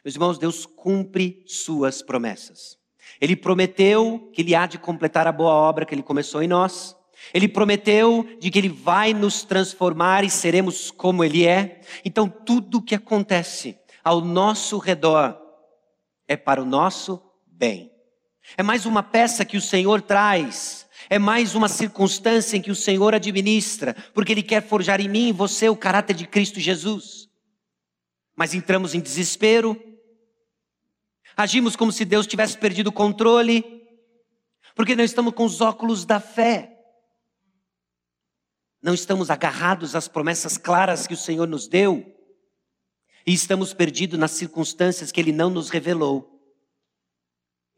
Meus 0.05 0.17
irmãos, 0.17 0.39
Deus 0.39 0.67
cumpre 0.67 1.43
suas 1.47 2.03
promessas. 2.03 2.77
Ele 3.21 3.37
prometeu 3.37 4.31
que 4.35 4.43
ele 4.43 4.55
há 4.55 4.67
de 4.67 4.77
completar 4.77 5.27
a 5.27 5.33
boa 5.33 5.53
obra 5.53 5.87
que 5.87 5.95
ele 5.95 6.03
começou 6.03 6.43
em 6.43 6.49
nós. 6.49 6.97
Ele 7.33 7.49
prometeu 7.49 8.27
de 8.41 8.51
que 8.51 8.59
ele 8.59 8.69
vai 8.69 9.15
nos 9.15 9.45
transformar 9.45 10.25
e 10.25 10.31
seremos 10.31 10.91
como 10.91 11.25
ele 11.25 11.47
é. 11.47 11.81
Então 12.05 12.29
tudo 12.29 12.79
o 12.79 12.83
que 12.83 12.95
acontece 12.95 13.79
ao 14.03 14.21
nosso 14.21 14.79
redor 14.79 15.41
é 16.27 16.37
para 16.37 16.61
o 16.61 16.67
nosso 16.67 17.23
bem. 17.47 17.94
É 18.57 18.63
mais 18.63 18.87
uma 18.87 19.03
peça 19.03 19.45
que 19.45 19.57
o 19.57 19.61
Senhor 19.61 20.03
traz, 20.03 20.87
é 21.09 21.19
mais 21.19 21.55
uma 21.55 21.69
circunstância 21.69 22.57
em 22.57 22.63
que 22.63 22.71
o 22.71 22.77
Senhor 22.77 23.15
administra, 23.15 23.95
porque 24.13 24.33
ele 24.33 24.43
quer 24.43 24.63
forjar 24.63 25.01
em 25.01 25.09
mim 25.09 25.29
e 25.29 25.33
você 25.33 25.69
o 25.69 25.77
caráter 25.77 26.15
de 26.15 26.27
Cristo 26.27 26.61
Jesus. 26.61 27.29
Mas 28.37 28.55
entramos 28.55 28.95
em 28.95 29.01
desespero, 29.01 29.81
agimos 31.37 31.77
como 31.77 31.93
se 31.93 32.05
Deus 32.05 32.27
tivesse 32.27 32.59
perdido 32.59 32.89
o 32.89 32.93
controle, 32.93 33.83
porque 34.75 34.95
não 34.97 35.05
estamos 35.05 35.35
com 35.35 35.45
os 35.45 35.61
óculos 35.61 36.05
da 36.05 36.21
fé 36.21 36.75
não 38.85 38.93
estamos 38.93 39.31
agarrados 39.31 39.97
às 39.97 40.07
promessas 40.07 40.59
claras 40.59 41.07
que 41.07 41.15
o 41.15 41.17
Senhor 41.17 41.49
nos 41.49 41.67
deu 41.67 42.05
e 43.27 43.33
estamos 43.33 43.73
perdidos 43.73 44.19
nas 44.19 44.33
circunstâncias 44.33 45.11
que 45.11 45.19
Ele 45.19 45.33
não 45.33 45.49
nos 45.49 45.71
revelou. 45.71 46.34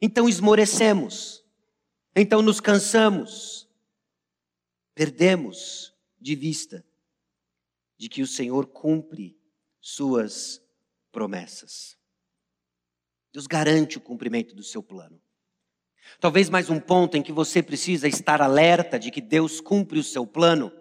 Então 0.00 0.28
esmorecemos, 0.28 1.44
então 2.14 2.42
nos 2.42 2.60
cansamos, 2.60 3.68
perdemos 4.94 5.94
de 6.20 6.34
vista 6.34 6.84
de 7.96 8.08
que 8.08 8.22
o 8.22 8.26
Senhor 8.26 8.66
cumpre 8.66 9.36
Suas 9.80 10.60
promessas. 11.12 11.96
Deus 13.32 13.46
garante 13.46 13.98
o 13.98 14.00
cumprimento 14.00 14.52
do 14.52 14.64
seu 14.64 14.82
plano. 14.82 15.22
Talvez 16.18 16.50
mais 16.50 16.68
um 16.68 16.80
ponto 16.80 17.16
em 17.16 17.22
que 17.22 17.30
você 17.30 17.62
precisa 17.62 18.08
estar 18.08 18.42
alerta 18.42 18.98
de 18.98 19.10
que 19.12 19.20
Deus 19.20 19.60
cumpre 19.60 19.98
o 19.98 20.02
seu 20.02 20.26
plano 20.26 20.72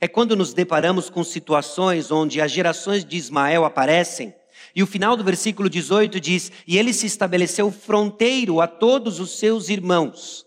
é 0.00 0.08
quando 0.08 0.36
nos 0.36 0.52
deparamos 0.52 1.10
com 1.10 1.22
situações 1.22 2.10
onde 2.10 2.40
as 2.40 2.50
gerações 2.50 3.04
de 3.04 3.16
Ismael 3.16 3.64
aparecem, 3.64 4.34
e 4.74 4.82
o 4.82 4.86
final 4.86 5.16
do 5.16 5.24
versículo 5.24 5.68
18 5.68 6.20
diz: 6.20 6.50
E 6.66 6.78
ele 6.78 6.92
se 6.92 7.06
estabeleceu 7.06 7.70
fronteiro 7.70 8.60
a 8.60 8.66
todos 8.66 9.20
os 9.20 9.38
seus 9.38 9.68
irmãos. 9.68 10.44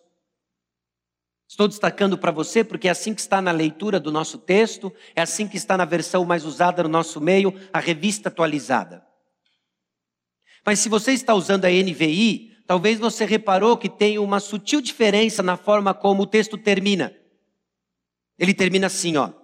Estou 1.47 1.67
destacando 1.67 2.17
para 2.17 2.31
você 2.31 2.63
porque 2.63 2.87
é 2.87 2.91
assim 2.91 3.13
que 3.13 3.21
está 3.21 3.41
na 3.41 3.51
leitura 3.51 3.99
do 3.99 4.11
nosso 4.11 4.37
texto, 4.37 4.93
é 5.15 5.21
assim 5.21 5.47
que 5.47 5.57
está 5.57 5.75
na 5.75 5.85
versão 5.85 6.23
mais 6.23 6.45
usada 6.45 6.83
no 6.83 6.89
nosso 6.89 7.19
meio, 7.19 7.53
a 7.73 7.79
revista 7.79 8.29
atualizada. 8.29 9.03
Mas 10.65 10.79
se 10.79 10.89
você 10.89 11.11
está 11.11 11.33
usando 11.33 11.65
a 11.65 11.69
NVI, 11.69 12.55
talvez 12.67 12.99
você 12.99 13.25
reparou 13.25 13.77
que 13.77 13.89
tem 13.89 14.19
uma 14.19 14.39
sutil 14.39 14.79
diferença 14.79 15.41
na 15.41 15.57
forma 15.57 15.93
como 15.93 16.23
o 16.23 16.27
texto 16.27 16.57
termina. 16.57 17.15
Ele 18.37 18.53
termina 18.53 18.87
assim, 18.87 19.17
ó 19.17 19.38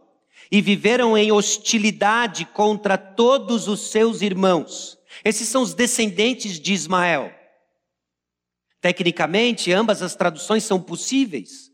e 0.51 0.62
viveram 0.62 1.17
em 1.17 1.31
hostilidade 1.31 2.45
contra 2.45 2.97
todos 2.97 3.67
os 3.67 3.91
seus 3.91 4.21
irmãos. 4.21 4.97
Esses 5.23 5.47
são 5.47 5.62
os 5.62 5.73
descendentes 5.73 6.60
de 6.60 6.73
Ismael. 6.73 7.34
Tecnicamente, 8.81 9.71
ambas 9.71 10.01
as 10.01 10.15
traduções 10.15 10.63
são 10.63 10.79
possíveis, 10.79 11.71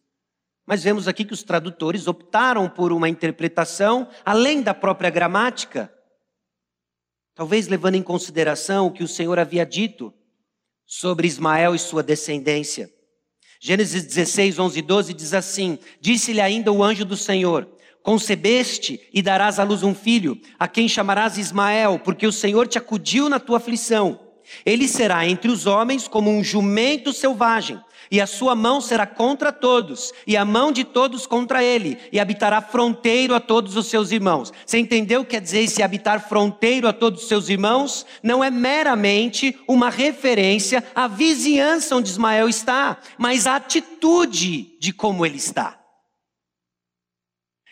mas 0.65 0.83
vemos 0.83 1.07
aqui 1.07 1.25
que 1.25 1.33
os 1.33 1.43
tradutores 1.43 2.07
optaram 2.07 2.69
por 2.69 2.93
uma 2.93 3.09
interpretação 3.09 4.07
além 4.23 4.61
da 4.61 4.73
própria 4.73 5.09
gramática, 5.09 5.93
talvez 7.35 7.67
levando 7.67 7.95
em 7.95 8.03
consideração 8.03 8.87
o 8.87 8.91
que 8.91 9.03
o 9.03 9.07
Senhor 9.07 9.37
havia 9.39 9.65
dito 9.65 10.13
sobre 10.85 11.27
Ismael 11.27 11.75
e 11.75 11.79
sua 11.79 12.03
descendência. 12.03 12.89
Gênesis 13.59 14.05
16, 14.05 14.57
11 14.57 14.79
e 14.79 14.81
12 14.81 15.13
diz 15.13 15.33
assim: 15.33 15.77
Disse-lhe 15.99 16.41
ainda 16.41 16.71
o 16.71 16.83
anjo 16.83 17.05
do 17.05 17.15
Senhor: 17.15 17.69
Concebeste 18.03 18.99
e 19.13 19.21
darás 19.21 19.59
à 19.59 19.63
luz 19.63 19.83
um 19.83 19.93
filho, 19.93 20.39
a 20.57 20.67
quem 20.67 20.87
chamarás 20.87 21.37
Ismael, 21.37 21.99
porque 22.03 22.25
o 22.25 22.31
Senhor 22.31 22.67
te 22.67 22.77
acudiu 22.77 23.29
na 23.29 23.39
tua 23.39 23.57
aflição. 23.57 24.19
Ele 24.65 24.87
será 24.87 25.25
entre 25.25 25.49
os 25.49 25.65
homens 25.65 26.07
como 26.07 26.29
um 26.29 26.43
jumento 26.43 27.13
selvagem, 27.13 27.79
e 28.09 28.19
a 28.19 28.27
sua 28.27 28.55
mão 28.55 28.81
será 28.81 29.05
contra 29.05 29.51
todos, 29.51 30.11
e 30.27 30.35
a 30.35 30.43
mão 30.43 30.71
de 30.71 30.83
todos 30.83 31.25
contra 31.25 31.63
ele, 31.63 31.97
e 32.11 32.19
habitará 32.19 32.61
fronteiro 32.61 33.33
a 33.33 33.39
todos 33.39 33.77
os 33.77 33.87
seus 33.87 34.11
irmãos. 34.11 34.51
Você 34.65 34.77
entendeu 34.79 35.21
o 35.21 35.23
que 35.23 35.31
quer 35.31 35.41
dizer 35.41 35.61
esse 35.61 35.81
habitar 35.81 36.27
fronteiro 36.27 36.87
a 36.87 36.93
todos 36.93 37.21
os 37.21 37.27
seus 37.27 37.47
irmãos? 37.47 38.05
Não 38.21 38.43
é 38.43 38.51
meramente 38.51 39.57
uma 39.67 39.89
referência 39.89 40.83
à 40.93 41.07
vizinhança 41.07 41.95
onde 41.95 42.09
Ismael 42.09 42.49
está, 42.49 42.97
mas 43.17 43.47
à 43.47 43.55
atitude 43.55 44.75
de 44.77 44.91
como 44.91 45.25
ele 45.25 45.37
está. 45.37 45.80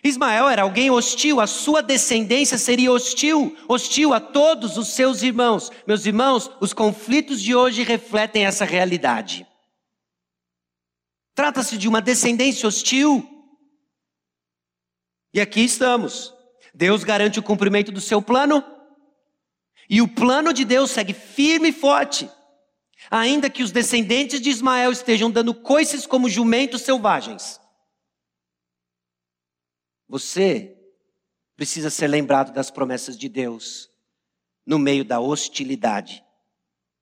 Ismael 0.04 0.48
era 0.48 0.62
alguém 0.62 0.90
hostil, 0.90 1.42
a 1.42 1.48
sua 1.48 1.82
descendência 1.82 2.58
seria 2.58 2.92
hostil, 2.92 3.56
hostil 3.68 4.14
a 4.14 4.20
todos 4.20 4.78
os 4.78 4.90
seus 4.90 5.22
irmãos. 5.22 5.72
Meus 5.86 6.06
irmãos, 6.06 6.50
os 6.62 6.72
conflitos 6.72 7.42
de 7.42 7.54
hoje 7.54 7.84
refletem 7.84 8.46
essa 8.46 8.64
realidade. 8.64 9.46
Trata-se 11.36 11.78
de 11.78 11.88
uma 11.88 12.02
descendência 12.02 12.68
hostil. 12.68 13.28
E 15.34 15.42
aqui 15.42 15.62
estamos. 15.62 16.34
Deus 16.74 17.04
garante 17.04 17.40
o 17.40 17.44
cumprimento 17.44 17.92
do 17.92 18.00
seu 18.00 18.22
plano, 18.22 18.64
e 19.90 20.02
o 20.02 20.08
plano 20.08 20.54
de 20.54 20.64
Deus 20.64 20.92
segue 20.92 21.14
firme 21.14 21.70
e 21.70 21.74
forte, 21.74 22.30
ainda 23.10 23.50
que 23.50 23.64
os 23.64 23.72
descendentes 23.72 24.40
de 24.40 24.50
Ismael 24.50 24.92
estejam 24.92 25.32
dando 25.32 25.54
coices 25.54 26.06
como 26.06 26.30
jumentos 26.30 26.84
selvagens. 26.84 27.60
Você 30.10 30.76
precisa 31.56 31.92
ser 31.92 32.08
lembrado 32.08 32.52
das 32.52 32.72
promessas 32.72 33.16
de 33.16 33.30
Deus 33.30 33.92
no 34.66 34.80
meio 34.80 35.06
da 35.06 35.20
hostilidade 35.20 36.26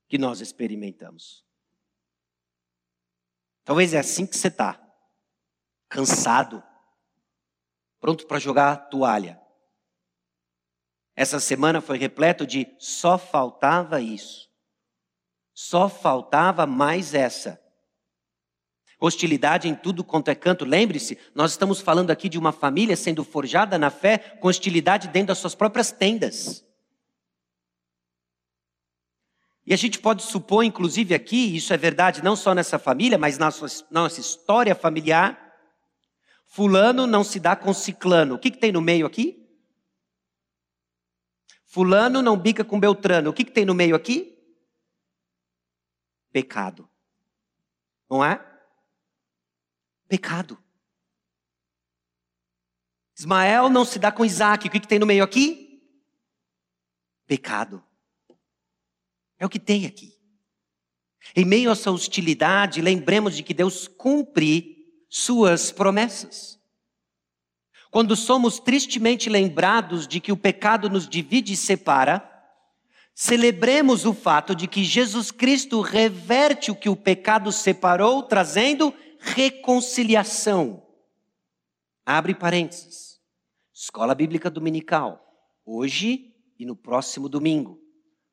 que 0.10 0.17
nós 0.17 0.41
experimentamos. 0.41 1.46
Talvez 3.63 3.93
é 3.93 4.00
assim 4.00 4.28
que 4.28 4.36
você 4.36 4.50
está, 4.50 4.82
cansado, 5.89 6.62
pronto 8.00 8.28
para 8.28 8.39
jogar 8.39 8.89
toalha. 8.89 9.41
Essa 11.15 11.39
semana 11.39 11.80
foi 11.80 11.98
repleto 11.98 12.46
de 12.46 12.76
só 12.78 13.17
faltava 13.17 14.02
isso, 14.02 14.50
só 15.54 15.88
faltava 15.88 16.65
mais 16.65 17.13
essa. 17.13 17.62
Hostilidade 18.99 19.67
em 19.67 19.75
tudo 19.75 20.03
quanto 20.03 20.29
é 20.29 20.36
canto. 20.36 20.65
Lembre-se, 20.65 21.17
nós 21.36 21.51
estamos 21.51 21.79
falando 21.79 22.10
aqui 22.10 22.27
de 22.27 22.38
uma 22.38 22.51
família 22.51 22.95
sendo 22.97 23.23
forjada 23.23 23.77
na 23.77 23.89
fé 23.91 24.17
com 24.17 24.47
hostilidade 24.47 25.07
dentro 25.10 25.27
das 25.27 25.38
suas 25.38 25.53
próprias 25.53 25.91
tendas. 25.91 26.65
E 29.67 29.73
a 29.73 29.77
gente 29.77 29.99
pode 29.99 30.23
supor, 30.23 30.63
inclusive 30.63 31.13
aqui, 31.13 31.55
isso 31.55 31.73
é 31.73 31.77
verdade 31.77 32.23
não 32.23 32.36
só 32.36 32.55
nessa 32.55 32.79
família, 32.79 33.17
mas 33.17 33.38
na 33.38 33.47
nossa, 33.47 33.86
nossa 33.91 34.21
história 34.21 34.73
familiar. 34.73 35.53
Fulano 36.45 37.05
não 37.05 37.23
se 37.23 37.39
dá 37.39 37.55
com 37.55 37.73
ciclano. 37.73 38.36
O 38.36 38.39
que, 38.39 38.49
que 38.49 38.57
tem 38.57 38.71
no 38.71 38.81
meio 38.81 39.05
aqui? 39.05 39.45
Fulano 41.65 42.21
não 42.21 42.38
bica 42.38 42.63
com 42.63 42.79
Beltrano. 42.79 43.29
O 43.29 43.33
que, 43.33 43.43
que 43.43 43.51
tem 43.51 43.65
no 43.65 43.73
meio 43.73 43.95
aqui? 43.95 44.39
Pecado. 46.31 46.89
Não 48.10 48.23
é? 48.23 48.43
Pecado. 50.08 50.58
Ismael 53.17 53.70
não 53.70 53.84
se 53.84 53.98
dá 53.98 54.12
com 54.12 54.24
Isaac. 54.24 54.67
O 54.67 54.72
que, 54.72 54.80
que 54.80 54.88
tem 54.88 55.00
no 55.00 55.06
meio 55.06 55.24
aqui? 55.24 55.82
Pecado. 57.26 57.84
É 59.39 59.46
o 59.46 59.50
que 59.50 59.60
tem 59.60 59.86
aqui. 59.86 60.15
Em 61.36 61.43
meio 61.43 61.70
a 61.70 61.74
essa 61.74 61.91
hostilidade, 61.91 62.82
lembremos 62.82 63.36
de 63.36 63.43
que 63.43 63.54
Deus 63.54 63.88
cumpre 63.88 64.78
suas 65.10 65.72
promessas. 65.72 66.58
Quando 67.89 68.15
somos 68.15 68.60
tristemente 68.60 69.30
lembrados 69.30 70.08
de 70.08 70.20
que 70.20 70.32
o 70.32 70.38
pecado 70.38 70.89
nos 70.89 71.08
divide 71.08 71.54
e 71.54 71.58
separa, 71.58 72.30
celebremos 73.13 74.06
o 74.06 74.13
fato 74.13 74.54
de 74.54 74.67
que 74.67 74.84
Jesus 74.84 75.32
Cristo 75.32 75.82
reverte 75.82 76.70
o 76.70 76.76
que 76.76 76.89
o 76.89 76.96
pecado 76.96 77.52
separou, 77.52 78.24
trazendo 78.24 78.93
reconciliação. 79.36 80.84
Abre 82.06 82.34
parênteses. 82.34 83.20
Escola 83.74 84.16
Bíblica 84.16 84.50
Dominical, 84.50 85.24
hoje 85.66 86.34
e 86.58 86.66
no 86.66 86.76
próximo 86.76 87.30
domingo, 87.30 87.80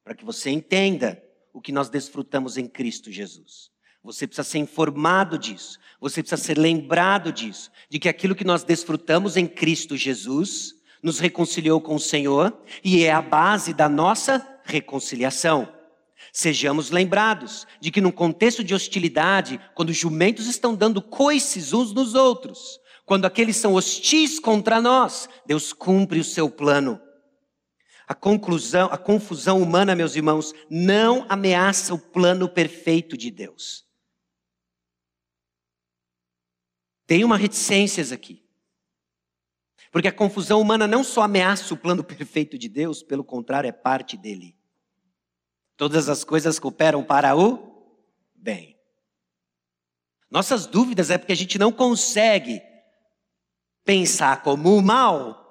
para 0.03 0.15
que 0.15 0.25
você 0.25 0.51
entenda 0.51 1.23
o 1.53 1.61
que 1.61 1.73
nós 1.73 1.91
desfrutamos 1.91 2.57
em 2.57 2.67
Cristo 2.67 3.11
Jesus. 3.11 3.71
Você 4.03 4.27
precisa 4.27 4.49
ser 4.49 4.59
informado 4.59 5.39
disso, 5.39 5.79
você 6.01 6.23
precisa 6.23 6.43
ser 6.43 6.57
lembrado 6.57 7.33
disso, 7.33 7.71
de 7.91 7.99
que 7.99 8.09
aquilo 8.09 8.35
que 8.35 8.45
nós 8.45 8.65
desfrutamos 8.65 9.37
em 9.37 9.47
Cristo 9.47 9.97
Jesus 9.97 10.75
nos 11.03 11.19
reconciliou 11.19 11.81
com 11.81 11.97
o 11.97 12.01
Senhor 12.01 12.59
e 12.83 13.05
é 13.05 13.13
a 13.13 13.21
base 13.21 13.75
da 13.75 13.89
nossa 13.89 14.61
reconciliação. 14.65 15.71
Sejamos 16.33 16.91
lembrados 16.91 17.67
de 17.81 17.91
que, 17.91 18.01
num 18.01 18.11
contexto 18.11 18.65
de 18.65 18.75
hostilidade, 18.75 19.61
quando 19.75 19.91
os 19.91 19.97
jumentos 19.97 20.47
estão 20.47 20.75
dando 20.75 21.01
coices 21.01 21.73
uns 21.73 21.93
nos 21.93 22.15
outros, 22.15 22.81
quando 23.05 23.25
aqueles 23.25 23.57
são 23.57 23.75
hostis 23.75 24.39
contra 24.39 24.81
nós, 24.81 25.29
Deus 25.47 25.73
cumpre 25.73 26.19
o 26.19 26.25
seu 26.25 26.51
plano. 26.51 27.01
A 28.07 28.15
conclusão, 28.15 28.89
a 28.93 28.99
confusão 28.99 29.63
humana, 29.63 29.95
meus 29.95 30.15
irmãos, 30.15 30.53
não 30.71 31.25
ameaça 31.29 31.95
o 31.95 31.99
plano 31.99 32.49
perfeito 32.49 33.17
de 33.17 33.31
Deus. 33.31 33.85
Tem 37.07 37.25
uma 37.25 37.37
reticências 37.37 38.13
aqui. 38.13 38.43
Porque 39.91 40.09
a 40.09 40.13
confusão 40.13 40.61
humana 40.61 40.87
não 40.87 41.05
só 41.05 41.23
ameaça 41.23 41.73
o 41.73 41.77
plano 41.77 42.03
perfeito 42.05 42.59
de 42.59 42.69
Deus, 42.69 43.03
pelo 43.03 43.25
contrário, 43.25 43.69
é 43.69 43.73
parte 43.73 44.17
dele. 44.17 44.57
Todas 45.77 46.09
as 46.09 46.25
coisas 46.25 46.59
cooperam 46.59 47.03
para 47.03 47.37
o 47.37 47.59
bem. 48.35 48.79
Nossas 50.31 50.67
dúvidas 50.67 51.11
é 51.11 51.19
porque 51.19 51.33
a 51.33 51.37
gente 51.37 51.59
não 51.59 51.73
consegue 51.73 52.61
pensar 53.85 54.43
como 54.43 54.77
o 54.77 54.83
mal 54.83 55.45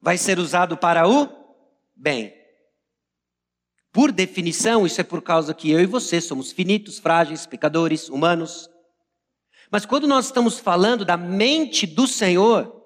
vai 0.00 0.16
ser 0.16 0.38
usado 0.38 0.76
para 0.76 1.08
o 1.08 1.28
bem. 1.94 2.34
Por 3.92 4.12
definição, 4.12 4.86
isso 4.86 5.00
é 5.00 5.04
por 5.04 5.22
causa 5.22 5.54
que 5.54 5.70
eu 5.70 5.80
e 5.80 5.86
você 5.86 6.20
somos 6.20 6.52
finitos, 6.52 6.98
frágeis, 6.98 7.46
pecadores, 7.46 8.08
humanos. 8.08 8.68
Mas 9.70 9.84
quando 9.84 10.06
nós 10.06 10.26
estamos 10.26 10.58
falando 10.58 11.04
da 11.04 11.16
mente 11.16 11.86
do 11.86 12.06
Senhor, 12.06 12.78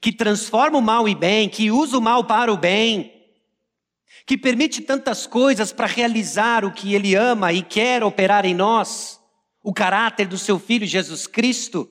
que 0.00 0.12
transforma 0.12 0.78
o 0.78 0.82
mal 0.82 1.08
em 1.08 1.16
bem, 1.16 1.48
que 1.48 1.70
usa 1.70 1.98
o 1.98 2.00
mal 2.00 2.24
para 2.24 2.52
o 2.52 2.56
bem, 2.56 3.13
que 4.26 4.38
permite 4.38 4.80
tantas 4.80 5.26
coisas 5.26 5.72
para 5.72 5.86
realizar 5.86 6.64
o 6.64 6.72
que 6.72 6.94
Ele 6.94 7.14
ama 7.14 7.52
e 7.52 7.62
quer 7.62 8.02
operar 8.02 8.44
em 8.44 8.54
nós, 8.54 9.20
o 9.62 9.72
caráter 9.72 10.26
do 10.26 10.38
Seu 10.38 10.58
Filho 10.58 10.86
Jesus 10.86 11.26
Cristo, 11.26 11.90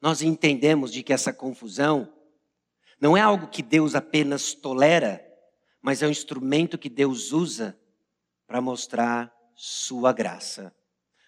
nós 0.00 0.22
entendemos 0.22 0.92
de 0.92 1.02
que 1.02 1.12
essa 1.12 1.32
confusão 1.32 2.12
não 3.00 3.16
é 3.16 3.20
algo 3.20 3.48
que 3.48 3.62
Deus 3.62 3.94
apenas 3.94 4.54
tolera, 4.54 5.24
mas 5.82 6.02
é 6.02 6.06
um 6.06 6.10
instrumento 6.10 6.78
que 6.78 6.88
Deus 6.88 7.32
usa 7.32 7.78
para 8.46 8.60
mostrar 8.60 9.32
Sua 9.56 10.12
graça, 10.12 10.74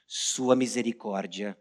Sua 0.06 0.54
misericórdia. 0.54 1.58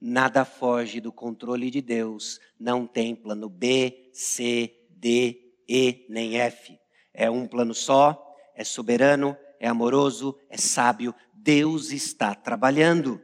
Nada 0.00 0.46
foge 0.46 0.98
do 0.98 1.12
controle 1.12 1.70
de 1.70 1.82
Deus, 1.82 2.40
não 2.58 2.86
tem 2.86 3.14
plano 3.14 3.50
B, 3.50 4.08
C, 4.14 4.74
D, 4.88 5.54
E 5.68 6.06
nem 6.08 6.38
F. 6.38 6.79
É 7.12 7.30
um 7.30 7.46
plano 7.46 7.74
só, 7.74 8.36
é 8.54 8.64
soberano, 8.64 9.36
é 9.58 9.68
amoroso, 9.68 10.38
é 10.48 10.56
sábio. 10.56 11.14
Deus 11.34 11.90
está 11.92 12.34
trabalhando. 12.34 13.20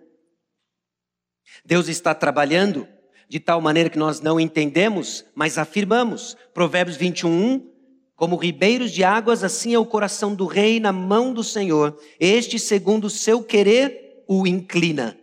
Deus 1.64 1.88
está 1.88 2.14
trabalhando 2.14 2.88
de 3.28 3.40
tal 3.40 3.60
maneira 3.60 3.90
que 3.90 3.98
nós 3.98 4.20
não 4.20 4.38
entendemos, 4.38 5.24
mas 5.34 5.58
afirmamos. 5.58 6.36
Provérbios 6.52 6.96
21, 6.96 7.70
como 8.14 8.36
ribeiros 8.36 8.92
de 8.92 9.04
águas, 9.04 9.44
assim 9.44 9.74
é 9.74 9.78
o 9.78 9.86
coração 9.86 10.34
do 10.34 10.46
rei 10.46 10.80
na 10.80 10.92
mão 10.92 11.32
do 11.32 11.44
Senhor. 11.44 11.98
Este, 12.20 12.58
segundo 12.58 13.04
o 13.04 13.10
seu 13.10 13.42
querer, 13.42 14.24
o 14.28 14.46
inclina. 14.46 15.18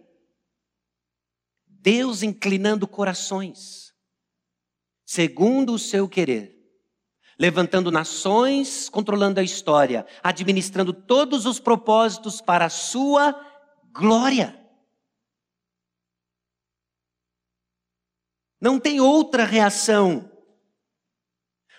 Deus 1.68 2.24
inclinando 2.24 2.88
corações, 2.88 3.94
segundo 5.06 5.74
o 5.74 5.80
seu 5.80 6.08
querer 6.08 6.53
levantando 7.38 7.92
nações, 7.92 8.90
controlando 8.90 9.40
a 9.40 9.44
história, 9.44 10.06
administrando 10.24 10.94
todos 10.94 11.46
os 11.46 11.60
propósitos 11.60 12.42
para 12.42 12.66
a 12.66 12.70
sua 12.70 13.36
glória. 13.92 14.60
Não 18.62 18.80
tem 18.80 19.02
outra 19.02 19.44
reação. 19.44 20.32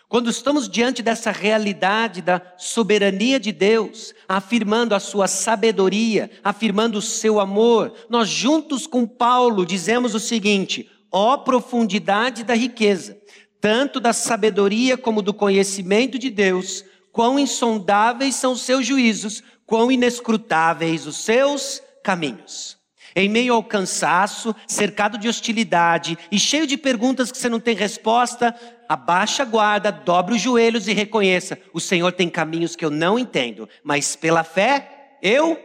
Quando 0.06 0.30
estamos 0.30 0.68
diante 0.68 1.02
dessa 1.02 1.32
realidade 1.32 2.20
da 2.20 2.40
soberania 2.56 3.40
de 3.40 3.50
Deus, 3.50 4.14
afirmando 4.28 4.94
a 4.94 5.00
sua 5.00 5.26
sabedoria, 5.26 6.30
afirmando 6.44 6.98
o 6.98 7.02
seu 7.02 7.40
amor, 7.40 7.94
nós 8.08 8.28
juntos 8.28 8.86
com 8.86 9.06
Paulo 9.06 9.64
dizemos 9.64 10.14
o 10.14 10.20
seguinte: 10.20 10.88
ó 11.10 11.38
profundidade 11.38 12.44
da 12.44 12.54
riqueza, 12.54 13.18
tanto 13.64 13.98
da 13.98 14.12
sabedoria 14.12 14.94
como 14.94 15.22
do 15.22 15.32
conhecimento 15.32 16.18
de 16.18 16.28
Deus, 16.28 16.84
quão 17.10 17.38
insondáveis 17.38 18.34
são 18.34 18.52
os 18.52 18.60
seus 18.60 18.84
juízos, 18.86 19.42
quão 19.64 19.90
inescrutáveis 19.90 21.06
os 21.06 21.16
seus 21.16 21.82
caminhos. 22.02 22.76
Em 23.16 23.26
meio 23.26 23.54
ao 23.54 23.64
cansaço, 23.64 24.54
cercado 24.68 25.16
de 25.16 25.28
hostilidade 25.28 26.18
e 26.30 26.38
cheio 26.38 26.66
de 26.66 26.76
perguntas 26.76 27.32
que 27.32 27.38
você 27.38 27.48
não 27.48 27.58
tem 27.58 27.74
resposta, 27.74 28.54
abaixa 28.86 29.44
a 29.44 29.46
guarda, 29.46 29.90
dobre 29.90 30.34
os 30.34 30.42
joelhos 30.42 30.86
e 30.86 30.92
reconheça: 30.92 31.58
o 31.72 31.80
Senhor 31.80 32.12
tem 32.12 32.28
caminhos 32.28 32.76
que 32.76 32.84
eu 32.84 32.90
não 32.90 33.18
entendo, 33.18 33.66
mas 33.82 34.14
pela 34.14 34.44
fé, 34.44 35.16
eu 35.22 35.58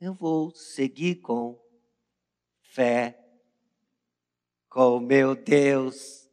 eu 0.00 0.14
vou 0.14 0.50
seguir 0.54 1.16
com 1.16 1.60
fé. 2.62 3.18
Com 4.70 5.00
meu 5.00 5.34
Deus, 5.34 6.25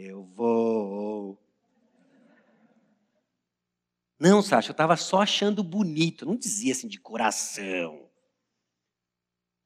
eu 0.00 0.24
vou. 0.24 1.38
Não, 4.18 4.42
Sasha, 4.42 4.70
eu 4.70 4.72
estava 4.72 4.96
só 4.96 5.22
achando 5.22 5.62
bonito, 5.62 6.26
não 6.26 6.36
dizia 6.36 6.72
assim 6.72 6.88
de 6.88 6.98
coração. 6.98 8.08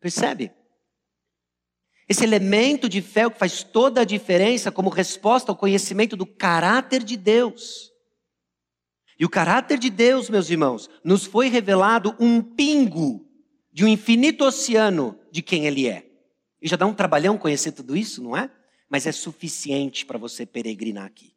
Percebe? 0.01 0.53
Esse 2.09 2.25
elemento 2.25 2.88
de 2.88 3.01
fé 3.01 3.23
é 3.23 3.31
que 3.31 3.38
faz 3.38 3.62
toda 3.62 4.03
a 4.03 4.05
diferença 4.05 4.70
como 4.70 4.90
resposta 4.90 5.51
ao 5.51 5.57
conhecimento 5.57 6.16
do 6.16 6.27
caráter 6.27 7.03
de 7.03 7.16
Deus. 7.16 7.90
E 9.18 9.25
o 9.25 9.31
caráter 9.31 9.79
de 9.79 9.88
Deus, 9.88 10.29
meus 10.29 10.51
irmãos, 10.51 10.90
nos 11.03 11.25
foi 11.25 11.49
revelado 11.49 12.14
um 12.20 12.42
pingo 12.42 13.27
de 13.73 13.85
um 13.85 13.88
infinito 13.88 14.44
oceano 14.44 15.18
de 15.31 15.42
quem 15.42 15.66
Ele 15.66 15.88
é. 15.88 16.07
E 16.61 16.68
já 16.68 16.77
dá 16.77 16.87
um 16.87 16.94
trabalhão 16.94 17.38
conhecer 17.38 17.73
tudo 17.73 17.97
isso, 17.97 18.23
não 18.23 18.37
é? 18.37 18.51
Mas 18.88 19.07
é 19.07 19.12
suficiente 19.12 20.05
para 20.05 20.18
você 20.18 20.44
peregrinar 20.44 21.07
aqui. 21.07 21.35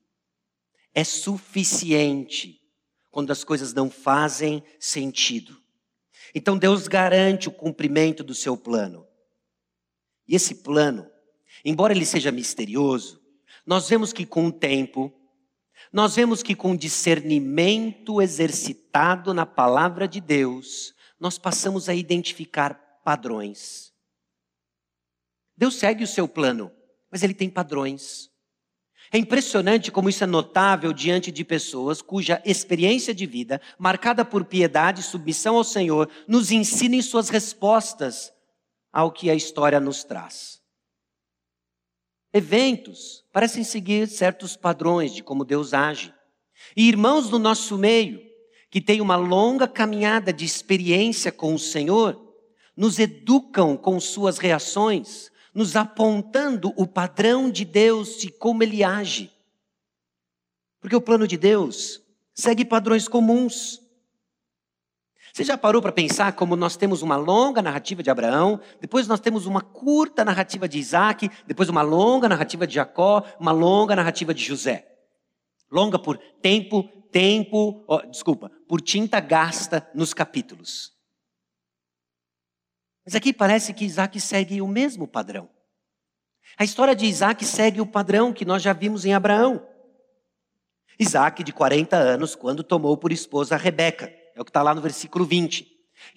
É 0.93 1.03
suficiente 1.03 2.61
quando 3.09 3.31
as 3.31 3.43
coisas 3.43 3.73
não 3.73 3.89
fazem 3.89 4.63
sentido. 4.79 5.61
Então 6.33 6.57
Deus 6.57 6.87
garante 6.87 7.47
o 7.47 7.51
cumprimento 7.51 8.23
do 8.23 8.35
seu 8.35 8.57
plano. 8.57 9.07
E 10.27 10.35
esse 10.35 10.55
plano, 10.55 11.09
embora 11.63 11.93
ele 11.93 12.05
seja 12.05 12.31
misterioso, 12.31 13.21
nós 13.65 13.89
vemos 13.89 14.11
que 14.11 14.25
com 14.25 14.47
o 14.47 14.51
tempo, 14.51 15.13
nós 15.91 16.15
vemos 16.15 16.43
que 16.43 16.55
com 16.55 16.75
discernimento 16.75 18.21
exercitado 18.21 19.33
na 19.33 19.45
palavra 19.45 20.07
de 20.07 20.19
Deus, 20.19 20.93
nós 21.19 21.37
passamos 21.37 21.87
a 21.89 21.95
identificar 21.95 22.73
padrões. 23.03 23.93
Deus 25.55 25.75
segue 25.75 26.03
o 26.03 26.07
seu 26.07 26.27
plano, 26.27 26.71
mas 27.17 27.23
ele 27.23 27.33
tem 27.33 27.49
padrões. 27.49 28.29
É 29.11 29.17
impressionante 29.17 29.91
como 29.91 30.07
isso 30.07 30.23
é 30.23 30.27
notável 30.27 30.93
diante 30.93 31.31
de 31.31 31.43
pessoas 31.43 31.99
cuja 31.99 32.39
experiência 32.45 33.11
de 33.11 33.25
vida, 33.25 33.59
marcada 33.79 34.23
por 34.23 34.45
piedade 34.45 35.01
e 35.01 35.03
submissão 35.03 35.55
ao 35.55 35.63
Senhor, 35.63 36.07
nos 36.27 36.51
ensina 36.51 36.95
em 36.95 37.01
suas 37.01 37.29
respostas 37.29 38.31
ao 38.93 39.11
que 39.11 39.31
a 39.31 39.35
história 39.35 39.79
nos 39.79 40.03
traz. 40.03 40.61
Eventos 42.31 43.25
parecem 43.33 43.63
seguir 43.63 44.07
certos 44.07 44.55
padrões 44.55 45.11
de 45.11 45.23
como 45.23 45.43
Deus 45.43 45.73
age. 45.73 46.13
E 46.75 46.87
irmãos 46.87 47.29
do 47.29 47.39
nosso 47.39 47.79
meio, 47.79 48.21
que 48.69 48.79
têm 48.79 49.01
uma 49.01 49.15
longa 49.15 49.67
caminhada 49.67 50.31
de 50.31 50.45
experiência 50.45 51.31
com 51.31 51.55
o 51.55 51.59
Senhor, 51.59 52.21
nos 52.75 52.99
educam 52.99 53.75
com 53.75 53.99
suas 53.99 54.37
reações, 54.37 55.31
nos 55.57 55.75
apontando 55.75 56.71
o 56.77 56.85
padrão 56.85 57.49
de 57.49 57.65
Deus 57.65 58.23
e 58.23 58.29
como 58.29 58.61
ele 58.61 58.83
age. 58.83 59.31
Porque 60.79 60.95
o 60.95 61.01
plano 61.01 61.27
de 61.27 61.35
Deus 61.35 61.99
segue 62.31 62.63
padrões 62.63 63.07
comuns. 63.07 63.81
Você 65.33 65.43
já 65.43 65.57
parou 65.57 65.81
para 65.81 65.91
pensar 65.91 66.33
como 66.33 66.55
nós 66.55 66.77
temos 66.77 67.01
uma 67.01 67.15
longa 67.15 67.59
narrativa 67.59 68.03
de 68.03 68.11
Abraão, 68.11 68.61
depois 68.79 69.07
nós 69.07 69.19
temos 69.19 69.47
uma 69.47 69.61
curta 69.61 70.23
narrativa 70.23 70.69
de 70.69 70.77
Isaac, 70.77 71.27
depois 71.47 71.69
uma 71.69 71.81
longa 71.81 72.29
narrativa 72.29 72.67
de 72.67 72.75
Jacó, 72.75 73.23
uma 73.39 73.51
longa 73.51 73.95
narrativa 73.95 74.35
de 74.35 74.43
José? 74.43 74.87
Longa 75.71 75.97
por 75.97 76.19
tempo, 76.39 76.83
tempo, 77.11 77.83
oh, 77.87 78.01
desculpa, 78.01 78.51
por 78.67 78.79
tinta 78.79 79.19
gasta 79.19 79.89
nos 79.95 80.13
capítulos. 80.13 80.96
Mas 83.07 83.15
aqui 83.15 83.31
parece 83.31 83.73
que 83.73 83.85
Isaac 83.85 84.19
segue 84.19 84.61
o 84.61 84.67
mesmo 84.67 85.07
padrão. 85.07 85.47
A 86.57 86.65
história 86.65 86.93
de 86.93 87.05
Isaac 87.05 87.45
segue 87.45 87.79
o 87.79 87.85
padrão 87.85 88.33
que 88.33 88.43
nós 88.43 88.61
já 88.61 88.73
vimos 88.73 89.05
em 89.05 89.13
Abraão. 89.13 89.65
Isaac, 90.99 91.41
de 91.41 91.53
40 91.53 91.95
anos, 91.95 92.35
quando 92.35 92.65
tomou 92.65 92.97
por 92.97 93.13
esposa 93.13 93.55
Rebeca. 93.55 94.13
É 94.35 94.41
o 94.41 94.43
que 94.43 94.49
está 94.49 94.61
lá 94.61 94.75
no 94.75 94.81
versículo 94.81 95.23
20. 95.23 95.65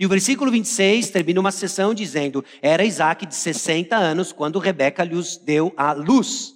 E 0.00 0.04
o 0.04 0.08
versículo 0.08 0.50
26 0.50 1.10
termina 1.10 1.38
uma 1.38 1.52
sessão 1.52 1.94
dizendo: 1.94 2.44
Era 2.60 2.84
Isaac 2.84 3.24
de 3.24 3.36
60 3.36 3.96
anos 3.96 4.32
quando 4.32 4.58
Rebeca 4.58 5.04
lhes 5.04 5.36
deu 5.36 5.72
a 5.76 5.92
luz. 5.92 6.54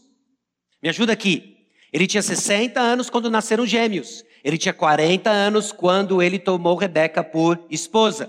Me 0.83 0.89
ajuda 0.89 1.13
aqui. 1.13 1.69
Ele 1.93 2.09
tinha 2.09 2.23
60 2.25 2.81
anos 2.81 3.09
quando 3.09 3.31
nasceram 3.31 3.65
gêmeos. 3.65 4.25
Ele 4.43 4.59
tinha 4.59 4.75
40 4.75 5.31
anos 5.31 5.71
quando 5.71 6.21
ele 6.21 6.41
tomou 6.41 6.75
Rebeca 6.75 7.23
por 7.23 7.65
esposa. 7.71 8.29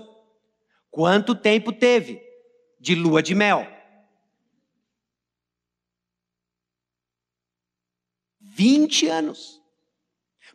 Quanto 0.96 1.34
tempo 1.34 1.72
teve 1.72 2.22
de 2.80 2.94
lua 2.94 3.22
de 3.22 3.34
mel? 3.34 3.70
20 8.40 9.06
anos. 9.06 9.60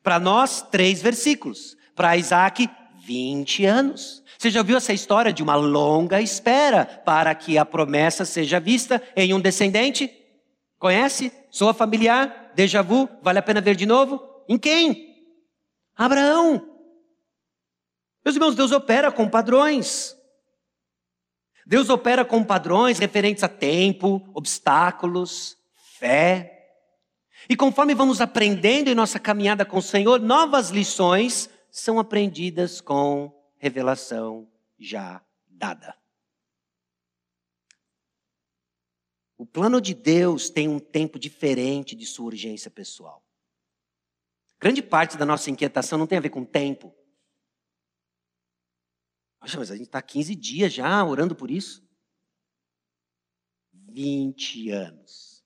Para 0.02 0.20
nós, 0.20 0.64
três 0.64 1.00
versículos. 1.00 1.78
Para 1.94 2.18
Isaac, 2.18 2.68
20 3.06 3.66
anos. 3.66 4.24
Você 4.36 4.50
já 4.50 4.62
ouviu 4.62 4.78
essa 4.78 4.92
história 4.92 5.32
de 5.32 5.44
uma 5.44 5.54
longa 5.54 6.20
espera 6.20 6.88
para 6.88 7.36
que 7.36 7.60
a 7.60 7.64
promessa 7.64 8.26
seja 8.26 8.60
vista 8.60 9.00
em 9.16 9.36
um 9.36 9.40
descendente? 9.40 10.12
Conhece? 10.80 11.32
Soa 11.52 11.72
familiar? 11.72 12.52
Déjà 12.56 12.82
vu? 12.82 13.08
Vale 13.22 13.38
a 13.38 13.44
pena 13.44 13.62
ver 13.62 13.76
de 13.76 13.86
novo? 13.86 14.20
Em 14.50 14.58
quem? 14.58 15.24
Abraão. 15.96 16.68
Meus 18.26 18.36
irmãos, 18.36 18.56
Deus 18.56 18.72
opera 18.72 19.12
com 19.12 19.30
padrões. 19.30 20.20
Deus 21.66 21.90
opera 21.90 22.26
com 22.26 22.44
padrões 22.44 23.00
referentes 23.00 23.44
a 23.44 23.50
tempo, 23.50 24.22
obstáculos, 24.34 25.58
fé. 25.74 26.78
E 27.50 27.56
conforme 27.56 27.94
vamos 27.94 28.22
aprendendo 28.22 28.90
em 28.90 28.96
nossa 28.96 29.20
caminhada 29.20 29.66
com 29.66 29.78
o 29.78 29.82
Senhor, 29.82 30.20
novas 30.20 30.70
lições 30.70 31.50
são 31.70 32.00
aprendidas 32.00 32.82
com 32.82 33.32
revelação 33.58 34.48
já 34.80 35.22
dada. 35.48 35.96
O 39.38 39.46
plano 39.46 39.82
de 39.82 39.94
Deus 39.94 40.50
tem 40.50 40.68
um 40.68 40.80
tempo 40.80 41.18
diferente 41.18 41.96
de 41.96 42.06
sua 42.06 42.28
urgência 42.28 42.70
pessoal. 42.70 43.24
Grande 44.60 44.84
parte 44.84 45.18
da 45.18 45.26
nossa 45.26 45.50
inquietação 45.50 45.98
não 45.98 46.06
tem 46.06 46.20
a 46.20 46.22
ver 46.22 46.30
com 46.30 46.46
tempo, 46.46 46.94
Poxa, 49.42 49.58
mas 49.58 49.72
a 49.72 49.76
gente 49.76 49.88
está 49.88 50.00
15 50.00 50.36
dias 50.36 50.72
já 50.72 51.04
orando 51.04 51.36
por 51.36 51.50
isso. 51.50 51.84
20 53.74 54.70
anos. 54.70 55.44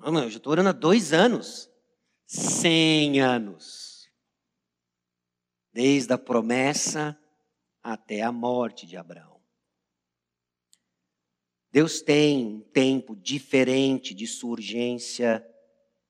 Não, 0.00 0.22
eu 0.22 0.30
já 0.30 0.38
estou 0.38 0.50
orando 0.50 0.70
há 0.70 0.72
dois 0.72 1.12
anos. 1.12 1.70
100 2.24 3.20
anos. 3.20 4.10
Desde 5.70 6.14
a 6.14 6.18
promessa 6.18 7.18
até 7.82 8.22
a 8.22 8.32
morte 8.32 8.86
de 8.86 8.96
Abraão. 8.96 9.42
Deus 11.70 12.00
tem 12.00 12.46
um 12.46 12.60
tempo 12.60 13.14
diferente 13.14 14.14
de 14.14 14.26
sua 14.26 14.52
urgência 14.52 15.46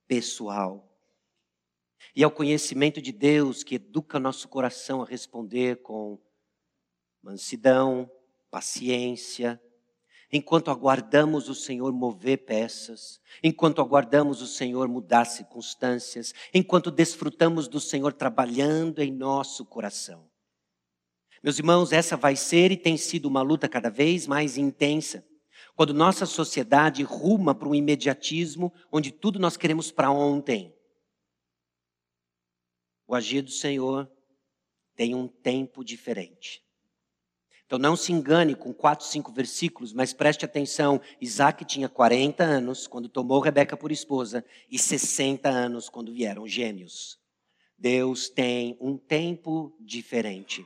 pessoal 0.07 0.93
e 2.14 2.22
ao 2.22 2.31
conhecimento 2.31 3.03
de 3.03 3.12
Deus 3.12 3.62
que 3.62 3.74
educa 3.77 4.20
nosso 4.20 4.48
coração 4.48 5.03
a 5.03 5.07
responder 5.07 5.83
com 5.83 6.18
mansidão, 7.22 8.11
paciência, 8.50 9.61
enquanto 10.31 10.70
aguardamos 10.70 11.48
o 11.48 11.55
Senhor 11.55 11.92
mover 11.92 12.44
peças, 12.44 13.21
enquanto 13.42 13.81
aguardamos 13.81 14.42
o 14.42 14.46
Senhor 14.46 14.88
mudar 14.88 15.25
circunstâncias, 15.25 16.35
enquanto 16.52 16.90
desfrutamos 16.90 17.69
do 17.69 17.81
Senhor 17.81 18.12
trabalhando 18.12 19.00
em 19.00 19.12
nosso 19.12 19.65
coração. 19.65 20.29
Meus 21.42 21.58
irmãos, 21.58 21.92
essa 21.92 22.17
vai 22.17 22.37
ser 22.37 22.73
e 22.73 22.77
tem 22.77 22.96
sido 22.96 23.27
uma 23.27 23.42
luta 23.42 23.69
cada 23.69 23.90
vez 23.90 24.27
mais 24.27 24.56
intensa. 24.56 25.25
Quando 25.77 25.92
nossa 25.92 26.27
sociedade 26.27 27.02
ruma 27.02 27.54
para 27.54 27.69
um 27.69 27.75
imediatismo 27.75 28.73
onde 28.90 29.10
tudo 29.10 29.38
nós 29.38 29.56
queremos 29.56 29.90
para 29.90 30.10
ontem. 30.10 30.73
O 33.07 33.15
agir 33.15 33.42
do 33.42 33.50
Senhor 33.50 34.11
tem 34.96 35.15
um 35.15 35.29
tempo 35.29 35.85
diferente. 35.85 36.65
Então 37.67 37.79
não 37.79 37.96
se 37.96 38.13
engane 38.13 38.55
com 38.55 38.73
quatro, 38.73 39.07
cinco 39.07 39.33
versículos, 39.33 39.92
mas 39.92 40.13
preste 40.13 40.44
atenção. 40.44 41.00
Isaac 41.21 41.65
tinha 41.65 41.88
40 41.88 42.44
anos 42.44 42.87
quando 42.87 43.09
tomou 43.09 43.40
Rebeca 43.40 43.77
por 43.77 43.90
esposa 43.90 44.44
e 44.71 44.79
60 44.79 45.48
anos 45.48 45.88
quando 45.88 46.13
vieram 46.13 46.46
gêmeos. 46.46 47.19
Deus 47.77 48.29
tem 48.29 48.77
um 48.81 48.96
tempo 48.96 49.75
diferente. 49.81 50.65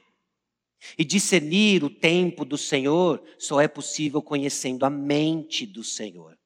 E 0.97 1.05
discernir 1.05 1.82
o 1.82 1.91
tempo 1.91 2.45
do 2.45 2.59
Senhor 2.59 3.22
só 3.39 3.61
é 3.61 3.66
possível 3.66 4.22
conhecendo 4.22 4.84
a 4.84 4.91
mente 4.91 5.66
do 5.66 5.82
Senhor. 5.82 6.39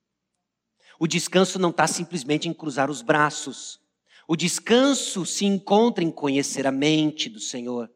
O 0.98 1.06
descanso 1.06 1.58
não 1.58 1.70
está 1.70 1.86
simplesmente 1.86 2.48
em 2.48 2.54
cruzar 2.54 2.90
os 2.90 3.02
braços. 3.02 3.80
O 4.28 4.36
descanso 4.36 5.26
se 5.26 5.44
encontra 5.44 6.02
em 6.02 6.10
conhecer 6.10 6.66
a 6.66 6.72
mente 6.72 7.28
do 7.28 7.40
Senhor. 7.40 7.90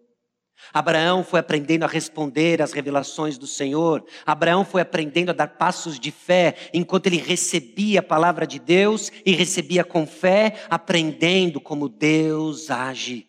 Abraão 0.73 1.23
foi 1.23 1.41
aprendendo 1.41 1.85
a 1.85 1.89
responder 1.89 2.61
às 2.61 2.73
revelações 2.73 3.39
do 3.39 3.47
Senhor. 3.47 4.05
Abraão 4.25 4.65
foi 4.65 4.81
aprendendo 4.81 5.31
a 5.31 5.35
dar 5.35 5.49
passos 5.49 5.99
de 5.99 6.11
fé 6.11 6.57
enquanto 6.73 7.07
ele 7.07 7.19
recebia 7.19 8.01
a 8.01 8.03
palavra 8.03 8.47
de 8.47 8.59
Deus 8.59 9.11
e 9.25 9.33
recebia 9.33 9.85
com 9.85 10.07
fé, 10.07 10.65
aprendendo 10.69 11.61
como 11.61 11.89
Deus 11.89 12.71
age. 12.71 13.29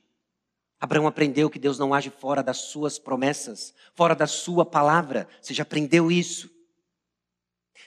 Abraão 0.79 1.07
aprendeu 1.07 1.49
que 1.49 1.59
Deus 1.59 1.79
não 1.79 1.93
age 1.93 2.09
fora 2.09 2.43
das 2.43 2.57
suas 2.57 2.99
promessas, 2.99 3.73
fora 3.95 4.15
da 4.15 4.27
sua 4.27 4.65
palavra. 4.65 5.27
Você 5.41 5.53
já 5.53 5.63
aprendeu 5.63 6.11
isso? 6.11 6.49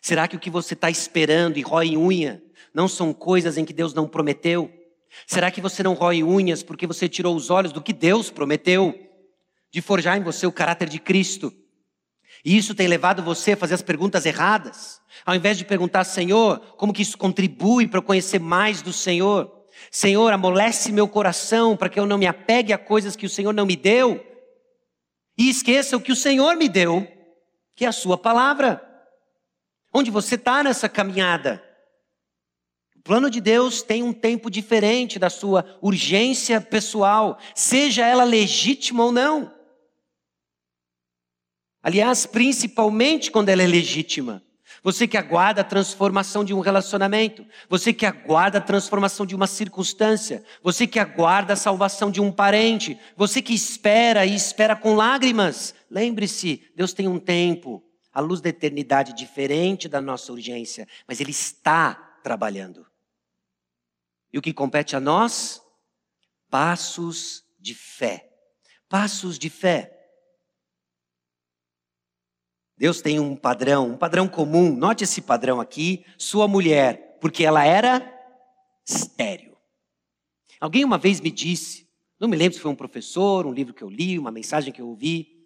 Será 0.02 0.26
que 0.26 0.36
o 0.36 0.40
que 0.40 0.50
você 0.50 0.74
está 0.74 0.90
esperando 0.90 1.56
e 1.56 1.62
rói 1.62 1.96
unha 1.96 2.42
não 2.74 2.88
são 2.88 3.12
coisas 3.12 3.56
em 3.56 3.64
que 3.64 3.72
Deus 3.72 3.94
não 3.94 4.08
prometeu? 4.08 4.79
Será 5.26 5.50
que 5.50 5.60
você 5.60 5.82
não 5.82 5.94
rói 5.94 6.22
unhas 6.22 6.62
porque 6.62 6.86
você 6.86 7.08
tirou 7.08 7.34
os 7.34 7.50
olhos 7.50 7.72
do 7.72 7.82
que 7.82 7.92
Deus 7.92 8.30
prometeu? 8.30 8.94
De 9.70 9.80
forjar 9.80 10.16
em 10.16 10.22
você 10.22 10.46
o 10.46 10.52
caráter 10.52 10.88
de 10.88 10.98
Cristo. 10.98 11.52
E 12.44 12.56
isso 12.56 12.74
tem 12.74 12.88
levado 12.88 13.22
você 13.22 13.52
a 13.52 13.56
fazer 13.56 13.74
as 13.74 13.82
perguntas 13.82 14.24
erradas. 14.24 15.00
Ao 15.26 15.34
invés 15.34 15.58
de 15.58 15.64
perguntar, 15.64 16.04
Senhor, 16.04 16.58
como 16.76 16.92
que 16.92 17.02
isso 17.02 17.18
contribui 17.18 17.86
para 17.86 17.98
eu 17.98 18.02
conhecer 18.02 18.40
mais 18.40 18.80
do 18.82 18.92
Senhor? 18.92 19.52
Senhor, 19.90 20.32
amolece 20.32 20.92
meu 20.92 21.06
coração 21.06 21.76
para 21.76 21.88
que 21.88 21.98
eu 21.98 22.06
não 22.06 22.18
me 22.18 22.26
apegue 22.26 22.72
a 22.72 22.78
coisas 22.78 23.16
que 23.16 23.26
o 23.26 23.30
Senhor 23.30 23.52
não 23.52 23.66
me 23.66 23.76
deu. 23.76 24.24
E 25.36 25.48
esqueça 25.48 25.96
o 25.96 26.00
que 26.00 26.12
o 26.12 26.16
Senhor 26.16 26.56
me 26.56 26.68
deu, 26.68 27.06
que 27.74 27.84
é 27.84 27.88
a 27.88 27.92
Sua 27.92 28.16
palavra. 28.16 28.86
Onde 29.92 30.10
você 30.10 30.34
está 30.34 30.62
nessa 30.62 30.88
caminhada? 30.88 31.62
O 33.00 33.02
plano 33.02 33.30
de 33.30 33.40
Deus 33.40 33.80
tem 33.80 34.02
um 34.02 34.12
tempo 34.12 34.50
diferente 34.50 35.18
da 35.18 35.30
sua 35.30 35.64
urgência 35.80 36.60
pessoal, 36.60 37.38
seja 37.54 38.06
ela 38.06 38.24
legítima 38.24 39.02
ou 39.02 39.10
não. 39.10 39.50
Aliás, 41.82 42.26
principalmente 42.26 43.30
quando 43.30 43.48
ela 43.48 43.62
é 43.62 43.66
legítima. 43.66 44.42
Você 44.82 45.08
que 45.08 45.16
aguarda 45.16 45.62
a 45.62 45.64
transformação 45.64 46.44
de 46.44 46.52
um 46.52 46.60
relacionamento, 46.60 47.42
você 47.70 47.90
que 47.90 48.04
aguarda 48.04 48.58
a 48.58 48.60
transformação 48.60 49.24
de 49.24 49.34
uma 49.34 49.46
circunstância, 49.46 50.44
você 50.62 50.86
que 50.86 50.98
aguarda 50.98 51.54
a 51.54 51.56
salvação 51.56 52.10
de 52.10 52.20
um 52.20 52.30
parente, 52.30 52.98
você 53.16 53.40
que 53.40 53.54
espera 53.54 54.26
e 54.26 54.34
espera 54.34 54.76
com 54.76 54.94
lágrimas. 54.94 55.74
Lembre-se, 55.90 56.70
Deus 56.76 56.92
tem 56.92 57.08
um 57.08 57.18
tempo, 57.18 57.82
a 58.12 58.20
luz 58.20 58.42
da 58.42 58.50
eternidade 58.50 59.14
diferente 59.14 59.88
da 59.88 60.02
nossa 60.02 60.30
urgência, 60.32 60.86
mas 61.08 61.18
Ele 61.18 61.30
está 61.30 61.94
trabalhando. 62.22 62.89
E 64.32 64.38
o 64.38 64.42
que 64.42 64.52
compete 64.52 64.94
a 64.94 65.00
nós? 65.00 65.62
Passos 66.48 67.44
de 67.58 67.74
fé. 67.74 68.30
Passos 68.88 69.38
de 69.38 69.50
fé. 69.50 69.96
Deus 72.76 73.02
tem 73.02 73.20
um 73.20 73.36
padrão, 73.36 73.90
um 73.90 73.96
padrão 73.96 74.26
comum. 74.26 74.74
Note 74.74 75.04
esse 75.04 75.20
padrão 75.20 75.60
aqui. 75.60 76.04
Sua 76.16 76.48
mulher, 76.48 77.18
porque 77.20 77.44
ela 77.44 77.64
era 77.64 78.10
estéreo. 78.88 79.56
Alguém 80.60 80.84
uma 80.84 80.98
vez 80.98 81.20
me 81.20 81.30
disse, 81.30 81.88
não 82.18 82.28
me 82.28 82.36
lembro 82.36 82.54
se 82.54 82.60
foi 82.60 82.70
um 82.70 82.76
professor, 82.76 83.46
um 83.46 83.52
livro 83.52 83.72
que 83.72 83.82
eu 83.82 83.88
li, 83.88 84.18
uma 84.18 84.30
mensagem 84.30 84.72
que 84.72 84.80
eu 84.80 84.88
ouvi. 84.88 85.40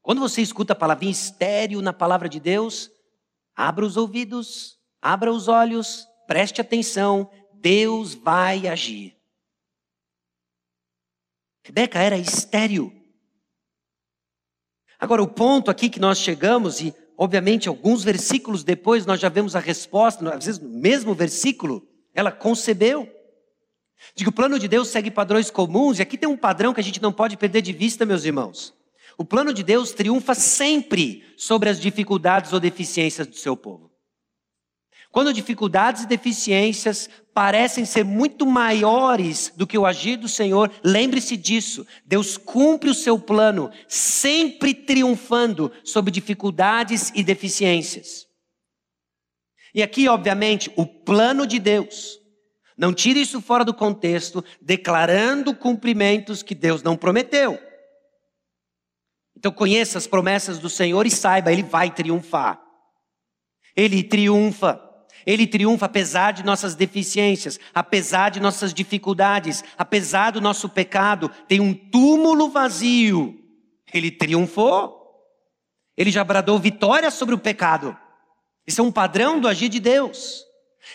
Quando 0.00 0.20
você 0.20 0.42
escuta 0.42 0.72
a 0.72 0.76
palavrinha 0.76 1.12
estéreo 1.12 1.80
na 1.80 1.92
palavra 1.92 2.28
de 2.28 2.40
Deus, 2.40 2.90
abra 3.54 3.84
os 3.84 3.96
ouvidos, 3.96 4.78
abra 5.00 5.32
os 5.32 5.48
olhos, 5.48 6.06
preste 6.26 6.60
atenção, 6.60 7.30
Deus 7.62 8.12
vai 8.12 8.66
agir. 8.66 9.16
Rebeca 11.64 12.00
era 12.00 12.18
estéreo. 12.18 12.92
Agora, 14.98 15.22
o 15.22 15.28
ponto 15.28 15.70
aqui 15.70 15.88
que 15.88 16.00
nós 16.00 16.18
chegamos, 16.18 16.80
e 16.80 16.92
obviamente 17.16 17.68
alguns 17.68 18.02
versículos 18.02 18.64
depois 18.64 19.06
nós 19.06 19.20
já 19.20 19.28
vemos 19.28 19.54
a 19.54 19.60
resposta, 19.60 20.28
às 20.34 20.44
vezes 20.44 20.60
no 20.60 20.68
mesmo 20.68 21.14
versículo, 21.14 21.88
ela 22.12 22.32
concebeu. 22.32 23.08
Digo, 24.16 24.30
o 24.30 24.34
plano 24.34 24.58
de 24.58 24.66
Deus 24.66 24.88
segue 24.88 25.10
padrões 25.10 25.48
comuns, 25.48 26.00
e 26.00 26.02
aqui 26.02 26.18
tem 26.18 26.28
um 26.28 26.36
padrão 26.36 26.74
que 26.74 26.80
a 26.80 26.84
gente 26.84 27.00
não 27.00 27.12
pode 27.12 27.36
perder 27.36 27.62
de 27.62 27.72
vista, 27.72 28.04
meus 28.04 28.24
irmãos. 28.24 28.74
O 29.16 29.24
plano 29.24 29.54
de 29.54 29.62
Deus 29.62 29.92
triunfa 29.92 30.34
sempre 30.34 31.24
sobre 31.36 31.68
as 31.68 31.80
dificuldades 31.80 32.52
ou 32.52 32.58
deficiências 32.58 33.26
do 33.26 33.36
seu 33.36 33.56
povo. 33.56 33.92
Quando 35.12 35.32
dificuldades 35.32 36.04
e 36.04 36.06
deficiências 36.06 37.08
parecem 37.34 37.84
ser 37.84 38.04
muito 38.04 38.46
maiores 38.46 39.52
do 39.56 39.66
que 39.66 39.78
o 39.78 39.86
agir 39.86 40.16
do 40.16 40.28
Senhor, 40.28 40.70
lembre-se 40.84 41.36
disso. 41.36 41.86
Deus 42.04 42.36
cumpre 42.36 42.90
o 42.90 42.94
seu 42.94 43.18
plano, 43.18 43.70
sempre 43.88 44.74
triunfando 44.74 45.72
sobre 45.84 46.10
dificuldades 46.10 47.10
e 47.14 47.22
deficiências. 47.22 48.26
E 49.74 49.82
aqui, 49.82 50.06
obviamente, 50.08 50.70
o 50.76 50.86
plano 50.86 51.46
de 51.46 51.58
Deus. 51.58 52.20
Não 52.76 52.92
tire 52.92 53.20
isso 53.20 53.40
fora 53.40 53.64
do 53.64 53.72
contexto, 53.72 54.44
declarando 54.60 55.54
cumprimentos 55.54 56.42
que 56.42 56.54
Deus 56.54 56.82
não 56.82 56.96
prometeu. 56.96 57.58
Então 59.36 59.50
conheça 59.50 59.98
as 59.98 60.06
promessas 60.06 60.58
do 60.58 60.68
Senhor 60.68 61.06
e 61.06 61.10
saiba, 61.10 61.52
Ele 61.52 61.62
vai 61.62 61.92
triunfar. 61.92 62.60
Ele 63.74 64.02
triunfa. 64.02 64.91
Ele 65.26 65.46
triunfa 65.46 65.86
apesar 65.86 66.32
de 66.32 66.44
nossas 66.44 66.74
deficiências, 66.74 67.58
apesar 67.74 68.30
de 68.30 68.40
nossas 68.40 68.72
dificuldades, 68.74 69.62
apesar 69.76 70.32
do 70.32 70.40
nosso 70.40 70.68
pecado. 70.68 71.30
Tem 71.48 71.60
um 71.60 71.72
túmulo 71.72 72.48
vazio. 72.48 73.38
Ele 73.92 74.10
triunfou. 74.10 75.00
Ele 75.96 76.10
já 76.10 76.24
bradou 76.24 76.58
vitória 76.58 77.10
sobre 77.10 77.34
o 77.34 77.38
pecado. 77.38 77.96
Isso 78.66 78.80
é 78.80 78.84
um 78.84 78.92
padrão 78.92 79.40
do 79.40 79.48
agir 79.48 79.68
de 79.68 79.80
Deus. 79.80 80.44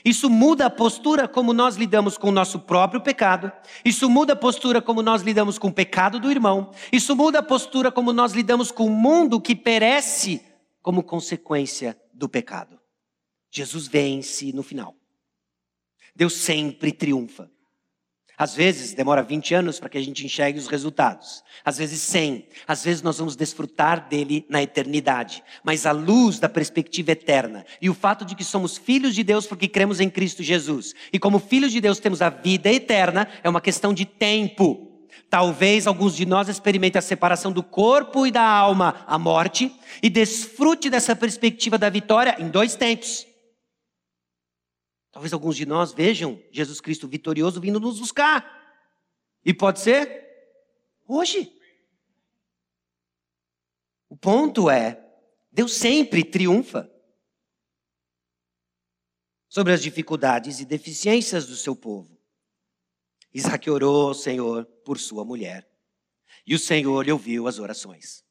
Isso 0.04 0.30
muda 0.30 0.66
a 0.66 0.70
postura 0.70 1.28
como 1.28 1.54
nós 1.54 1.76
lidamos 1.76 2.18
com 2.18 2.30
o 2.30 2.32
nosso 2.32 2.60
próprio 2.60 3.02
pecado. 3.02 3.52
Isso 3.84 4.10
muda 4.10 4.34
a 4.34 4.36
postura 4.36 4.82
como 4.82 5.02
nós 5.02 5.22
lidamos 5.22 5.58
com 5.58 5.68
o 5.68 5.74
pecado 5.74 6.20
do 6.20 6.30
irmão. 6.30 6.72
Isso 6.92 7.16
muda 7.16 7.40
a 7.40 7.44
postura 7.44 7.92
como 7.92 8.12
nós 8.12 8.34
lidamos 8.34 8.72
com 8.72 8.86
o 8.86 8.92
mundo 8.92 9.40
que 9.40 9.56
perece 9.56 10.42
como 10.82 11.04
consequência 11.04 11.98
do 12.14 12.28
pecado. 12.28 12.77
Jesus 13.58 13.88
vence 13.88 14.52
no 14.54 14.64
final. 14.64 14.96
Deus 16.16 16.34
sempre 16.34 16.92
triunfa. 16.92 17.50
Às 18.38 18.54
vezes 18.54 18.94
demora 18.94 19.24
20 19.24 19.56
anos 19.56 19.80
para 19.80 19.90
que 19.90 19.98
a 19.98 20.02
gente 20.02 20.24
enxergue 20.24 20.60
os 20.60 20.68
resultados. 20.68 21.44
Às 21.66 21.80
vezes 21.80 22.00
100. 22.02 22.48
Às 22.68 22.84
vezes 22.84 23.02
nós 23.02 23.18
vamos 23.18 23.36
desfrutar 23.36 24.08
dele 24.08 24.46
na 24.48 24.62
eternidade. 24.62 25.44
Mas 25.64 25.88
a 25.88 25.92
luz 25.92 26.38
da 26.38 26.48
perspectiva 26.48 27.12
eterna 27.12 27.66
e 27.82 27.90
o 27.90 27.96
fato 27.96 28.24
de 28.24 28.36
que 28.36 28.44
somos 28.44 28.78
filhos 28.78 29.16
de 29.16 29.24
Deus 29.24 29.48
porque 29.48 29.68
cremos 29.68 30.00
em 30.00 30.10
Cristo 30.10 30.44
Jesus. 30.44 30.94
E 31.12 31.18
como 31.18 31.40
filhos 31.40 31.72
de 31.72 31.82
Deus 31.82 32.00
temos 32.00 32.22
a 32.22 32.30
vida 32.30 32.72
eterna, 32.72 33.28
é 33.44 33.50
uma 33.50 33.62
questão 33.62 33.92
de 33.92 34.06
tempo. 34.06 34.88
Talvez 35.30 35.88
alguns 35.88 36.16
de 36.16 36.26
nós 36.26 36.48
experimentem 36.48 37.00
a 37.00 37.02
separação 37.02 37.52
do 37.52 37.62
corpo 37.62 38.26
e 38.26 38.32
da 38.32 38.44
alma, 38.44 39.04
a 39.08 39.20
morte, 39.20 39.76
e 40.02 40.10
desfrute 40.10 40.90
dessa 40.90 41.16
perspectiva 41.16 41.78
da 41.78 41.90
vitória 41.90 42.36
em 42.40 42.50
dois 42.50 42.76
tempos. 42.76 43.27
Talvez 45.18 45.34
alguns 45.34 45.58
de 45.58 45.66
nós 45.66 45.94
vejam 45.94 46.40
Jesus 46.52 46.80
Cristo 46.80 47.08
vitorioso 47.08 47.60
vindo 47.60 47.80
nos 47.80 48.00
buscar. 48.00 48.46
E 49.44 49.52
pode 49.52 49.80
ser 49.80 50.24
hoje. 51.08 51.52
O 54.08 54.16
ponto 54.16 54.70
é, 54.70 55.04
Deus 55.52 55.74
sempre 55.74 56.24
triunfa 56.24 56.88
sobre 59.50 59.74
as 59.74 59.82
dificuldades 59.82 60.60
e 60.60 60.66
deficiências 60.66 61.48
do 61.48 61.56
seu 61.56 61.76
povo. 61.76 62.16
Isaac 63.34 63.68
orou 63.72 64.10
ao 64.10 64.14
Senhor 64.14 64.66
por 64.86 65.00
sua 65.00 65.26
mulher. 65.26 65.68
E 66.46 66.54
o 66.54 66.60
Senhor 66.60 67.04
lhe 67.04 67.12
ouviu 67.12 67.48
as 67.48 67.58
orações. 67.58 68.24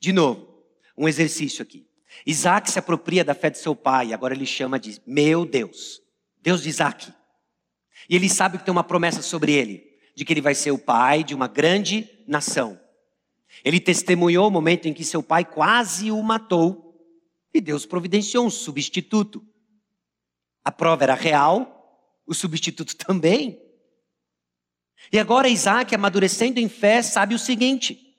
De 0.00 0.14
novo, 0.14 0.64
um 0.96 1.06
exercício 1.06 1.62
aqui. 1.62 1.86
Isaac 2.24 2.70
se 2.70 2.78
apropria 2.78 3.22
da 3.22 3.34
fé 3.34 3.50
de 3.50 3.58
seu 3.58 3.76
pai, 3.76 4.14
agora 4.14 4.32
ele 4.32 4.46
chama 4.46 4.80
de 4.80 4.98
meu 5.06 5.44
Deus. 5.44 6.05
Deus 6.46 6.62
de 6.62 6.68
Isaac. 6.68 7.12
E 8.08 8.14
ele 8.14 8.28
sabe 8.28 8.56
que 8.56 8.64
tem 8.64 8.70
uma 8.70 8.84
promessa 8.84 9.20
sobre 9.20 9.52
ele, 9.52 9.84
de 10.14 10.24
que 10.24 10.32
ele 10.32 10.40
vai 10.40 10.54
ser 10.54 10.70
o 10.70 10.78
pai 10.78 11.24
de 11.24 11.34
uma 11.34 11.48
grande 11.48 12.08
nação. 12.24 12.80
Ele 13.64 13.80
testemunhou 13.80 14.46
o 14.46 14.50
momento 14.50 14.86
em 14.86 14.94
que 14.94 15.02
seu 15.02 15.24
pai 15.24 15.44
quase 15.44 16.08
o 16.12 16.22
matou, 16.22 16.94
e 17.52 17.60
Deus 17.60 17.84
providenciou 17.84 18.46
um 18.46 18.50
substituto. 18.50 19.44
A 20.64 20.70
prova 20.70 21.02
era 21.02 21.14
real, 21.14 22.14
o 22.24 22.32
substituto 22.32 22.94
também. 23.04 23.60
E 25.10 25.18
agora 25.18 25.48
Isaac, 25.48 25.92
amadurecendo 25.96 26.60
em 26.60 26.68
fé, 26.68 27.02
sabe 27.02 27.34
o 27.34 27.40
seguinte: 27.40 28.16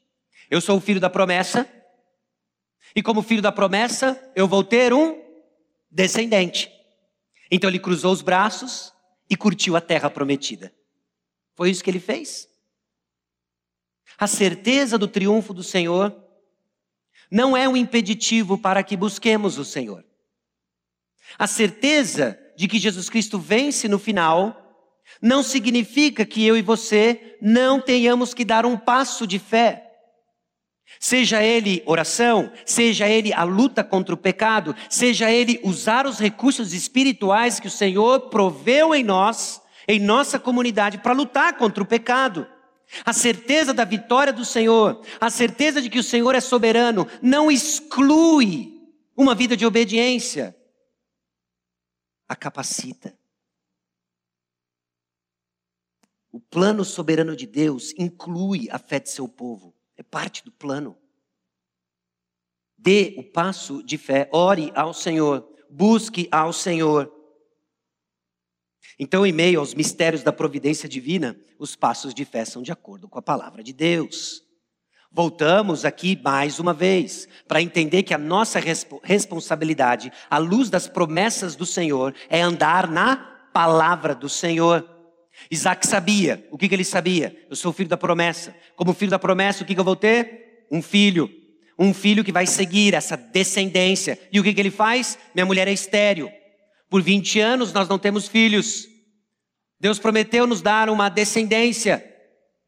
Eu 0.51 0.59
sou 0.59 0.80
o 0.80 0.82
filho 0.82 0.99
da 0.99 1.09
promessa, 1.09 1.65
e 2.93 3.01
como 3.01 3.21
filho 3.21 3.41
da 3.41 3.53
promessa, 3.53 4.21
eu 4.36 4.49
vou 4.49 4.65
ter 4.65 4.91
um 4.91 5.17
descendente. 5.89 6.76
Então 7.49 7.69
ele 7.69 7.79
cruzou 7.79 8.11
os 8.11 8.21
braços 8.21 8.93
e 9.29 9.35
curtiu 9.35 9.75
a 9.75 9.81
terra 9.81 10.09
prometida. 10.09 10.73
Foi 11.55 11.69
isso 11.69 11.83
que 11.83 11.89
ele 11.89 11.99
fez. 11.99 12.47
A 14.17 14.27
certeza 14.27 14.97
do 14.97 15.07
triunfo 15.07 15.53
do 15.53 15.63
Senhor 15.63 16.15
não 17.29 17.55
é 17.55 17.67
um 17.67 17.77
impeditivo 17.77 18.57
para 18.57 18.83
que 18.83 18.97
busquemos 18.97 19.57
o 19.57 19.65
Senhor. 19.65 20.03
A 21.37 21.45
certeza 21.45 22.39
de 22.55 22.67
que 22.67 22.79
Jesus 22.79 23.09
Cristo 23.09 23.37
vence 23.37 23.87
no 23.87 23.99
final 23.99 24.63
não 25.21 25.43
significa 25.43 26.25
que 26.25 26.45
eu 26.45 26.57
e 26.57 26.61
você 26.61 27.37
não 27.41 27.79
tenhamos 27.79 28.33
que 28.33 28.43
dar 28.43 28.65
um 28.65 28.77
passo 28.77 29.27
de 29.27 29.39
fé. 29.39 29.86
Seja 30.99 31.43
ele 31.43 31.83
oração, 31.85 32.51
seja 32.65 33.07
ele 33.07 33.33
a 33.33 33.43
luta 33.43 33.83
contra 33.83 34.15
o 34.15 34.17
pecado, 34.17 34.75
seja 34.89 35.29
ele 35.31 35.59
usar 35.63 36.07
os 36.07 36.17
recursos 36.17 36.73
espirituais 36.73 37.59
que 37.59 37.67
o 37.67 37.71
Senhor 37.71 38.29
proveu 38.29 38.95
em 38.95 39.03
nós, 39.03 39.61
em 39.88 39.99
nossa 39.99 40.39
comunidade, 40.39 40.97
para 40.97 41.13
lutar 41.13 41.57
contra 41.57 41.83
o 41.83 41.88
pecado. 41.88 42.47
A 43.05 43.13
certeza 43.13 43.73
da 43.73 43.83
vitória 43.83 44.33
do 44.33 44.45
Senhor, 44.45 45.01
a 45.19 45.29
certeza 45.29 45.81
de 45.81 45.89
que 45.89 45.99
o 45.99 46.03
Senhor 46.03 46.33
é 46.33 46.41
soberano, 46.41 47.07
não 47.21 47.51
exclui 47.51 48.73
uma 49.15 49.35
vida 49.35 49.57
de 49.57 49.65
obediência, 49.65 50.55
a 52.27 52.35
capacita. 52.35 53.17
O 56.31 56.39
plano 56.39 56.83
soberano 56.83 57.35
de 57.35 57.45
Deus 57.45 57.93
inclui 57.97 58.67
a 58.71 58.79
fé 58.79 58.99
de 58.99 59.09
seu 59.09 59.27
povo. 59.27 59.76
É 59.97 60.03
parte 60.03 60.45
do 60.45 60.51
plano. 60.51 60.97
Dê 62.77 63.15
o 63.17 63.23
passo 63.23 63.81
de 63.81 63.97
fé, 63.97 64.29
ore 64.31 64.71
ao 64.75 64.93
Senhor, 64.93 65.47
busque 65.69 66.27
ao 66.31 66.53
Senhor. 66.53 67.11
Então, 68.99 69.25
em 69.25 69.31
meio 69.31 69.59
aos 69.59 69.73
mistérios 69.73 70.23
da 70.23 70.31
providência 70.31 70.87
divina, 70.87 71.35
os 71.59 71.75
passos 71.75 72.13
de 72.13 72.23
fé 72.23 72.45
são 72.45 72.61
de 72.61 72.71
acordo 72.71 73.07
com 73.07 73.17
a 73.17 73.21
palavra 73.21 73.63
de 73.63 73.73
Deus. 73.73 74.43
Voltamos 75.11 75.85
aqui 75.85 76.19
mais 76.23 76.59
uma 76.59 76.73
vez 76.73 77.27
para 77.47 77.61
entender 77.61 78.03
que 78.03 78.13
a 78.13 78.17
nossa 78.17 78.59
resp 78.59 78.91
responsabilidade, 79.03 80.11
à 80.29 80.37
luz 80.37 80.69
das 80.69 80.87
promessas 80.87 81.55
do 81.55 81.65
Senhor, 81.65 82.13
é 82.29 82.41
andar 82.41 82.89
na 82.89 83.15
palavra 83.53 84.13
do 84.13 84.29
Senhor. 84.29 84.96
Isaac 85.49 85.85
sabia. 85.85 86.47
O 86.51 86.57
que, 86.57 86.67
que 86.67 86.75
ele 86.75 86.83
sabia? 86.83 87.45
Eu 87.49 87.55
sou 87.55 87.71
filho 87.71 87.89
da 87.89 87.97
promessa. 87.97 88.55
Como 88.75 88.93
filho 88.93 89.11
da 89.11 89.19
promessa, 89.19 89.63
o 89.63 89.67
que, 89.67 89.73
que 89.73 89.79
eu 89.79 89.85
vou 89.85 89.95
ter? 89.95 90.65
Um 90.71 90.81
filho. 90.81 91.29
Um 91.77 91.93
filho 91.93 92.23
que 92.23 92.31
vai 92.31 92.45
seguir 92.45 92.93
essa 92.93 93.15
descendência. 93.15 94.19
E 94.31 94.39
o 94.39 94.43
que, 94.43 94.53
que 94.53 94.59
ele 94.59 94.71
faz? 94.71 95.17
Minha 95.33 95.45
mulher 95.45 95.67
é 95.67 95.71
estéreo. 95.71 96.31
Por 96.89 97.01
20 97.01 97.39
anos 97.39 97.71
nós 97.71 97.88
não 97.88 97.99
temos 97.99 98.27
filhos. 98.27 98.88
Deus 99.79 99.99
prometeu 99.99 100.47
nos 100.47 100.61
dar 100.61 100.89
uma 100.89 101.09
descendência. 101.09 102.03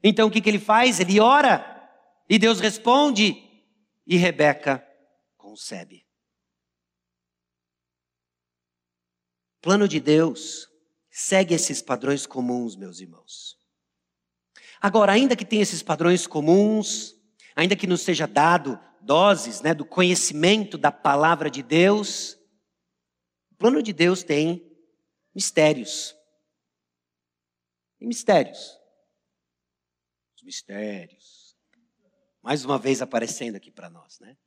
Então 0.03 0.27
o 0.27 0.31
que, 0.31 0.41
que 0.41 0.49
ele 0.49 0.59
faz? 0.59 0.99
Ele 0.99 1.19
ora. 1.19 1.65
E 2.29 2.37
Deus 2.37 2.59
responde. 2.59 3.35
E 4.05 4.15
Rebeca 4.15 4.85
concebe. 5.37 6.05
Plano 9.61 9.87
de 9.87 9.99
Deus 9.99 10.68
segue 11.19 11.53
esses 11.53 11.81
padrões 11.81 12.25
comuns, 12.25 12.75
meus 12.75 12.99
irmãos. 13.01 13.57
Agora, 14.79 15.11
ainda 15.11 15.35
que 15.35 15.43
tenha 15.43 15.61
esses 15.61 15.83
padrões 15.83 16.25
comuns, 16.25 17.15
ainda 17.55 17.75
que 17.75 17.85
nos 17.85 18.01
seja 18.01 18.25
dado 18.25 18.79
doses 19.01 19.61
né, 19.61 19.73
do 19.73 19.83
conhecimento 19.83 20.77
da 20.77 20.91
palavra 20.91 21.49
de 21.49 21.61
Deus, 21.61 22.37
o 23.51 23.55
plano 23.55 23.83
de 23.83 23.91
Deus 23.91 24.23
tem 24.23 24.65
mistérios. 25.35 26.15
Tem 27.97 28.07
mistérios. 28.07 28.79
Os 30.37 30.43
mistérios. 30.43 31.57
Mais 32.41 32.63
uma 32.63 32.77
vez 32.77 33.01
aparecendo 33.01 33.57
aqui 33.57 33.69
para 33.69 33.89
nós, 33.89 34.19
né? 34.21 34.37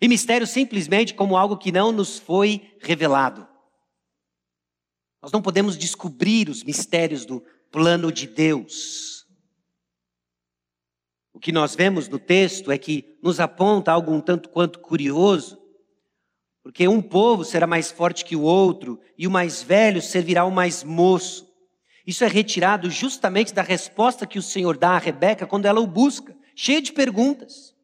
E 0.00 0.08
mistério 0.08 0.46
simplesmente 0.46 1.12
como 1.12 1.36
algo 1.36 1.58
que 1.58 1.72
não 1.72 1.92
nos 1.92 2.18
foi 2.18 2.78
revelado. 2.80 3.46
Nós 5.22 5.32
não 5.32 5.42
podemos 5.42 5.76
descobrir 5.76 6.48
os 6.48 6.62
mistérios 6.62 7.24
do 7.24 7.44
plano 7.70 8.12
de 8.12 8.26
Deus. 8.26 9.26
O 11.32 11.40
que 11.40 11.52
nós 11.52 11.74
vemos 11.74 12.08
no 12.08 12.18
texto 12.18 12.70
é 12.70 12.78
que 12.78 13.18
nos 13.22 13.40
aponta 13.40 13.92
algo 13.92 14.12
um 14.12 14.20
tanto 14.20 14.48
quanto 14.48 14.80
curioso, 14.80 15.58
porque 16.62 16.88
um 16.88 17.00
povo 17.00 17.44
será 17.44 17.66
mais 17.66 17.90
forte 17.90 18.24
que 18.24 18.36
o 18.36 18.42
outro 18.42 19.00
e 19.16 19.26
o 19.26 19.30
mais 19.30 19.62
velho 19.62 20.02
servirá 20.02 20.42
ao 20.42 20.50
mais 20.50 20.82
moço. 20.82 21.48
Isso 22.06 22.24
é 22.24 22.26
retirado 22.26 22.90
justamente 22.90 23.54
da 23.54 23.62
resposta 23.62 24.26
que 24.26 24.38
o 24.38 24.42
Senhor 24.42 24.76
dá 24.76 24.90
a 24.90 24.98
Rebeca 24.98 25.46
quando 25.46 25.66
ela 25.66 25.80
o 25.80 25.86
busca, 25.86 26.36
cheia 26.54 26.82
de 26.82 26.92
perguntas. 26.92 27.74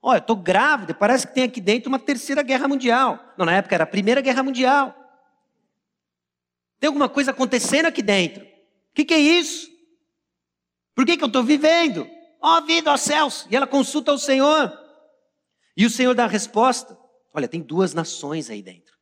Olha, 0.00 0.18
estou 0.18 0.36
grávida, 0.36 0.94
parece 0.94 1.26
que 1.26 1.34
tem 1.34 1.44
aqui 1.44 1.60
dentro 1.60 1.88
uma 1.88 1.98
terceira 1.98 2.42
guerra 2.42 2.68
mundial. 2.68 3.18
Não, 3.36 3.44
na 3.44 3.54
época 3.54 3.74
era 3.74 3.84
a 3.84 3.88
primeira 3.88 4.20
guerra 4.20 4.42
mundial. 4.42 4.94
Tem 6.80 6.86
alguma 6.88 7.08
coisa 7.08 7.32
acontecendo 7.32 7.86
aqui 7.86 8.02
dentro. 8.02 8.44
O 8.44 8.94
que, 8.94 9.04
que, 9.04 9.14
é 9.14 9.18
isso? 9.18 9.70
Por 10.94 11.04
que, 11.04 11.16
que 11.16 11.24
eu 11.24 11.28
estou 11.28 11.42
vivendo? 11.42 12.08
Ó 12.40 12.58
oh, 12.58 12.64
vida, 12.64 12.90
ó 12.90 12.94
oh, 12.94 12.98
céus! 12.98 13.46
E 13.50 13.56
ela 13.56 13.66
consulta 13.66 14.12
o 14.12 14.18
Senhor. 14.18 14.72
E 15.76 15.84
o 15.84 15.90
Senhor 15.90 16.14
dá 16.14 16.24
a 16.24 16.28
resposta. 16.28 16.98
Olha, 17.32 17.48
tem 17.48 17.60
duas 17.60 17.94
nações 17.94 18.48
aí 18.48 18.62
dentro. 18.62 18.96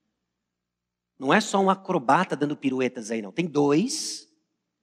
Não 1.18 1.32
é 1.32 1.40
só 1.40 1.58
um 1.58 1.70
acrobata 1.70 2.36
dando 2.36 2.56
piruetas 2.56 3.10
aí, 3.10 3.22
não. 3.22 3.32
Tem 3.32 3.46
dois. 3.46 4.28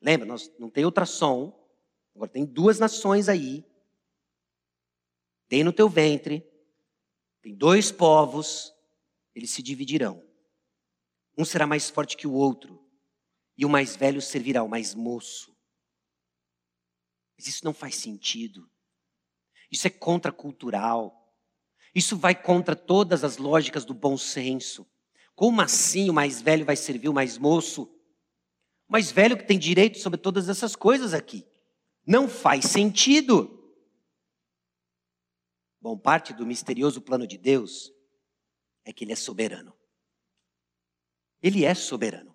Lembra, 0.02 0.26
nós, 0.28 0.52
não 0.60 0.70
tem 0.70 0.86
ultrassom. 0.86 1.54
Agora 2.16 2.30
tem 2.30 2.46
duas 2.46 2.80
nações 2.80 3.30
aí. 3.30 3.66
Tem 5.48 5.64
no 5.64 5.74
teu 5.74 5.89
ventre. 5.89 6.48
Tem 7.41 7.54
dois 7.54 7.91
povos. 7.91 8.74
Eles 9.36 9.50
se 9.50 9.64
dividirão. 9.64 10.24
Um 11.38 11.46
será 11.46 11.66
mais 11.66 11.89
forte 11.89 12.16
que 12.16 12.28
o 12.28 12.34
outro 12.34 12.83
e 13.58 13.66
o 13.66 13.70
mais 13.70 13.95
velho 13.95 14.22
servirá 14.22 14.62
ao 14.62 14.68
mais 14.68 14.93
moço. 14.93 15.56
Mas 17.38 17.47
isso 17.47 17.64
não 17.64 17.74
faz 17.74 17.95
sentido. 17.95 18.70
Isso 19.72 19.88
é 19.88 19.89
contracultural. 19.89 21.36
Isso 21.93 22.18
vai 22.18 22.36
contra 22.36 22.76
todas 22.76 23.24
as 23.24 23.38
lógicas 23.38 23.86
do 23.86 23.93
bom 23.93 24.18
senso. 24.18 24.88
Como 25.36 25.62
assim 25.62 26.10
o 26.10 26.14
mais 26.14 26.41
velho 26.41 26.66
vai 26.66 26.76
servir 26.76 27.10
o 27.10 27.14
mais 27.14 27.38
moço? 27.38 27.84
O 28.88 28.91
mais 28.91 29.12
velho 29.12 29.38
que 29.38 29.45
tem 29.45 29.58
direito 29.58 29.97
sobre 29.99 30.20
todas 30.20 30.49
essas 30.49 30.76
coisas 30.76 31.14
aqui. 31.14 31.45
Não 32.06 32.28
faz 32.28 32.66
sentido. 32.66 33.60
Bom, 35.82 35.97
parte 35.97 36.34
do 36.34 36.45
misterioso 36.45 37.01
plano 37.01 37.28
de 37.28 37.38
Deus 37.38 37.91
é 38.86 38.93
que 38.93 39.04
Ele 39.04 39.12
é 39.12 39.16
soberano. 39.16 39.74
Ele 41.41 41.66
é 41.66 41.76
soberano. 41.76 42.33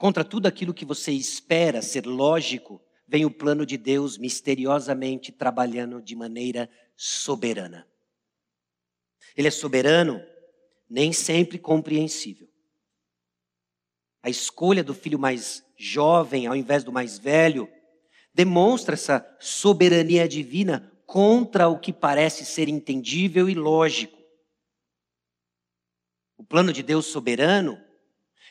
Contra 0.00 0.24
tudo 0.24 0.46
aquilo 0.46 0.72
que 0.72 0.86
você 0.86 1.12
espera 1.12 1.82
ser 1.82 2.06
lógico, 2.06 2.80
vem 3.06 3.26
o 3.26 3.30
plano 3.30 3.66
de 3.66 3.76
Deus 3.76 4.16
misteriosamente 4.16 5.30
trabalhando 5.30 6.00
de 6.00 6.16
maneira 6.16 6.70
soberana. 6.96 7.86
Ele 9.36 9.48
é 9.48 9.50
soberano, 9.50 10.18
nem 10.88 11.12
sempre 11.12 11.58
compreensível. 11.58 12.48
A 14.22 14.30
escolha 14.30 14.82
do 14.82 14.94
filho 14.94 15.18
mais 15.18 15.62
jovem 15.76 16.46
ao 16.46 16.56
invés 16.56 16.82
do 16.82 16.90
mais 16.90 17.18
velho 17.18 17.70
demonstra 18.32 18.94
essa 18.94 19.36
soberania 19.38 20.26
divina 20.26 20.90
contra 21.04 21.68
o 21.68 21.78
que 21.78 21.92
parece 21.92 22.46
ser 22.46 22.70
entendível 22.70 23.50
e 23.50 23.54
lógico. 23.54 24.18
O 26.38 26.42
plano 26.42 26.72
de 26.72 26.82
Deus 26.82 27.04
soberano 27.04 27.89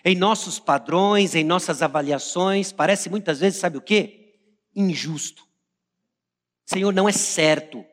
em 0.03 0.15
nossos 0.15 0.59
padrões, 0.59 1.35
em 1.35 1.43
nossas 1.43 1.81
avaliações, 1.81 2.71
parece 2.71 3.09
muitas 3.09 3.39
vezes, 3.39 3.59
sabe 3.59 3.77
o 3.77 3.81
quê? 3.81 4.37
Injusto. 4.75 5.47
Senhor, 6.65 6.93
não 6.93 7.09
é 7.09 7.11
certo. 7.11 7.83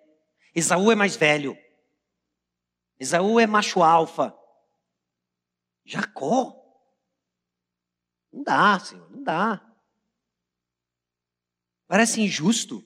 Esaú 0.54 0.92
é 0.92 0.94
mais 0.94 1.16
velho. 1.16 1.56
Esaú 2.98 3.40
é 3.40 3.46
macho 3.46 3.82
alfa. 3.82 4.36
Jacó. 5.84 6.54
Não 8.32 8.42
dá, 8.42 8.78
Senhor, 8.78 9.10
não 9.10 9.22
dá. 9.22 9.62
Parece 11.86 12.20
injusto. 12.20 12.84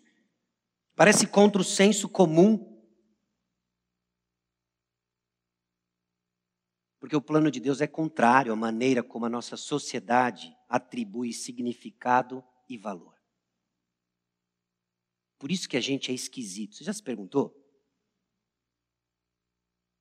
Parece 0.94 1.26
contra 1.26 1.60
o 1.60 1.64
senso 1.64 2.08
comum. 2.08 2.69
Porque 7.00 7.16
o 7.16 7.22
plano 7.22 7.50
de 7.50 7.58
Deus 7.58 7.80
é 7.80 7.86
contrário 7.86 8.52
à 8.52 8.56
maneira 8.56 9.02
como 9.02 9.24
a 9.24 9.30
nossa 9.30 9.56
sociedade 9.56 10.54
atribui 10.68 11.32
significado 11.32 12.44
e 12.68 12.76
valor. 12.76 13.18
Por 15.38 15.50
isso 15.50 15.66
que 15.66 15.78
a 15.78 15.80
gente 15.80 16.10
é 16.10 16.14
esquisito. 16.14 16.76
Você 16.76 16.84
já 16.84 16.92
se 16.92 17.02
perguntou? 17.02 17.56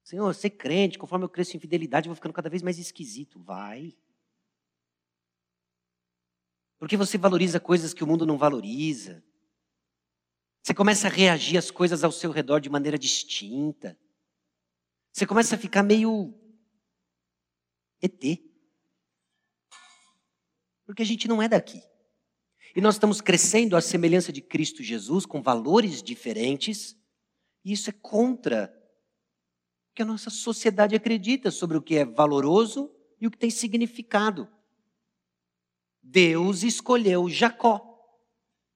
Senhor, 0.03 0.35
ser 0.35 0.49
crente, 0.49 0.99
conforme 0.99 1.23
eu 1.23 1.29
cresço 1.29 1.55
em 1.55 1.59
fidelidade, 1.59 2.07
eu 2.07 2.09
vou 2.09 2.15
ficando 2.15 2.33
cada 2.33 2.49
vez 2.49 2.61
mais 2.61 2.77
esquisito. 2.77 3.39
Vai. 3.39 3.97
Porque 6.77 6.97
você 6.97 7.17
valoriza 7.17 7.59
coisas 7.59 7.93
que 7.93 8.03
o 8.03 8.07
mundo 8.07 8.25
não 8.25 8.37
valoriza. 8.37 9.23
Você 10.61 10.73
começa 10.73 11.07
a 11.07 11.11
reagir 11.11 11.57
às 11.57 11.71
coisas 11.71 12.03
ao 12.03 12.11
seu 12.11 12.31
redor 12.31 12.59
de 12.59 12.69
maneira 12.69 12.97
distinta. 12.97 13.97
Você 15.13 15.25
começa 15.25 15.55
a 15.55 15.57
ficar 15.57 15.83
meio 15.83 16.33
ET. 18.01 18.39
Porque 20.85 21.01
a 21.01 21.05
gente 21.05 21.27
não 21.27 21.41
é 21.41 21.47
daqui. 21.47 21.81
E 22.75 22.81
nós 22.81 22.95
estamos 22.95 23.21
crescendo 23.21 23.75
à 23.75 23.81
semelhança 23.81 24.31
de 24.31 24.41
Cristo 24.41 24.83
Jesus, 24.83 25.25
com 25.25 25.41
valores 25.41 26.03
diferentes, 26.03 26.97
e 27.63 27.71
isso 27.71 27.89
é 27.89 27.93
contra 27.93 28.73
o 29.91 29.95
que 29.95 30.01
a 30.01 30.05
nossa 30.05 30.29
sociedade 30.29 30.95
acredita 30.95 31.51
sobre 31.51 31.77
o 31.77 31.81
que 31.81 31.95
é 31.95 32.05
valoroso 32.05 32.93
e 33.19 33.27
o 33.27 33.31
que 33.31 33.37
tem 33.37 33.49
significado. 33.49 34.47
Deus 36.01 36.63
escolheu 36.63 37.29
Jacó, 37.29 37.85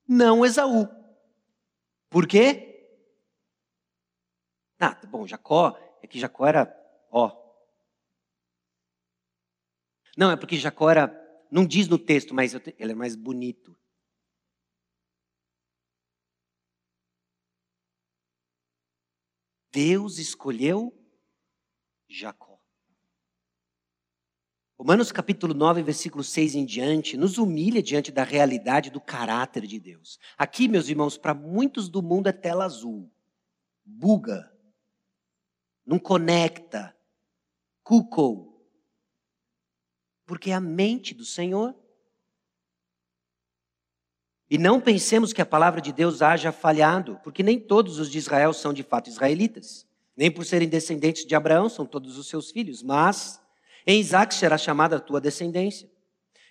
não 0.08 0.46
Esaú. 0.46 0.88
Por 2.10 2.28
quê? 2.28 2.70
Ah, 4.80 5.00
bom, 5.08 5.26
Jacó, 5.26 5.78
é 6.02 6.08
que 6.08 6.20
Jacó 6.20 6.46
era, 6.46 6.76
ó. 7.10 7.43
Não, 10.18 10.32
é 10.32 10.36
porque 10.36 10.58
Jacó 10.58 10.90
era, 10.90 11.12
não 11.52 11.66
diz 11.66 11.88
no 11.88 11.98
texto, 11.98 12.34
mas 12.34 12.54
ele 12.54 12.92
é 12.92 12.96
mais 12.96 13.16
bonito. 13.16 13.76
Deus 19.72 20.20
escolheu 20.20 20.94
Jacó. 22.08 22.62
Romanos 24.78 25.12
capítulo 25.12 25.54
9, 25.54 25.82
versículo 25.82 26.24
6 26.24 26.56
em 26.56 26.66
diante, 26.66 27.18
nos 27.18 27.38
humilha 27.38 27.82
diante 27.82 28.12
da 28.12 28.24
realidade 28.24 28.92
do 28.92 29.02
caráter 29.02 29.66
de 29.66 29.80
Deus. 29.80 30.20
Aqui, 30.38 30.68
meus 30.68 30.90
irmãos, 30.90 31.18
para 31.18 31.34
muitos 31.34 31.90
do 31.90 32.04
mundo 32.04 32.28
é 32.28 32.32
tela 32.32 32.66
azul, 32.66 33.12
buga, 33.84 34.52
não 35.86 35.98
conecta, 35.98 36.96
cucou. 37.84 38.53
Porque 40.26 40.52
é 40.52 40.54
a 40.54 40.60
mente 40.60 41.14
do 41.14 41.26
Senhor. 41.26 41.76
E 44.50 44.58
não 44.58 44.80
pensemos 44.80 45.34
que 45.34 45.42
a 45.42 45.46
palavra 45.46 45.82
de 45.82 45.92
Deus 45.92 46.22
haja 46.22 46.52
falhado, 46.52 47.20
porque 47.24 47.42
nem 47.42 47.60
todos 47.60 48.00
os 48.00 48.10
de 48.10 48.18
Israel 48.18 48.54
são 48.54 48.72
de 48.72 48.84
fato 48.84 49.10
israelitas. 49.10 49.88
Nem 50.16 50.30
por 50.30 50.46
serem 50.46 50.68
descendentes 50.68 51.26
de 51.26 51.34
Abraão 51.34 51.68
são 51.68 51.86
todos 51.86 52.18
os 52.18 52.28
seus 52.28 52.52
filhos, 52.52 52.84
mas 52.84 53.42
em 53.86 54.00
Isaac 54.00 54.34
será 54.34 54.58
chamada 54.58 54.98
a 54.98 55.00
tua 55.00 55.20
descendência. 55.20 55.90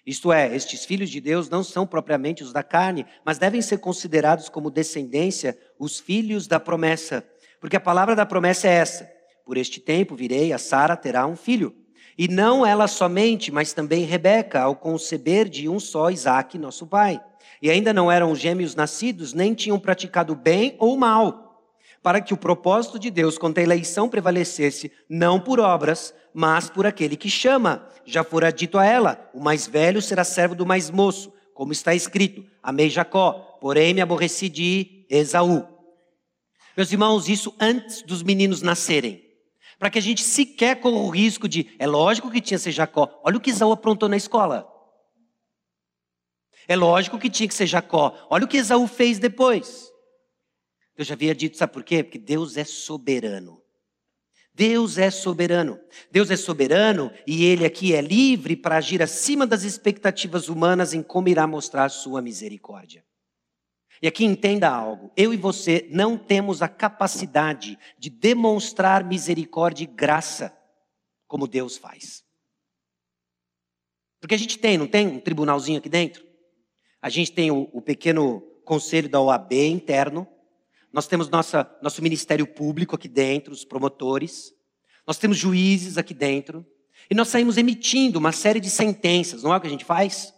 Isto 0.05 0.33
é, 0.33 0.55
estes 0.55 0.85
filhos 0.85 1.11
de 1.11 1.21
Deus 1.21 1.49
não 1.49 1.63
são 1.63 1.87
propriamente 1.87 2.43
os 2.43 2.53
da 2.53 2.63
carne, 2.63 3.07
mas 3.25 3.39
devem 3.39 3.63
ser 3.63 3.79
considerados 3.79 4.49
como 4.49 4.69
descendência 4.69 5.57
os 5.79 6.01
filhos 6.01 6.49
da 6.49 6.59
promessa. 6.59 7.25
Porque 7.61 7.77
a 7.77 7.81
palavra 7.81 8.17
da 8.17 8.27
promessa 8.27 8.67
é 8.67 8.73
essa: 8.73 9.09
Por 9.45 9.57
este 9.57 9.81
tempo 9.81 10.17
virei, 10.17 10.53
a 10.53 10.59
Sara 10.59 10.97
terá 10.97 11.25
um 11.25 11.37
filho. 11.37 11.82
E 12.17 12.29
não 12.29 12.65
ela 12.65 12.87
somente, 12.87 13.51
mas 13.51 13.73
também 13.73 14.05
Rebeca, 14.05 14.61
ao 14.61 14.77
conceber 14.77 15.49
de 15.49 15.69
um 15.69 15.81
só 15.81 16.11
Isaac, 16.11 16.59
nosso 16.59 16.87
pai 16.87 17.21
e 17.63 17.71
ainda 17.71 17.93
não 17.93 18.11
eram 18.11 18.35
gêmeos 18.35 18.75
nascidos, 18.75 19.33
nem 19.33 19.55
tinham 19.55 19.79
praticado 19.79 20.35
bem 20.35 20.75
ou 20.81 20.97
mal, 20.97 21.63
para 22.03 22.21
que 22.21 22.35
o 22.35 22.37
propósito 22.37 22.99
de 22.99 23.09
Deus 23.09 23.39
quanto 23.39 23.59
à 23.59 23.63
eleição 23.63 24.09
prevalecesse, 24.09 24.91
não 25.09 25.39
por 25.39 25.61
obras, 25.61 26.13
mas 26.35 26.69
por 26.69 26.85
aquele 26.85 27.17
que 27.17 27.31
chama. 27.31 27.87
Já 28.05 28.25
fora 28.25 28.53
dito 28.53 28.77
a 28.77 28.85
ela: 28.85 29.31
o 29.33 29.41
mais 29.41 29.69
velho 29.69 30.03
será 30.03 30.25
servo 30.25 30.57
do 30.57 30.67
mais 30.67 30.91
moço, 30.91 31.33
como 31.55 31.73
está 31.73 31.95
escrito: 31.95 32.45
Amei 32.61 32.91
Jacó, 32.91 33.57
porém 33.61 33.95
me 33.95 34.01
aborreci 34.01 34.49
de 34.49 35.07
Esaú. 35.09 35.65
Meus 36.77 36.91
irmãos, 36.91 37.29
isso 37.29 37.55
antes 37.61 38.03
dos 38.03 38.25
meninos 38.25 38.61
nascerem. 38.61 39.23
Para 39.83 39.91
que 39.91 39.99
a 39.99 40.03
gente 40.03 40.23
sequer 40.23 40.77
corra 40.77 40.95
o 40.95 41.09
risco 41.09 41.49
de, 41.49 41.75
é 41.77 41.89
lógico 41.89 42.31
que 42.31 42.41
tinha 42.41 42.57
ser 42.57 42.71
Jacó. 42.71 43.21
Olha 43.25 43.37
o 43.37 43.41
que 43.41 43.51
Esaú 43.51 43.73
aprontou 43.73 44.09
na 44.09 44.17
escola. 44.17 44.65
É 46.69 46.77
lógico 46.77 47.19
que 47.19 47.29
tinha 47.29 47.49
que 47.49 47.55
ser 47.55 47.67
Jacó. 47.67 48.17
Olha 48.31 48.45
o 48.45 48.49
que 48.49 48.59
Esaú 48.59 48.87
fez 48.87 49.19
depois. 49.19 49.91
Eu 50.97 51.05
já 51.05 51.15
havia 51.15 51.35
dito, 51.35 51.57
sabe 51.57 51.73
por 51.73 51.83
quê? 51.83 52.05
Porque 52.05 52.17
Deus 52.17 52.57
é 52.57 52.63
soberano. 52.63 53.61
Deus 54.55 54.99
é 54.99 55.11
soberano. 55.11 55.81
Deus 56.13 56.31
é 56.31 56.37
soberano 56.37 57.11
e 57.27 57.45
Ele 57.45 57.67
aqui 57.67 57.93
é 57.93 58.01
livre 58.01 58.55
para 58.55 58.77
agir 58.77 59.03
acima 59.03 59.49
das 59.49 59.65
expectativas 59.65 60.49
humanas 60.49 60.95
em 60.95 61.03
como 61.03 61.29
irá 61.29 61.45
mostrar 61.45 61.89
sua 61.89 62.23
misericórdia. 62.23 63.05
E 64.03 64.09
aqui 64.09 64.25
entenda 64.25 64.69
algo: 64.69 65.13
eu 65.17 65.33
e 65.33 65.37
você 65.37 65.89
não 65.91 66.19
temos 66.19 66.61
a 66.61 66.69
capacidade 66.69 67.79
de 67.97 68.11
demonstrar 68.11 69.05
misericórdia 69.05 69.85
e 69.85 69.87
graça 69.87 70.53
como 71.29 71.47
Deus 71.47 71.77
faz. 71.77 72.25
Porque 74.21 74.35
a 74.35 74.39
gente 74.39 74.59
tem, 74.59 74.77
não 74.77 74.89
tem 74.89 75.07
um 75.07 75.21
tribunalzinho 75.21 75.79
aqui 75.79 75.89
dentro? 75.89 76.27
A 77.01 77.09
gente 77.09 77.33
tem 77.33 77.51
o, 77.51 77.69
o 77.73 77.81
pequeno 77.81 78.41
conselho 78.65 79.09
da 79.09 79.21
OAB 79.21 79.53
interno. 79.53 80.27
Nós 80.93 81.07
temos 81.07 81.29
nossa, 81.29 81.69
nosso 81.81 82.03
ministério 82.03 82.47
público 82.47 82.95
aqui 82.95 83.09
dentro, 83.09 83.53
os 83.53 83.65
promotores. 83.65 84.53
Nós 85.07 85.17
temos 85.17 85.39
juízes 85.39 85.97
aqui 85.97 86.13
dentro. 86.13 86.67
E 87.11 87.15
nós 87.15 87.29
saímos 87.29 87.57
emitindo 87.57 88.19
uma 88.19 88.31
série 88.31 88.61
de 88.61 88.71
sentenças, 88.71 89.43
não 89.43 89.53
é 89.53 89.57
o 89.57 89.61
que 89.61 89.67
a 89.67 89.71
gente 89.71 89.85
faz? 89.85 90.33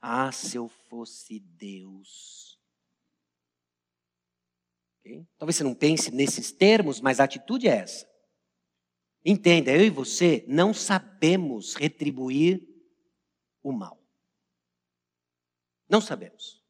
Ah, 0.00 0.32
se 0.32 0.56
eu 0.56 0.68
fosse 0.88 1.38
Deus. 1.38 2.39
Talvez 5.38 5.56
você 5.56 5.64
não 5.64 5.74
pense 5.74 6.10
nesses 6.10 6.52
termos, 6.52 7.00
mas 7.00 7.20
a 7.20 7.24
atitude 7.24 7.68
é 7.68 7.76
essa. 7.76 8.08
Entenda, 9.24 9.70
eu 9.70 9.84
e 9.84 9.90
você 9.90 10.44
não 10.48 10.72
sabemos 10.72 11.74
retribuir 11.74 12.66
o 13.62 13.72
mal. 13.72 14.00
Não 15.88 16.00
sabemos. 16.00 16.64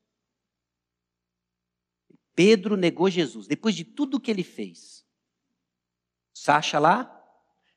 Pedro 2.35 2.77
negou 2.77 3.11
Jesus, 3.11 3.47
depois 3.47 3.75
de 3.75 3.85
tudo 3.85 4.21
que 4.21 4.31
ele 4.31 4.43
fez. 4.43 5.07
Sacha 6.33 6.79
lá, 6.79 7.17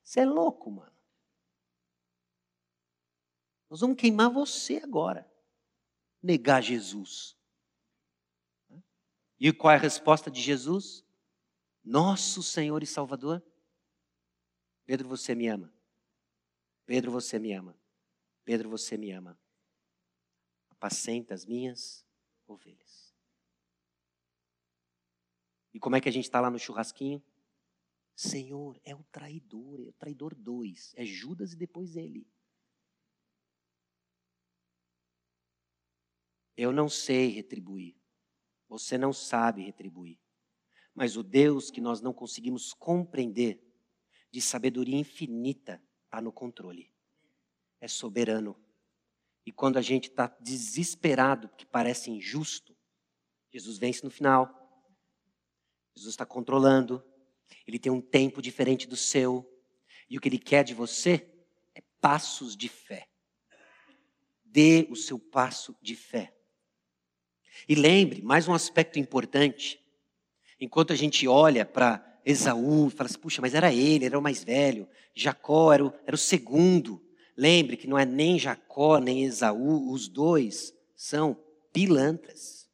você 0.03 0.21
é 0.21 0.25
louco, 0.25 0.71
mano. 0.71 0.93
Nós 3.69 3.81
vamos 3.81 3.97
queimar 3.97 4.29
você 4.29 4.77
agora. 4.77 5.29
Negar 6.21 6.61
Jesus. 6.61 7.35
E 9.43 9.51
qual 9.51 9.73
é 9.73 9.75
a 9.75 9.79
resposta 9.79 10.31
de 10.31 10.41
Jesus? 10.41 11.03
Nosso 11.83 12.41
Senhor 12.41 12.81
e 12.81 12.87
Salvador. 12.87 13.43
Pedro, 14.85 15.09
você 15.09 15.35
me 15.35 15.47
ama. 15.47 15.73
Pedro, 16.85 17.11
você 17.11 17.37
me 17.37 17.51
ama. 17.51 17.77
Pedro, 18.45 18.69
você 18.69 18.97
me 18.97 19.11
ama 19.11 19.37
apacenta 20.83 21.33
as 21.33 21.45
minhas 21.45 22.05
ovelhas. 22.45 23.15
E 25.73 25.79
como 25.79 25.95
é 25.95 26.01
que 26.01 26.09
a 26.09 26.11
gente 26.11 26.25
está 26.25 26.41
lá 26.41 26.51
no 26.51 26.59
churrasquinho? 26.59 27.23
Senhor, 28.13 28.77
é 28.83 28.93
o 28.93 29.01
traidor, 29.05 29.79
é 29.79 29.87
o 29.87 29.93
traidor 29.93 30.35
dois, 30.35 30.93
é 30.97 31.05
Judas 31.05 31.53
e 31.53 31.55
depois 31.55 31.95
ele. 31.95 32.27
Eu 36.57 36.73
não 36.73 36.89
sei 36.89 37.29
retribuir, 37.29 37.95
você 38.73 38.97
não 38.97 39.13
sabe 39.13 39.61
retribuir, 39.61 40.19
mas 40.95 41.15
o 41.15 41.21
Deus 41.21 41.69
que 41.69 41.79
nós 41.79 42.01
não 42.01 42.11
conseguimos 42.11 42.73
compreender, 42.73 43.63
de 44.31 44.41
sabedoria 44.41 44.97
infinita, 44.97 45.79
está 46.05 46.19
no 46.19 46.31
controle, 46.31 46.91
é 47.79 47.87
soberano. 47.87 48.59
E 49.45 49.51
quando 49.51 49.77
a 49.77 49.81
gente 49.81 50.09
está 50.09 50.25
desesperado, 50.41 51.49
porque 51.49 51.67
parece 51.67 52.09
injusto, 52.09 52.75
Jesus 53.51 53.77
vence 53.77 54.03
no 54.03 54.09
final. 54.09 54.49
Jesus 55.95 56.13
está 56.13 56.25
controlando. 56.25 57.03
Ele 57.67 57.77
tem 57.77 57.91
um 57.91 58.01
tempo 58.01 58.41
diferente 58.41 58.87
do 58.87 58.97
seu. 58.97 59.47
E 60.09 60.17
o 60.17 60.21
que 60.21 60.27
ele 60.27 60.39
quer 60.39 60.63
de 60.63 60.73
você 60.73 61.31
é 61.75 61.81
passos 62.01 62.57
de 62.57 62.67
fé. 62.67 63.07
Dê 64.43 64.87
o 64.89 64.95
seu 64.95 65.19
passo 65.19 65.77
de 65.79 65.95
fé. 65.95 66.32
E 67.67 67.75
lembre, 67.75 68.21
mais 68.21 68.47
um 68.47 68.53
aspecto 68.53 68.99
importante. 68.99 69.79
Enquanto 70.59 70.93
a 70.93 70.95
gente 70.95 71.27
olha 71.27 71.65
para 71.65 72.03
Esaú 72.25 72.87
e 72.87 72.91
fala 72.91 73.09
assim, 73.09 73.19
puxa, 73.19 73.41
mas 73.41 73.53
era 73.53 73.73
ele, 73.73 74.05
era 74.05 74.17
o 74.17 74.21
mais 74.21 74.43
velho. 74.43 74.87
Jacó 75.13 75.73
era 75.73 75.85
o, 75.85 75.93
era 76.05 76.15
o 76.15 76.19
segundo. 76.19 77.01
Lembre 77.35 77.77
que 77.77 77.87
não 77.87 77.97
é 77.97 78.05
nem 78.05 78.37
Jacó 78.37 78.99
nem 78.99 79.23
Esaú, 79.23 79.91
os 79.91 80.07
dois 80.07 80.73
são 80.95 81.37
pilantras. 81.71 82.69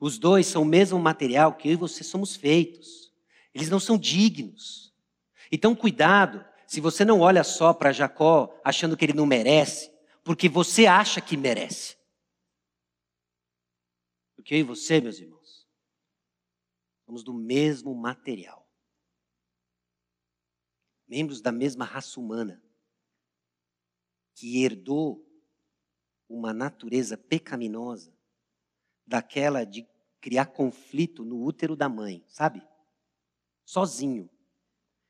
Os 0.00 0.18
dois 0.18 0.46
são 0.46 0.62
o 0.62 0.66
mesmo 0.66 0.98
material 0.98 1.54
que 1.54 1.68
eu 1.68 1.72
e 1.72 1.76
você 1.76 2.04
somos 2.04 2.36
feitos. 2.36 3.12
Eles 3.54 3.70
não 3.70 3.80
são 3.80 3.96
dignos. 3.96 4.92
Então, 5.50 5.74
cuidado, 5.74 6.44
se 6.66 6.80
você 6.80 7.04
não 7.04 7.20
olha 7.20 7.44
só 7.44 7.72
para 7.72 7.92
Jacó 7.92 8.54
achando 8.64 8.96
que 8.96 9.04
ele 9.04 9.12
não 9.12 9.24
merece, 9.24 9.90
porque 10.22 10.48
você 10.48 10.86
acha 10.86 11.20
que 11.20 11.36
merece. 11.36 11.95
Porque 14.46 14.54
eu 14.54 14.60
e 14.60 14.62
você, 14.62 15.00
meus 15.00 15.18
irmãos, 15.18 15.66
somos 17.04 17.24
do 17.24 17.34
mesmo 17.34 17.92
material. 17.92 18.64
Membros 21.08 21.40
da 21.40 21.50
mesma 21.50 21.84
raça 21.84 22.20
humana, 22.20 22.62
que 24.36 24.62
herdou 24.62 25.20
uma 26.28 26.54
natureza 26.54 27.18
pecaminosa 27.18 28.16
daquela 29.04 29.64
de 29.64 29.84
criar 30.20 30.46
conflito 30.46 31.24
no 31.24 31.42
útero 31.42 31.74
da 31.74 31.88
mãe, 31.88 32.24
sabe? 32.28 32.62
Sozinho. 33.64 34.30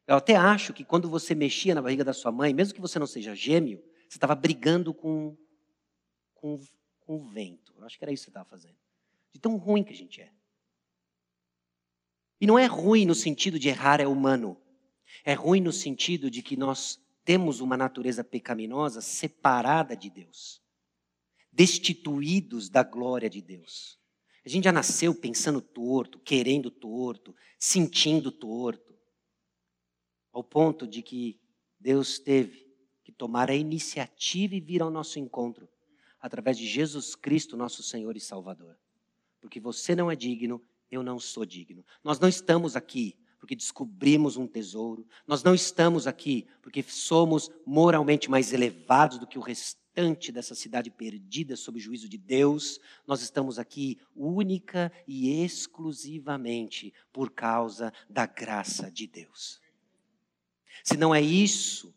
Eu 0.06 0.16
até 0.16 0.34
acho 0.34 0.72
que 0.72 0.82
quando 0.82 1.10
você 1.10 1.34
mexia 1.34 1.74
na 1.74 1.82
barriga 1.82 2.02
da 2.02 2.14
sua 2.14 2.32
mãe, 2.32 2.54
mesmo 2.54 2.72
que 2.72 2.80
você 2.80 2.98
não 2.98 3.06
seja 3.06 3.34
gêmeo, 3.34 3.84
você 4.08 4.16
estava 4.16 4.34
brigando 4.34 4.94
com, 4.94 5.36
com, 6.32 6.58
com 7.00 7.16
o 7.16 7.28
vento. 7.28 7.74
Eu 7.76 7.84
acho 7.84 7.98
que 7.98 8.04
era 8.04 8.14
isso 8.14 8.22
que 8.24 8.30
você 8.30 8.38
estava 8.38 8.48
fazendo. 8.48 8.85
De 9.36 9.42
tão 9.42 9.58
ruim 9.58 9.84
que 9.84 9.92
a 9.92 9.96
gente 9.96 10.22
é. 10.22 10.32
E 12.40 12.46
não 12.46 12.58
é 12.58 12.64
ruim 12.64 13.04
no 13.04 13.14
sentido 13.14 13.58
de 13.58 13.68
errar 13.68 14.00
é 14.00 14.06
humano. 14.06 14.58
É 15.22 15.34
ruim 15.34 15.60
no 15.60 15.74
sentido 15.74 16.30
de 16.30 16.42
que 16.42 16.56
nós 16.56 16.98
temos 17.22 17.60
uma 17.60 17.76
natureza 17.76 18.24
pecaminosa 18.24 19.02
separada 19.02 19.94
de 19.94 20.08
Deus 20.08 20.62
destituídos 21.52 22.70
da 22.70 22.82
glória 22.82 23.28
de 23.28 23.42
Deus. 23.42 23.98
A 24.44 24.48
gente 24.48 24.64
já 24.64 24.72
nasceu 24.72 25.14
pensando 25.14 25.60
torto, 25.60 26.18
querendo 26.18 26.70
torto, 26.70 27.34
sentindo 27.58 28.32
torto, 28.32 28.94
ao 30.32 30.42
ponto 30.42 30.86
de 30.86 31.02
que 31.02 31.38
Deus 31.78 32.18
teve 32.18 32.66
que 33.04 33.12
tomar 33.12 33.50
a 33.50 33.54
iniciativa 33.54 34.54
e 34.54 34.60
vir 34.60 34.80
ao 34.80 34.90
nosso 34.90 35.18
encontro 35.18 35.68
através 36.20 36.58
de 36.58 36.66
Jesus 36.66 37.14
Cristo, 37.14 37.56
nosso 37.56 37.82
Senhor 37.82 38.16
e 38.16 38.20
Salvador. 38.20 38.78
Porque 39.46 39.60
você 39.60 39.94
não 39.94 40.10
é 40.10 40.16
digno, 40.16 40.60
eu 40.90 41.04
não 41.04 41.20
sou 41.20 41.46
digno. 41.46 41.86
Nós 42.02 42.18
não 42.18 42.28
estamos 42.28 42.74
aqui 42.74 43.16
porque 43.38 43.54
descobrimos 43.54 44.36
um 44.36 44.44
tesouro. 44.44 45.06
Nós 45.24 45.44
não 45.44 45.54
estamos 45.54 46.08
aqui 46.08 46.48
porque 46.60 46.82
somos 46.82 47.48
moralmente 47.64 48.28
mais 48.28 48.52
elevados 48.52 49.18
do 49.20 49.26
que 49.26 49.38
o 49.38 49.40
restante 49.42 50.32
dessa 50.32 50.52
cidade 50.52 50.90
perdida 50.90 51.54
sob 51.54 51.78
o 51.78 51.80
juízo 51.80 52.08
de 52.08 52.18
Deus, 52.18 52.80
nós 53.06 53.22
estamos 53.22 53.56
aqui 53.56 54.00
única 54.16 54.92
e 55.06 55.44
exclusivamente 55.44 56.92
por 57.12 57.30
causa 57.30 57.92
da 58.10 58.26
graça 58.26 58.90
de 58.90 59.06
Deus. 59.06 59.60
Se 60.82 60.96
não 60.96 61.14
é 61.14 61.22
isso 61.22 61.94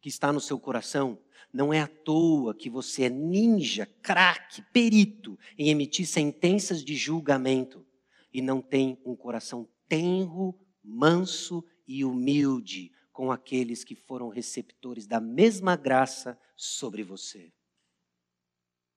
que 0.00 0.08
está 0.08 0.32
no 0.32 0.40
seu 0.40 0.58
coração, 0.58 1.18
não 1.52 1.72
é 1.72 1.80
à 1.80 1.86
toa 1.86 2.54
que 2.54 2.70
você 2.70 3.04
é 3.04 3.08
ninja, 3.10 3.86
craque, 4.00 4.62
perito 4.72 5.38
em 5.58 5.68
emitir 5.68 6.06
sentenças 6.06 6.82
de 6.82 6.94
julgamento 6.94 7.86
e 8.32 8.40
não 8.40 8.62
tem 8.62 8.98
um 9.04 9.14
coração 9.14 9.68
tenro, 9.86 10.58
manso 10.82 11.62
e 11.86 12.04
humilde 12.04 12.90
com 13.12 13.30
aqueles 13.30 13.84
que 13.84 13.94
foram 13.94 14.30
receptores 14.30 15.06
da 15.06 15.20
mesma 15.20 15.76
graça 15.76 16.38
sobre 16.56 17.02
você. 17.02 17.52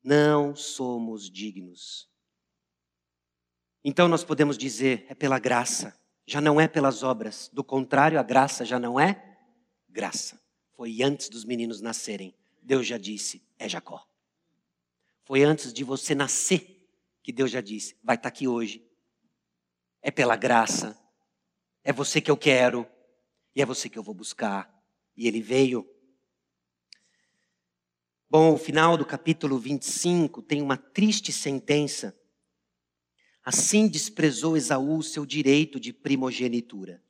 Não 0.02 0.56
somos 0.56 1.30
dignos. 1.30 2.10
Então 3.84 4.08
nós 4.08 4.24
podemos 4.24 4.58
dizer, 4.58 5.06
é 5.10 5.14
pela 5.14 5.38
graça, 5.38 6.00
já 6.26 6.40
não 6.40 6.60
é 6.62 6.68
pelas 6.68 7.04
obras. 7.04 7.50
Do 7.52 7.64
contrário, 7.64 8.20
a 8.20 8.24
graça 8.24 8.64
já 8.64 8.80
não 8.80 9.00
é 9.00 9.38
graça. 9.90 10.40
Foi 10.74 11.04
antes 11.04 11.30
dos 11.30 11.44
meninos 11.44 11.82
nascerem. 11.82 12.34
Deus 12.66 12.88
já 12.88 12.98
disse, 12.98 13.44
é 13.60 13.70
Jacó. 13.70 14.04
Foi 15.24 15.44
antes 15.44 15.72
de 15.72 15.84
você 15.84 16.16
nascer 16.16 16.90
que 17.22 17.32
Deus 17.32 17.52
já 17.52 17.62
disse, 17.62 17.96
vai 18.04 18.16
estar 18.16 18.30
aqui 18.30 18.48
hoje. 18.48 18.84
É 20.02 20.10
pela 20.10 20.36
graça. 20.36 21.00
É 21.84 21.94
você 21.94 22.20
que 22.20 22.30
eu 22.30 22.38
quero. 22.38 22.88
E 23.56 23.62
é 23.62 23.66
você 23.66 23.88
que 23.88 23.98
eu 23.98 24.04
vou 24.04 24.16
buscar. 24.16 24.72
E 25.16 25.28
ele 25.28 25.42
veio. 25.42 25.88
Bom, 28.30 28.54
o 28.54 28.58
final 28.58 28.98
do 28.98 29.06
capítulo 29.06 29.58
25 29.60 30.42
tem 30.42 30.62
uma 30.62 30.78
triste 30.78 31.32
sentença. 31.32 32.20
Assim 33.44 33.88
desprezou 33.88 34.58
Esaú 34.58 34.98
o 34.98 35.04
seu 35.04 35.24
direito 35.24 35.80
de 35.80 35.94
primogenitura. 35.94 37.04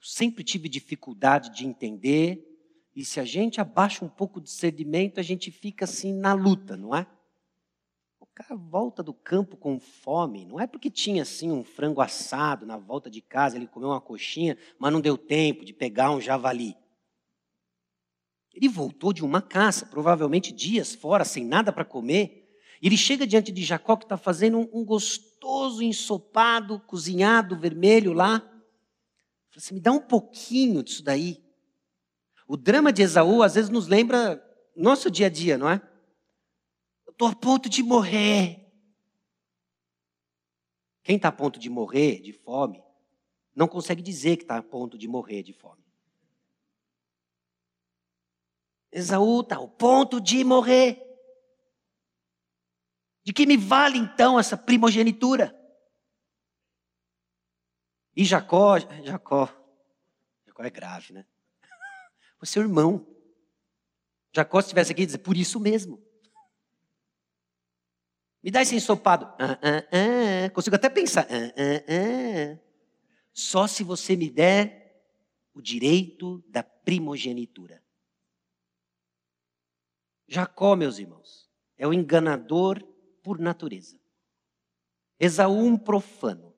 Sempre 0.00 0.44
tive 0.44 0.68
dificuldade 0.68 1.50
de 1.54 1.66
entender, 1.66 2.51
e 2.94 3.04
se 3.04 3.18
a 3.20 3.24
gente 3.24 3.60
abaixa 3.60 4.04
um 4.04 4.08
pouco 4.08 4.40
de 4.40 4.50
sedimento, 4.50 5.18
a 5.18 5.22
gente 5.22 5.50
fica 5.50 5.84
assim 5.84 6.12
na 6.12 6.32
luta, 6.32 6.76
não 6.76 6.94
é? 6.94 7.06
cara 8.34 8.56
volta 8.56 9.02
do 9.02 9.12
campo 9.12 9.56
com 9.56 9.78
fome, 9.78 10.44
não 10.44 10.58
é 10.58 10.66
porque 10.66 10.90
tinha 10.90 11.22
assim 11.22 11.50
um 11.50 11.62
frango 11.62 12.00
assado 12.00 12.64
na 12.64 12.76
volta 12.76 13.10
de 13.10 13.20
casa, 13.20 13.56
ele 13.56 13.66
comeu 13.66 13.90
uma 13.90 14.00
coxinha, 14.00 14.56
mas 14.78 14.92
não 14.92 15.00
deu 15.00 15.18
tempo 15.18 15.64
de 15.64 15.72
pegar 15.72 16.10
um 16.10 16.20
javali. 16.20 16.76
Ele 18.54 18.68
voltou 18.68 19.12
de 19.12 19.24
uma 19.24 19.40
caça, 19.40 19.86
provavelmente 19.86 20.52
dias 20.52 20.94
fora, 20.94 21.24
sem 21.24 21.44
nada 21.44 21.72
para 21.72 21.84
comer. 21.84 22.58
E 22.80 22.86
ele 22.86 22.96
chega 22.96 23.26
diante 23.26 23.52
de 23.52 23.62
Jacó, 23.62 23.96
que 23.96 24.04
está 24.04 24.16
fazendo 24.16 24.58
um, 24.58 24.68
um, 24.80 24.84
gostoso 24.84 25.82
ensopado, 25.82 26.80
cozinhado, 26.80 27.58
vermelho 27.58 28.12
lá. 28.12 28.40
Fala 28.40 28.52
assim: 29.56 29.74
me 29.74 29.80
dá 29.80 29.92
um 29.92 30.00
pouquinho 30.00 30.82
disso 30.82 31.02
daí. 31.02 31.42
O 32.52 32.56
drama 32.58 32.92
de 32.92 33.00
Esaú 33.00 33.42
às 33.42 33.54
vezes 33.54 33.70
nos 33.70 33.86
lembra 33.86 34.38
nosso 34.76 35.10
dia 35.10 35.28
a 35.28 35.30
dia, 35.30 35.56
não 35.56 35.70
é? 35.70 35.80
Estou 37.08 37.28
a 37.28 37.34
ponto 37.34 37.66
de 37.66 37.82
morrer. 37.82 38.70
Quem 41.02 41.16
está 41.16 41.28
a 41.28 41.32
ponto 41.32 41.58
de 41.58 41.70
morrer 41.70 42.20
de 42.20 42.34
fome, 42.34 42.84
não 43.56 43.66
consegue 43.66 44.02
dizer 44.02 44.36
que 44.36 44.42
está 44.42 44.58
a 44.58 44.62
ponto 44.62 44.98
de 44.98 45.08
morrer 45.08 45.42
de 45.42 45.54
fome. 45.54 45.82
Esaú 48.90 49.40
está 49.40 49.56
ao 49.56 49.66
ponto 49.66 50.20
de 50.20 50.44
morrer. 50.44 51.02
De 53.24 53.32
que 53.32 53.46
me 53.46 53.56
vale 53.56 53.96
então 53.96 54.38
essa 54.38 54.58
primogenitura? 54.58 55.58
E 58.14 58.26
Jacó, 58.26 58.78
Jacó, 58.78 59.48
Jacó 60.44 60.62
é 60.62 60.68
grave, 60.68 61.14
né? 61.14 61.26
O 62.42 62.46
seu 62.46 62.62
irmão. 62.62 63.06
Jacó, 64.34 64.60
se 64.60 64.66
estivesse 64.66 64.90
aqui, 64.90 65.06
dizer, 65.06 65.18
por 65.18 65.36
isso 65.36 65.60
mesmo. 65.60 66.02
Me 68.42 68.50
dá 68.50 68.60
esse 68.60 68.74
ensopado. 68.74 69.26
Ah, 69.38 69.58
ah, 69.62 69.88
ah. 69.92 70.50
Consigo 70.50 70.74
até 70.74 70.90
pensar. 70.90 71.24
Ah, 71.30 71.54
ah, 71.56 71.84
ah. 71.88 72.58
Só 73.32 73.68
se 73.68 73.84
você 73.84 74.16
me 74.16 74.28
der 74.28 74.82
o 75.54 75.62
direito 75.62 76.42
da 76.48 76.64
primogenitura. 76.64 77.80
Jacó, 80.26 80.74
meus 80.74 80.98
irmãos, 80.98 81.48
é 81.76 81.86
o 81.86 81.92
enganador 81.92 82.82
por 83.22 83.38
natureza. 83.38 84.00
Esaú, 85.20 85.64
um 85.64 85.78
profano. 85.78 86.52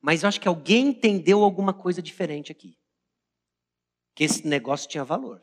Mas 0.00 0.22
eu 0.22 0.28
acho 0.28 0.40
que 0.40 0.48
alguém 0.48 0.88
entendeu 0.88 1.42
alguma 1.42 1.72
coisa 1.72 2.02
diferente 2.02 2.52
aqui. 2.52 2.77
Que 4.18 4.24
esse 4.24 4.44
negócio 4.48 4.88
tinha 4.88 5.04
valor. 5.04 5.40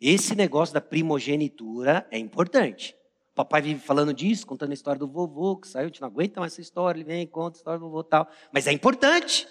Esse 0.00 0.34
negócio 0.34 0.72
da 0.72 0.80
primogenitura 0.80 2.08
é 2.10 2.16
importante. 2.16 2.96
O 3.32 3.34
papai 3.34 3.60
vive 3.60 3.82
falando 3.82 4.14
disso, 4.14 4.46
contando 4.46 4.70
a 4.70 4.74
história 4.74 4.98
do 4.98 5.06
vovô, 5.06 5.58
que 5.58 5.68
saiu, 5.68 5.84
a 5.84 5.86
gente 5.88 6.00
não 6.00 6.08
aguenta 6.08 6.40
mais 6.40 6.54
essa 6.54 6.62
história, 6.62 6.98
ele 6.98 7.04
vem, 7.04 7.26
conta 7.26 7.58
a 7.58 7.60
história 7.60 7.78
do 7.78 7.84
vovô 7.84 8.00
e 8.00 8.04
tal. 8.04 8.26
Mas 8.50 8.66
é 8.66 8.72
importante. 8.72 9.46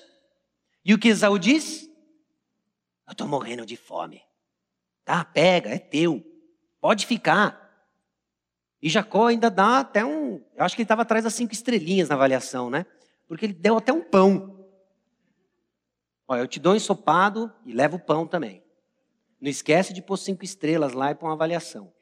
E 0.83 0.91
o 0.91 0.97
que 0.97 1.09
Esaú 1.09 1.37
diz? 1.37 1.87
Eu 3.05 3.11
estou 3.11 3.27
morrendo 3.27 3.63
de 3.63 3.77
fome. 3.77 4.23
Tá, 5.03 5.23
pega, 5.23 5.69
é 5.69 5.77
teu. 5.77 6.25
Pode 6.81 7.05
ficar. 7.05 7.87
E 8.81 8.89
Jacó 8.89 9.27
ainda 9.27 9.51
dá 9.51 9.81
até 9.81 10.03
um. 10.03 10.43
Eu 10.55 10.65
acho 10.65 10.75
que 10.75 10.81
ele 10.81 10.85
estava 10.85 11.03
atrás 11.03 11.23
das 11.23 11.35
cinco 11.35 11.53
estrelinhas 11.53 12.09
na 12.09 12.15
avaliação, 12.15 12.71
né? 12.71 12.87
Porque 13.27 13.45
ele 13.45 13.53
deu 13.53 13.77
até 13.77 13.93
um 13.93 14.01
pão. 14.01 14.54
Olha, 16.27 16.39
eu 16.41 16.47
te 16.47 16.59
dou 16.59 16.73
um 16.73 16.75
ensopado 16.75 17.53
e 17.65 17.73
levo 17.73 17.97
o 17.97 18.03
pão 18.03 18.27
também. 18.27 18.63
Não 19.39 19.49
esquece 19.49 19.93
de 19.93 20.01
pôr 20.01 20.17
cinco 20.17 20.43
estrelas 20.43 20.93
lá 20.93 21.11
e 21.11 21.15
pôr 21.15 21.27
uma 21.27 21.33
avaliação. 21.33 21.93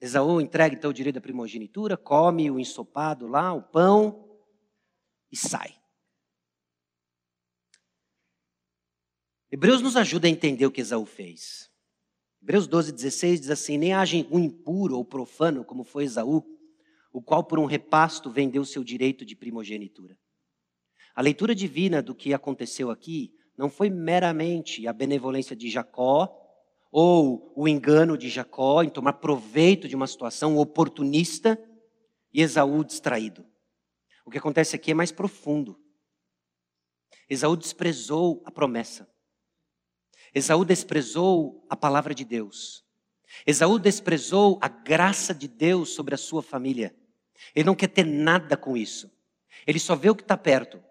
Esaú 0.00 0.40
entrega 0.40 0.74
então 0.74 0.90
o 0.90 0.94
direito 0.94 1.14
da 1.14 1.20
primogenitura, 1.20 1.96
come 1.96 2.50
o 2.50 2.58
ensopado 2.58 3.28
lá, 3.28 3.52
o 3.52 3.62
pão 3.62 4.28
e 5.30 5.36
sai. 5.36 5.80
Hebreus 9.50 9.80
nos 9.80 9.96
ajuda 9.96 10.26
a 10.26 10.30
entender 10.30 10.66
o 10.66 10.72
que 10.72 10.80
Esaú 10.80 11.06
fez. 11.06 11.70
Hebreus 12.42 12.66
12, 12.66 12.92
16 12.92 13.40
diz 13.42 13.50
assim: 13.50 13.78
Nem 13.78 13.92
haja 13.92 14.16
um 14.30 14.40
impuro 14.40 14.96
ou 14.96 15.04
profano, 15.04 15.64
como 15.64 15.84
foi 15.84 16.04
Esaú, 16.04 16.44
o 17.12 17.22
qual 17.22 17.44
por 17.44 17.58
um 17.58 17.66
repasto 17.66 18.28
vendeu 18.28 18.64
seu 18.64 18.82
direito 18.82 19.24
de 19.24 19.36
primogenitura. 19.36 20.18
A 21.14 21.20
leitura 21.22 21.54
divina 21.54 22.02
do 22.02 22.14
que 22.14 22.32
aconteceu 22.32 22.90
aqui 22.90 23.34
não 23.56 23.68
foi 23.68 23.90
meramente 23.90 24.86
a 24.86 24.92
benevolência 24.92 25.54
de 25.54 25.70
Jacó 25.70 26.38
ou 26.90 27.52
o 27.56 27.68
engano 27.68 28.16
de 28.16 28.28
Jacó 28.28 28.82
em 28.82 28.88
tomar 28.88 29.14
proveito 29.14 29.88
de 29.88 29.96
uma 29.96 30.06
situação 30.06 30.56
oportunista 30.56 31.58
e 32.32 32.42
Esaú 32.42 32.84
distraído. 32.84 33.46
O 34.24 34.30
que 34.30 34.38
acontece 34.38 34.76
aqui 34.76 34.90
é 34.90 34.94
mais 34.94 35.12
profundo. 35.12 35.78
Esaú 37.28 37.56
desprezou 37.56 38.42
a 38.44 38.50
promessa. 38.50 39.08
Esaú 40.34 40.64
desprezou 40.64 41.66
a 41.68 41.76
palavra 41.76 42.14
de 42.14 42.24
Deus. 42.24 42.84
Esaú 43.46 43.78
desprezou 43.78 44.58
a 44.62 44.68
graça 44.68 45.34
de 45.34 45.48
Deus 45.48 45.94
sobre 45.94 46.14
a 46.14 46.18
sua 46.18 46.42
família. 46.42 46.94
Ele 47.54 47.66
não 47.66 47.74
quer 47.74 47.88
ter 47.88 48.04
nada 48.04 48.56
com 48.56 48.76
isso. 48.76 49.10
Ele 49.66 49.78
só 49.78 49.94
vê 49.94 50.10
o 50.10 50.14
que 50.14 50.22
está 50.22 50.36
perto. 50.36 50.82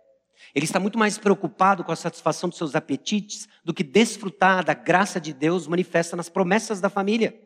Ele 0.54 0.66
está 0.66 0.80
muito 0.80 0.98
mais 0.98 1.18
preocupado 1.18 1.84
com 1.84 1.92
a 1.92 1.96
satisfação 1.96 2.50
dos 2.50 2.58
seus 2.58 2.76
apetites 2.76 3.48
do 3.64 3.74
que 3.74 3.84
desfrutar 3.84 4.66
da 4.66 4.74
graça 4.74 5.20
de 5.20 5.34
Deus 5.34 5.68
manifesta 5.68 6.16
nas 6.16 6.30
promessas 6.30 6.82
da 6.82 6.90
família. 6.90 7.40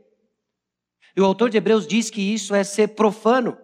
E 1.15 1.21
o 1.21 1.25
autor 1.25 1.49
de 1.49 1.57
Hebreus 1.57 1.87
diz 1.87 2.09
que 2.09 2.21
isso 2.21 2.53
é 2.53 2.63
ser 2.63 2.89
profano, 2.89 3.57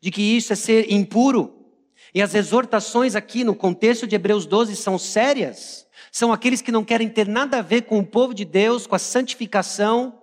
de 0.00 0.10
que 0.10 0.22
isso 0.22 0.52
é 0.52 0.56
ser 0.56 0.92
impuro. 0.92 1.58
E 2.14 2.20
as 2.20 2.34
exortações 2.34 3.14
aqui 3.14 3.42
no 3.42 3.54
contexto 3.54 4.06
de 4.06 4.14
Hebreus 4.14 4.46
12 4.46 4.76
são 4.76 4.98
sérias. 4.98 5.86
São 6.10 6.32
aqueles 6.32 6.60
que 6.60 6.70
não 6.70 6.84
querem 6.84 7.08
ter 7.08 7.26
nada 7.26 7.58
a 7.58 7.62
ver 7.62 7.82
com 7.82 7.98
o 7.98 8.06
povo 8.06 8.34
de 8.34 8.44
Deus, 8.44 8.86
com 8.86 8.94
a 8.94 8.98
santificação, 8.98 10.22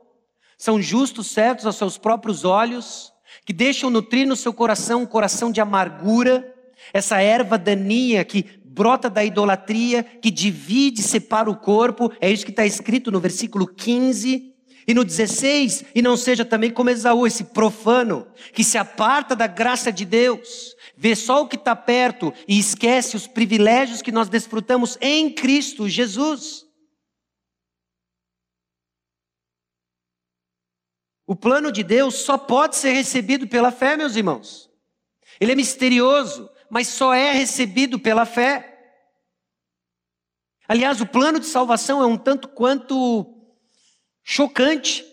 são 0.59 0.81
justos, 0.81 1.27
certos 1.27 1.65
aos 1.65 1.77
seus 1.77 1.97
próprios 1.97 2.43
olhos, 2.43 3.13
que 3.45 3.53
deixam 3.53 3.89
nutrir 3.89 4.27
no 4.27 4.35
seu 4.35 4.53
coração 4.53 5.03
um 5.03 5.05
coração 5.05 5.53
de 5.53 5.61
amargura, 5.61 6.53
essa 6.93 7.21
erva 7.21 7.57
daninha 7.57 8.23
que 8.23 8.45
brota 8.63 9.09
da 9.09 9.23
idolatria, 9.23 10.03
que 10.03 10.31
divide, 10.31 11.01
separa 11.01 11.49
o 11.49 11.57
corpo, 11.57 12.11
é 12.21 12.31
isso 12.31 12.45
que 12.45 12.51
está 12.51 12.65
escrito 12.65 13.11
no 13.11 13.19
versículo 13.19 13.67
15. 13.67 14.55
E 14.87 14.93
no 14.93 15.05
16, 15.05 15.85
e 15.93 16.01
não 16.01 16.17
seja 16.17 16.43
também 16.43 16.71
como 16.71 16.89
Esaú, 16.89 17.27
esse 17.27 17.43
profano, 17.43 18.25
que 18.53 18.63
se 18.63 18.75
aparta 18.75 19.35
da 19.35 19.45
graça 19.45 19.91
de 19.91 20.03
Deus, 20.03 20.75
vê 20.97 21.15
só 21.15 21.43
o 21.43 21.47
que 21.47 21.57
está 21.57 21.75
perto 21.75 22.33
e 22.47 22.57
esquece 22.57 23.15
os 23.15 23.27
privilégios 23.27 24.01
que 24.01 24.11
nós 24.11 24.29
desfrutamos 24.29 24.97
em 24.99 25.29
Cristo 25.29 25.87
Jesus. 25.87 26.65
O 31.27 31.35
plano 31.35 31.71
de 31.71 31.83
Deus 31.83 32.15
só 32.15 32.39
pode 32.39 32.75
ser 32.75 32.93
recebido 32.93 33.47
pela 33.47 33.71
fé, 33.71 33.95
meus 33.95 34.15
irmãos. 34.15 34.71
Ele 35.39 35.51
é 35.51 35.55
misterioso, 35.55 36.49
mas 36.69 36.87
só 36.87 37.13
é 37.13 37.31
recebido 37.31 37.99
pela 37.99 38.25
fé. 38.25 38.65
Aliás, 40.67 41.01
o 41.01 41.05
plano 41.05 41.39
de 41.39 41.47
salvação 41.47 42.01
é 42.01 42.05
um 42.05 42.17
tanto 42.17 42.47
quanto 42.47 43.25
chocante. 44.23 45.03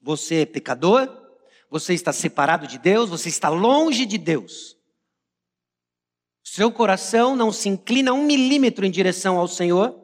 Você 0.00 0.42
é 0.42 0.46
pecador, 0.46 1.10
você 1.68 1.94
está 1.94 2.12
separado 2.12 2.66
de 2.66 2.78
Deus, 2.78 3.10
você 3.10 3.28
está 3.28 3.48
longe 3.48 4.06
de 4.06 4.16
Deus. 4.16 4.76
Seu 6.44 6.70
coração 6.70 7.34
não 7.34 7.50
se 7.50 7.68
inclina 7.68 8.12
um 8.12 8.24
milímetro 8.24 8.86
em 8.86 8.90
direção 8.90 9.36
ao 9.36 9.48
Senhor. 9.48 10.00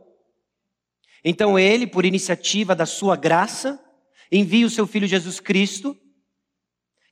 Então 1.25 1.57
ele, 1.57 1.87
por 1.87 2.05
iniciativa 2.05 2.75
da 2.75 2.85
sua 2.85 3.15
graça, 3.15 3.81
envia 4.31 4.67
o 4.67 4.71
seu 4.71 4.89
filho 4.89 5.07
Jesus 5.07 5.39
Cristo 5.39 5.97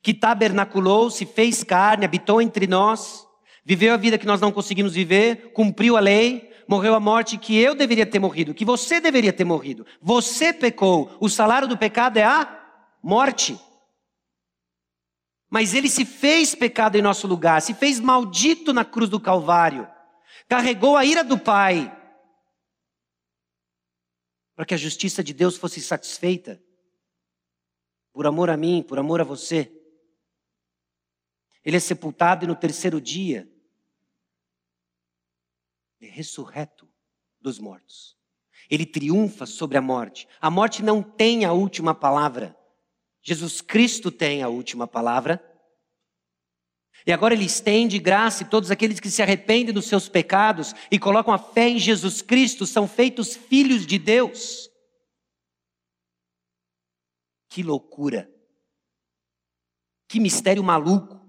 que 0.01 0.13
tabernaculou, 0.13 1.09
se 1.09 1.25
fez 1.25 1.63
carne, 1.63 2.05
habitou 2.05 2.41
entre 2.41 2.65
nós, 2.65 3.27
viveu 3.63 3.93
a 3.93 3.97
vida 3.97 4.17
que 4.17 4.25
nós 4.25 4.41
não 4.41 4.51
conseguimos 4.51 4.93
viver, 4.93 5.51
cumpriu 5.53 5.95
a 5.95 5.99
lei, 5.99 6.51
morreu 6.67 6.95
a 6.95 6.99
morte 6.99 7.37
que 7.37 7.57
eu 7.57 7.75
deveria 7.75 8.05
ter 8.05 8.19
morrido, 8.19 8.53
que 8.53 8.65
você 8.65 8.99
deveria 8.99 9.33
ter 9.33 9.43
morrido. 9.43 9.85
Você 10.01 10.51
pecou, 10.51 11.15
o 11.19 11.29
salário 11.29 11.67
do 11.67 11.77
pecado 11.77 12.17
é 12.17 12.23
a 12.23 12.59
morte. 13.03 13.59
Mas 15.49 15.73
ele 15.73 15.89
se 15.89 16.05
fez 16.05 16.55
pecado 16.55 16.95
em 16.95 17.01
nosso 17.01 17.27
lugar, 17.27 17.61
se 17.61 17.73
fez 17.73 17.99
maldito 17.99 18.73
na 18.73 18.85
cruz 18.85 19.09
do 19.09 19.19
Calvário, 19.19 19.87
carregou 20.47 20.95
a 20.95 21.05
ira 21.05 21.23
do 21.23 21.37
Pai, 21.37 21.95
para 24.55 24.65
que 24.65 24.73
a 24.73 24.77
justiça 24.77 25.23
de 25.23 25.33
Deus 25.33 25.57
fosse 25.57 25.81
satisfeita, 25.81 26.61
por 28.13 28.25
amor 28.25 28.49
a 28.49 28.57
mim, 28.57 28.81
por 28.81 28.97
amor 28.97 29.21
a 29.21 29.25
você. 29.25 29.80
Ele 31.63 31.77
é 31.77 31.79
sepultado 31.79 32.45
e 32.45 32.47
no 32.47 32.55
terceiro 32.55 32.99
dia 32.99 33.49
é 35.99 36.07
ressurreto 36.07 36.89
dos 37.39 37.59
mortos. 37.59 38.17
Ele 38.69 38.85
triunfa 38.85 39.45
sobre 39.45 39.77
a 39.77 39.81
morte. 39.81 40.27
A 40.39 40.49
morte 40.49 40.81
não 40.81 41.03
tem 41.03 41.45
a 41.45 41.51
última 41.51 41.93
palavra. 41.93 42.57
Jesus 43.21 43.61
Cristo 43.61 44.09
tem 44.09 44.41
a 44.41 44.47
última 44.47 44.87
palavra. 44.87 45.43
E 47.05 47.11
agora 47.11 47.33
ele 47.33 47.45
estende 47.45 47.99
graça 47.99 48.43
e 48.43 48.49
todos 48.49 48.71
aqueles 48.71 48.99
que 48.99 49.09
se 49.09 49.21
arrependem 49.21 49.73
dos 49.73 49.85
seus 49.85 50.07
pecados 50.07 50.73
e 50.89 50.99
colocam 50.99 51.33
a 51.33 51.37
fé 51.37 51.69
em 51.69 51.79
Jesus 51.79 52.21
Cristo 52.21 52.65
são 52.65 52.87
feitos 52.87 53.35
filhos 53.35 53.85
de 53.85 53.97
Deus. 53.97 54.69
Que 57.49 57.63
loucura! 57.63 58.31
Que 60.07 60.19
mistério 60.19 60.63
maluco! 60.63 61.20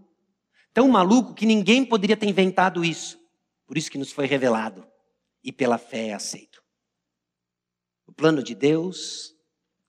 Tão 0.73 0.89
maluco 0.89 1.35
que 1.35 1.47
ninguém 1.47 1.85
poderia 1.85 2.17
ter 2.17 2.27
inventado 2.27 2.85
isso. 2.85 3.21
Por 3.67 3.77
isso 3.77 3.91
que 3.91 3.99
nos 3.99 4.13
foi 4.13 4.27
revelado 4.27 4.87
e 5.43 5.53
pela 5.53 5.79
fé 5.79 6.09
é 6.09 6.15
aceito. 6.15 6.63
O 8.07 8.13
plano 8.13 8.43
de 8.43 8.55
Deus 8.55 9.35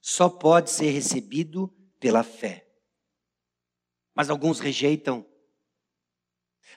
só 0.01 0.29
pode 0.29 0.69
ser 0.69 0.91
recebido 0.91 1.67
pela 1.99 2.23
fé. 2.23 2.67
Mas 4.13 4.29
alguns 4.29 4.59
rejeitam. 4.59 5.25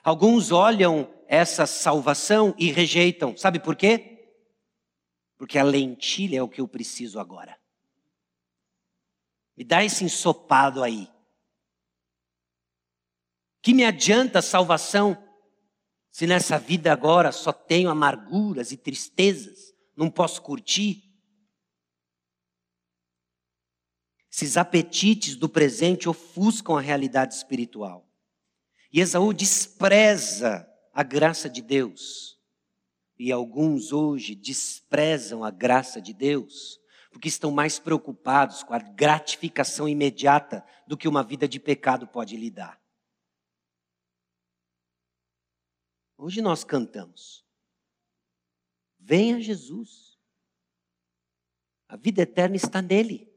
Alguns 0.03 0.51
olham 0.51 1.13
essa 1.27 1.65
salvação 1.65 2.55
e 2.57 2.71
rejeitam. 2.71 3.35
Sabe 3.35 3.59
por 3.59 3.75
quê? 3.75 4.33
Porque 5.37 5.57
a 5.57 5.63
lentilha 5.63 6.37
é 6.37 6.41
o 6.41 6.49
que 6.49 6.61
eu 6.61 6.67
preciso 6.67 7.19
agora. 7.19 7.59
Me 9.55 9.63
dá 9.63 9.83
esse 9.83 10.03
ensopado 10.03 10.83
aí. 10.83 11.09
Que 13.67 13.73
me 13.73 13.83
adianta 13.83 14.39
a 14.39 14.41
salvação 14.41 15.21
se 16.09 16.25
nessa 16.25 16.57
vida 16.57 16.89
agora 16.89 17.33
só 17.33 17.51
tenho 17.51 17.89
amarguras 17.89 18.71
e 18.71 18.77
tristezas, 18.77 19.73
não 19.93 20.09
posso 20.09 20.41
curtir? 20.41 21.03
Esses 24.31 24.55
apetites 24.55 25.35
do 25.35 25.49
presente 25.49 26.07
ofuscam 26.07 26.77
a 26.77 26.81
realidade 26.81 27.33
espiritual. 27.33 28.09
E 28.89 29.01
Esaú 29.01 29.33
despreza 29.33 30.65
a 30.93 31.03
graça 31.03 31.49
de 31.49 31.61
Deus. 31.61 32.39
E 33.19 33.33
alguns 33.33 33.91
hoje 33.91 34.33
desprezam 34.33 35.43
a 35.43 35.51
graça 35.51 36.01
de 36.01 36.13
Deus, 36.13 36.79
porque 37.11 37.27
estão 37.27 37.51
mais 37.51 37.79
preocupados 37.79 38.63
com 38.63 38.73
a 38.73 38.79
gratificação 38.79 39.89
imediata 39.89 40.63
do 40.87 40.95
que 40.95 41.09
uma 41.09 41.21
vida 41.21 41.49
de 41.49 41.59
pecado 41.59 42.07
pode 42.07 42.37
lhe 42.37 42.49
dar. 42.49 42.86
Hoje 46.17 46.41
nós 46.41 46.63
cantamos. 46.63 47.45
Venha 48.97 49.39
Jesus. 49.39 50.17
A 51.87 51.95
vida 51.95 52.23
eterna 52.23 52.55
está 52.55 52.81
nele. 52.81 53.31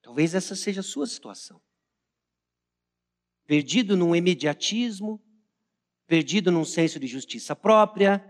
Talvez 0.00 0.34
essa 0.34 0.54
seja 0.54 0.80
a 0.80 0.84
sua 0.84 1.06
situação. 1.06 1.60
Perdido 3.44 3.96
num 3.96 4.14
imediatismo, 4.14 5.20
perdido 6.06 6.50
num 6.52 6.64
senso 6.64 6.98
de 7.00 7.06
justiça 7.06 7.56
própria, 7.56 8.20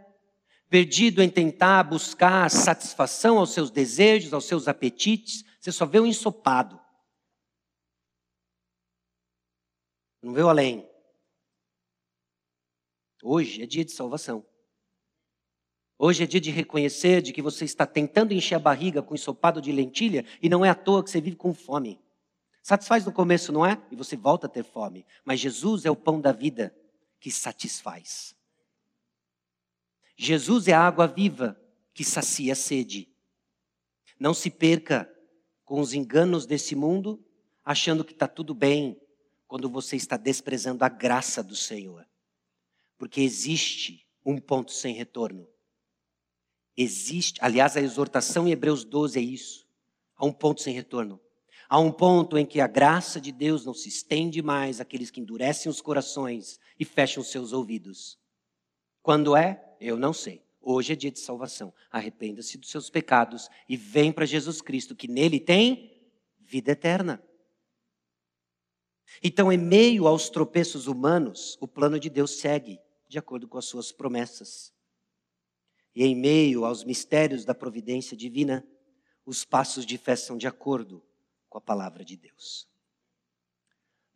perdido 0.69 1.23
em 1.23 1.29
tentar 1.29 1.85
buscar 1.85 2.51
satisfação 2.51 3.39
aos 3.39 3.53
seus 3.53 3.71
desejos, 3.71 4.33
aos 4.33 4.47
seus 4.47 4.67
apetites, 4.67 5.45
você 5.61 5.71
só 5.71 5.85
vê 5.85 6.01
o 6.01 6.07
ensopado. 6.07 6.81
Não 10.23 10.33
vê 10.33 10.43
o 10.43 10.49
além. 10.49 10.92
Hoje 13.25 13.63
é 13.63 13.67
dia 13.67 13.85
de 13.85 13.93
salvação. 13.93 14.45
Hoje 15.97 16.25
é 16.25 16.27
dia 16.27 16.41
de 16.41 16.51
reconhecer 16.51 17.23
de 17.23 17.33
que 17.33 17.41
você 17.41 17.65
está 17.65 17.87
tentando 17.87 18.35
encher 18.35 18.57
a 18.57 18.59
barriga 18.59 19.01
com 19.01 19.15
ensopado 19.15 19.63
de 19.63 19.71
lentilha 19.71 20.27
e 20.43 20.49
não 20.49 20.65
é 20.65 20.69
à 20.69 20.75
toa 20.75 21.05
que 21.05 21.09
você 21.09 21.21
vive 21.21 21.37
com 21.37 21.55
fome. 21.55 22.01
Satisfaz 22.61 23.07
no 23.07 23.13
começo, 23.13 23.53
não 23.53 23.65
é? 23.65 23.81
E 23.93 23.95
você 23.95 24.17
volta 24.17 24.49
a 24.49 24.51
ter 24.51 24.65
fome. 24.65 25.07
Mas 25.25 25.39
Jesus 25.39 25.85
é 25.85 25.91
o 25.91 25.95
pão 25.95 26.21
da 26.21 26.33
vida 26.33 26.75
que 27.21 27.31
satisfaz. 27.31 28.35
Jesus 30.17 30.67
é 30.67 30.73
a 30.73 30.81
água 30.81 31.07
viva 31.07 31.57
que 31.95 32.03
sacia 32.03 32.55
a 32.55 32.57
sede. 32.57 33.09
Não 34.19 34.35
se 34.35 34.51
perca 34.51 35.09
com 35.65 35.81
os 35.81 35.95
enganos 35.95 36.45
desse 36.45 36.75
mundo, 36.75 37.25
achando 37.65 38.05
que 38.05 38.13
está 38.13 38.27
tudo 38.27 38.53
bem, 38.53 39.01
quando 39.47 39.69
você 39.69 39.95
está 39.95 40.17
desprezando 40.17 40.85
a 40.85 40.89
graça 40.89 41.41
do 41.43 41.55
Senhor. 41.55 42.05
Porque 43.03 43.21
existe 43.21 44.07
um 44.25 44.39
ponto 44.39 44.71
sem 44.71 44.95
retorno. 44.95 45.49
Existe, 46.77 47.41
aliás, 47.43 47.77
a 47.77 47.81
exortação 47.81 48.47
em 48.47 48.53
Hebreus 48.53 48.85
12 48.85 49.19
é 49.19 49.21
isso. 49.21 49.67
Há 50.15 50.25
um 50.25 50.33
ponto 50.33 50.63
sem 50.63 50.73
retorno. 50.73 51.21
Há 51.69 51.81
um 51.81 51.91
ponto 51.91 52.39
em 52.39 52.47
que 52.47 52.61
a 52.61 52.69
graça 52.69 53.21
de 53.21 53.33
Deus 53.33 53.67
não 53.67 53.75
se 53.75 53.89
estende 53.89 54.41
mais 54.41 54.81
àqueles 54.81 55.11
que 55.11 55.21
endurecem 55.21 55.69
os 55.69 55.81
corações 55.81 56.61
e 56.79 56.85
fecham 56.85 57.25
seus 57.25 57.53
ouvidos. 57.53 58.21
Quando 59.03 59.35
é? 59.35 59.75
Eu 59.81 59.99
não 59.99 60.13
sei. 60.13 60.47
Hoje 60.61 60.93
é 60.93 60.95
dia 60.95 61.11
de 61.11 61.19
salvação. 61.19 61.75
Arrependa-se 61.91 62.57
dos 62.57 62.71
seus 62.71 62.89
pecados 62.89 63.49
e 63.69 63.77
vem 63.77 64.13
para 64.13 64.25
Jesus 64.25 64.63
Cristo, 64.63 64.95
que 64.95 65.09
nele 65.09 65.41
tem 65.41 66.09
vida 66.39 66.71
eterna. 66.71 67.21
Então, 69.21 69.53
em 69.53 69.59
meio 69.59 70.07
aos 70.07 70.31
tropeços 70.31 70.87
humanos, 70.87 71.59
o 71.61 71.67
plano 71.67 71.99
de 71.99 72.09
Deus 72.09 72.39
segue 72.39 72.79
de 73.13 73.19
acordo 73.19 73.47
com 73.47 73.59
as 73.59 73.67
suas 73.67 73.93
promessas. 73.93 74.73
E 75.95 76.03
em 76.03 76.17
meio 76.17 76.65
aos 76.65 76.83
mistérios 76.83 77.45
da 77.45 77.55
providência 77.55 78.17
divina, 78.17 78.67
os 79.27 79.45
passos 79.45 79.85
de 79.85 79.99
fé 79.99 80.17
são 80.17 80.39
de 80.39 80.47
acordo 80.47 81.05
com 81.51 81.59
a 81.59 81.61
palavra 81.61 82.03
de 82.03 82.17
Deus. 82.17 82.67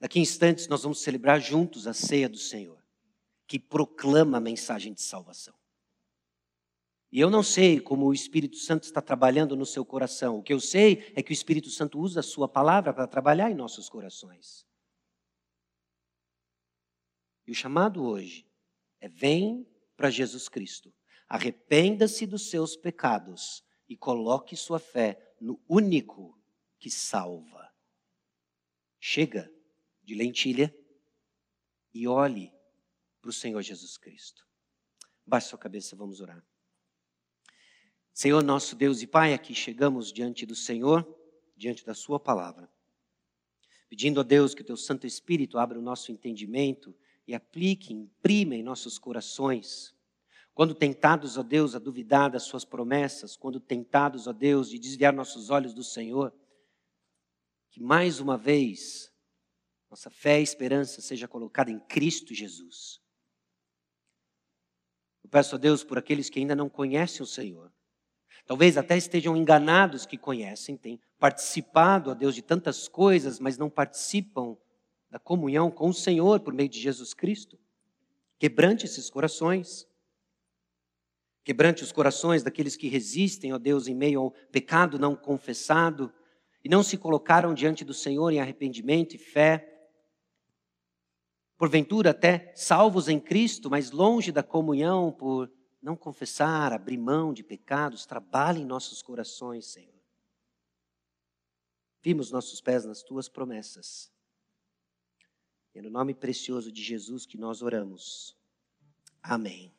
Daqui 0.00 0.18
a 0.18 0.22
instantes 0.22 0.66
nós 0.66 0.82
vamos 0.82 1.02
celebrar 1.02 1.38
juntos 1.40 1.86
a 1.86 1.92
ceia 1.92 2.26
do 2.26 2.38
Senhor, 2.38 2.82
que 3.46 3.58
proclama 3.58 4.38
a 4.38 4.40
mensagem 4.40 4.94
de 4.94 5.02
salvação. 5.02 5.54
E 7.12 7.20
eu 7.20 7.28
não 7.28 7.42
sei 7.42 7.78
como 7.78 8.06
o 8.06 8.14
Espírito 8.14 8.56
Santo 8.56 8.84
está 8.84 9.02
trabalhando 9.02 9.54
no 9.54 9.66
seu 9.66 9.84
coração. 9.84 10.38
O 10.38 10.42
que 10.42 10.52
eu 10.52 10.60
sei 10.60 11.12
é 11.14 11.22
que 11.22 11.32
o 11.32 11.34
Espírito 11.34 11.68
Santo 11.68 12.00
usa 12.00 12.20
a 12.20 12.22
sua 12.22 12.48
palavra 12.48 12.94
para 12.94 13.06
trabalhar 13.06 13.50
em 13.50 13.54
nossos 13.54 13.90
corações. 13.90 14.66
E 17.46 17.50
o 17.50 17.54
chamado 17.54 18.02
hoje 18.02 18.45
é: 19.06 19.08
vem 19.08 19.66
para 19.96 20.10
Jesus 20.10 20.48
Cristo, 20.48 20.92
arrependa-se 21.28 22.26
dos 22.26 22.50
seus 22.50 22.76
pecados 22.76 23.64
e 23.88 23.96
coloque 23.96 24.56
sua 24.56 24.78
fé 24.78 25.34
no 25.40 25.60
único 25.68 26.38
que 26.78 26.90
salva. 26.90 27.72
Chega 29.00 29.50
de 30.02 30.14
lentilha 30.14 30.74
e 31.92 32.06
olhe 32.06 32.52
para 33.20 33.30
o 33.30 33.32
Senhor 33.32 33.62
Jesus 33.62 33.96
Cristo. 33.96 34.46
Baixe 35.26 35.48
sua 35.48 35.58
cabeça, 35.58 35.96
vamos 35.96 36.20
orar. 36.20 36.44
Senhor 38.12 38.42
nosso 38.42 38.74
Deus 38.74 39.02
e 39.02 39.06
Pai, 39.06 39.34
aqui 39.34 39.54
chegamos 39.54 40.12
diante 40.12 40.46
do 40.46 40.54
Senhor, 40.54 41.06
diante 41.56 41.84
da 41.84 41.94
Sua 41.94 42.18
palavra, 42.18 42.70
pedindo 43.88 44.20
a 44.20 44.22
Deus 44.22 44.54
que 44.54 44.62
o 44.62 44.64
Teu 44.64 44.76
Santo 44.76 45.06
Espírito 45.06 45.58
abra 45.58 45.78
o 45.78 45.82
nosso 45.82 46.10
entendimento 46.10 46.96
e 47.26 47.34
aplique, 47.34 47.92
imprima 47.92 48.54
em 48.54 48.62
nossos 48.62 48.98
corações. 48.98 49.94
Quando 50.54 50.74
tentados, 50.74 51.36
ó 51.36 51.42
Deus, 51.42 51.74
a 51.74 51.78
duvidar 51.78 52.30
das 52.30 52.44
Suas 52.44 52.64
promessas, 52.64 53.36
quando 53.36 53.60
tentados, 53.60 54.26
ó 54.26 54.32
Deus, 54.32 54.70
de 54.70 54.78
desviar 54.78 55.12
nossos 55.12 55.50
olhos 55.50 55.74
do 55.74 55.82
Senhor, 55.82 56.32
que 57.70 57.82
mais 57.82 58.20
uma 58.20 58.38
vez 58.38 59.12
nossa 59.90 60.10
fé 60.10 60.40
e 60.40 60.42
esperança 60.42 61.00
seja 61.00 61.28
colocada 61.28 61.70
em 61.70 61.78
Cristo 61.78 62.34
Jesus. 62.34 63.00
Eu 65.22 65.30
peço 65.30 65.54
a 65.56 65.58
Deus 65.58 65.82
por 65.82 65.98
aqueles 65.98 66.30
que 66.30 66.38
ainda 66.38 66.54
não 66.54 66.68
conhecem 66.68 67.22
o 67.22 67.26
Senhor. 67.26 67.72
Talvez 68.46 68.76
até 68.76 68.96
estejam 68.96 69.36
enganados 69.36 70.06
que 70.06 70.16
conhecem, 70.16 70.76
têm 70.76 71.00
participado, 71.18 72.10
a 72.10 72.14
Deus, 72.14 72.34
de 72.34 72.42
tantas 72.42 72.86
coisas, 72.86 73.40
mas 73.40 73.58
não 73.58 73.68
participam 73.68 74.56
da 75.16 75.20
comunhão 75.20 75.70
com 75.70 75.88
o 75.88 75.94
Senhor 75.94 76.40
por 76.40 76.52
meio 76.52 76.68
de 76.68 76.78
Jesus 76.78 77.14
Cristo. 77.14 77.58
Quebrante 78.38 78.84
esses 78.84 79.08
corações. 79.08 79.88
Quebrante 81.42 81.82
os 81.82 81.90
corações 81.90 82.42
daqueles 82.42 82.76
que 82.76 82.86
resistem, 82.86 83.50
ó 83.54 83.58
Deus, 83.58 83.88
em 83.88 83.94
meio 83.94 84.20
ao 84.20 84.30
pecado 84.52 84.98
não 84.98 85.16
confessado, 85.16 86.12
e 86.62 86.68
não 86.68 86.82
se 86.82 86.98
colocaram 86.98 87.54
diante 87.54 87.82
do 87.82 87.94
Senhor 87.94 88.30
em 88.30 88.40
arrependimento 88.40 89.14
e 89.14 89.18
fé, 89.18 89.88
porventura 91.56 92.10
até 92.10 92.52
salvos 92.54 93.08
em 93.08 93.18
Cristo, 93.18 93.70
mas 93.70 93.92
longe 93.92 94.30
da 94.30 94.42
comunhão 94.42 95.10
por 95.10 95.50
não 95.80 95.96
confessar, 95.96 96.74
abrir 96.74 96.98
mão 96.98 97.32
de 97.32 97.42
pecados, 97.42 98.04
trabalhe 98.04 98.60
em 98.60 98.66
nossos 98.66 99.00
corações, 99.00 99.64
Senhor. 99.64 99.94
Vimos 102.02 102.30
nossos 102.30 102.60
pés 102.60 102.84
nas 102.84 103.02
tuas 103.02 103.30
promessas. 103.30 104.14
É 105.76 105.82
no 105.82 105.90
nome 105.90 106.14
precioso 106.14 106.72
de 106.72 106.82
Jesus 106.82 107.26
que 107.26 107.36
nós 107.36 107.60
oramos. 107.60 108.34
Amém. 109.22 109.75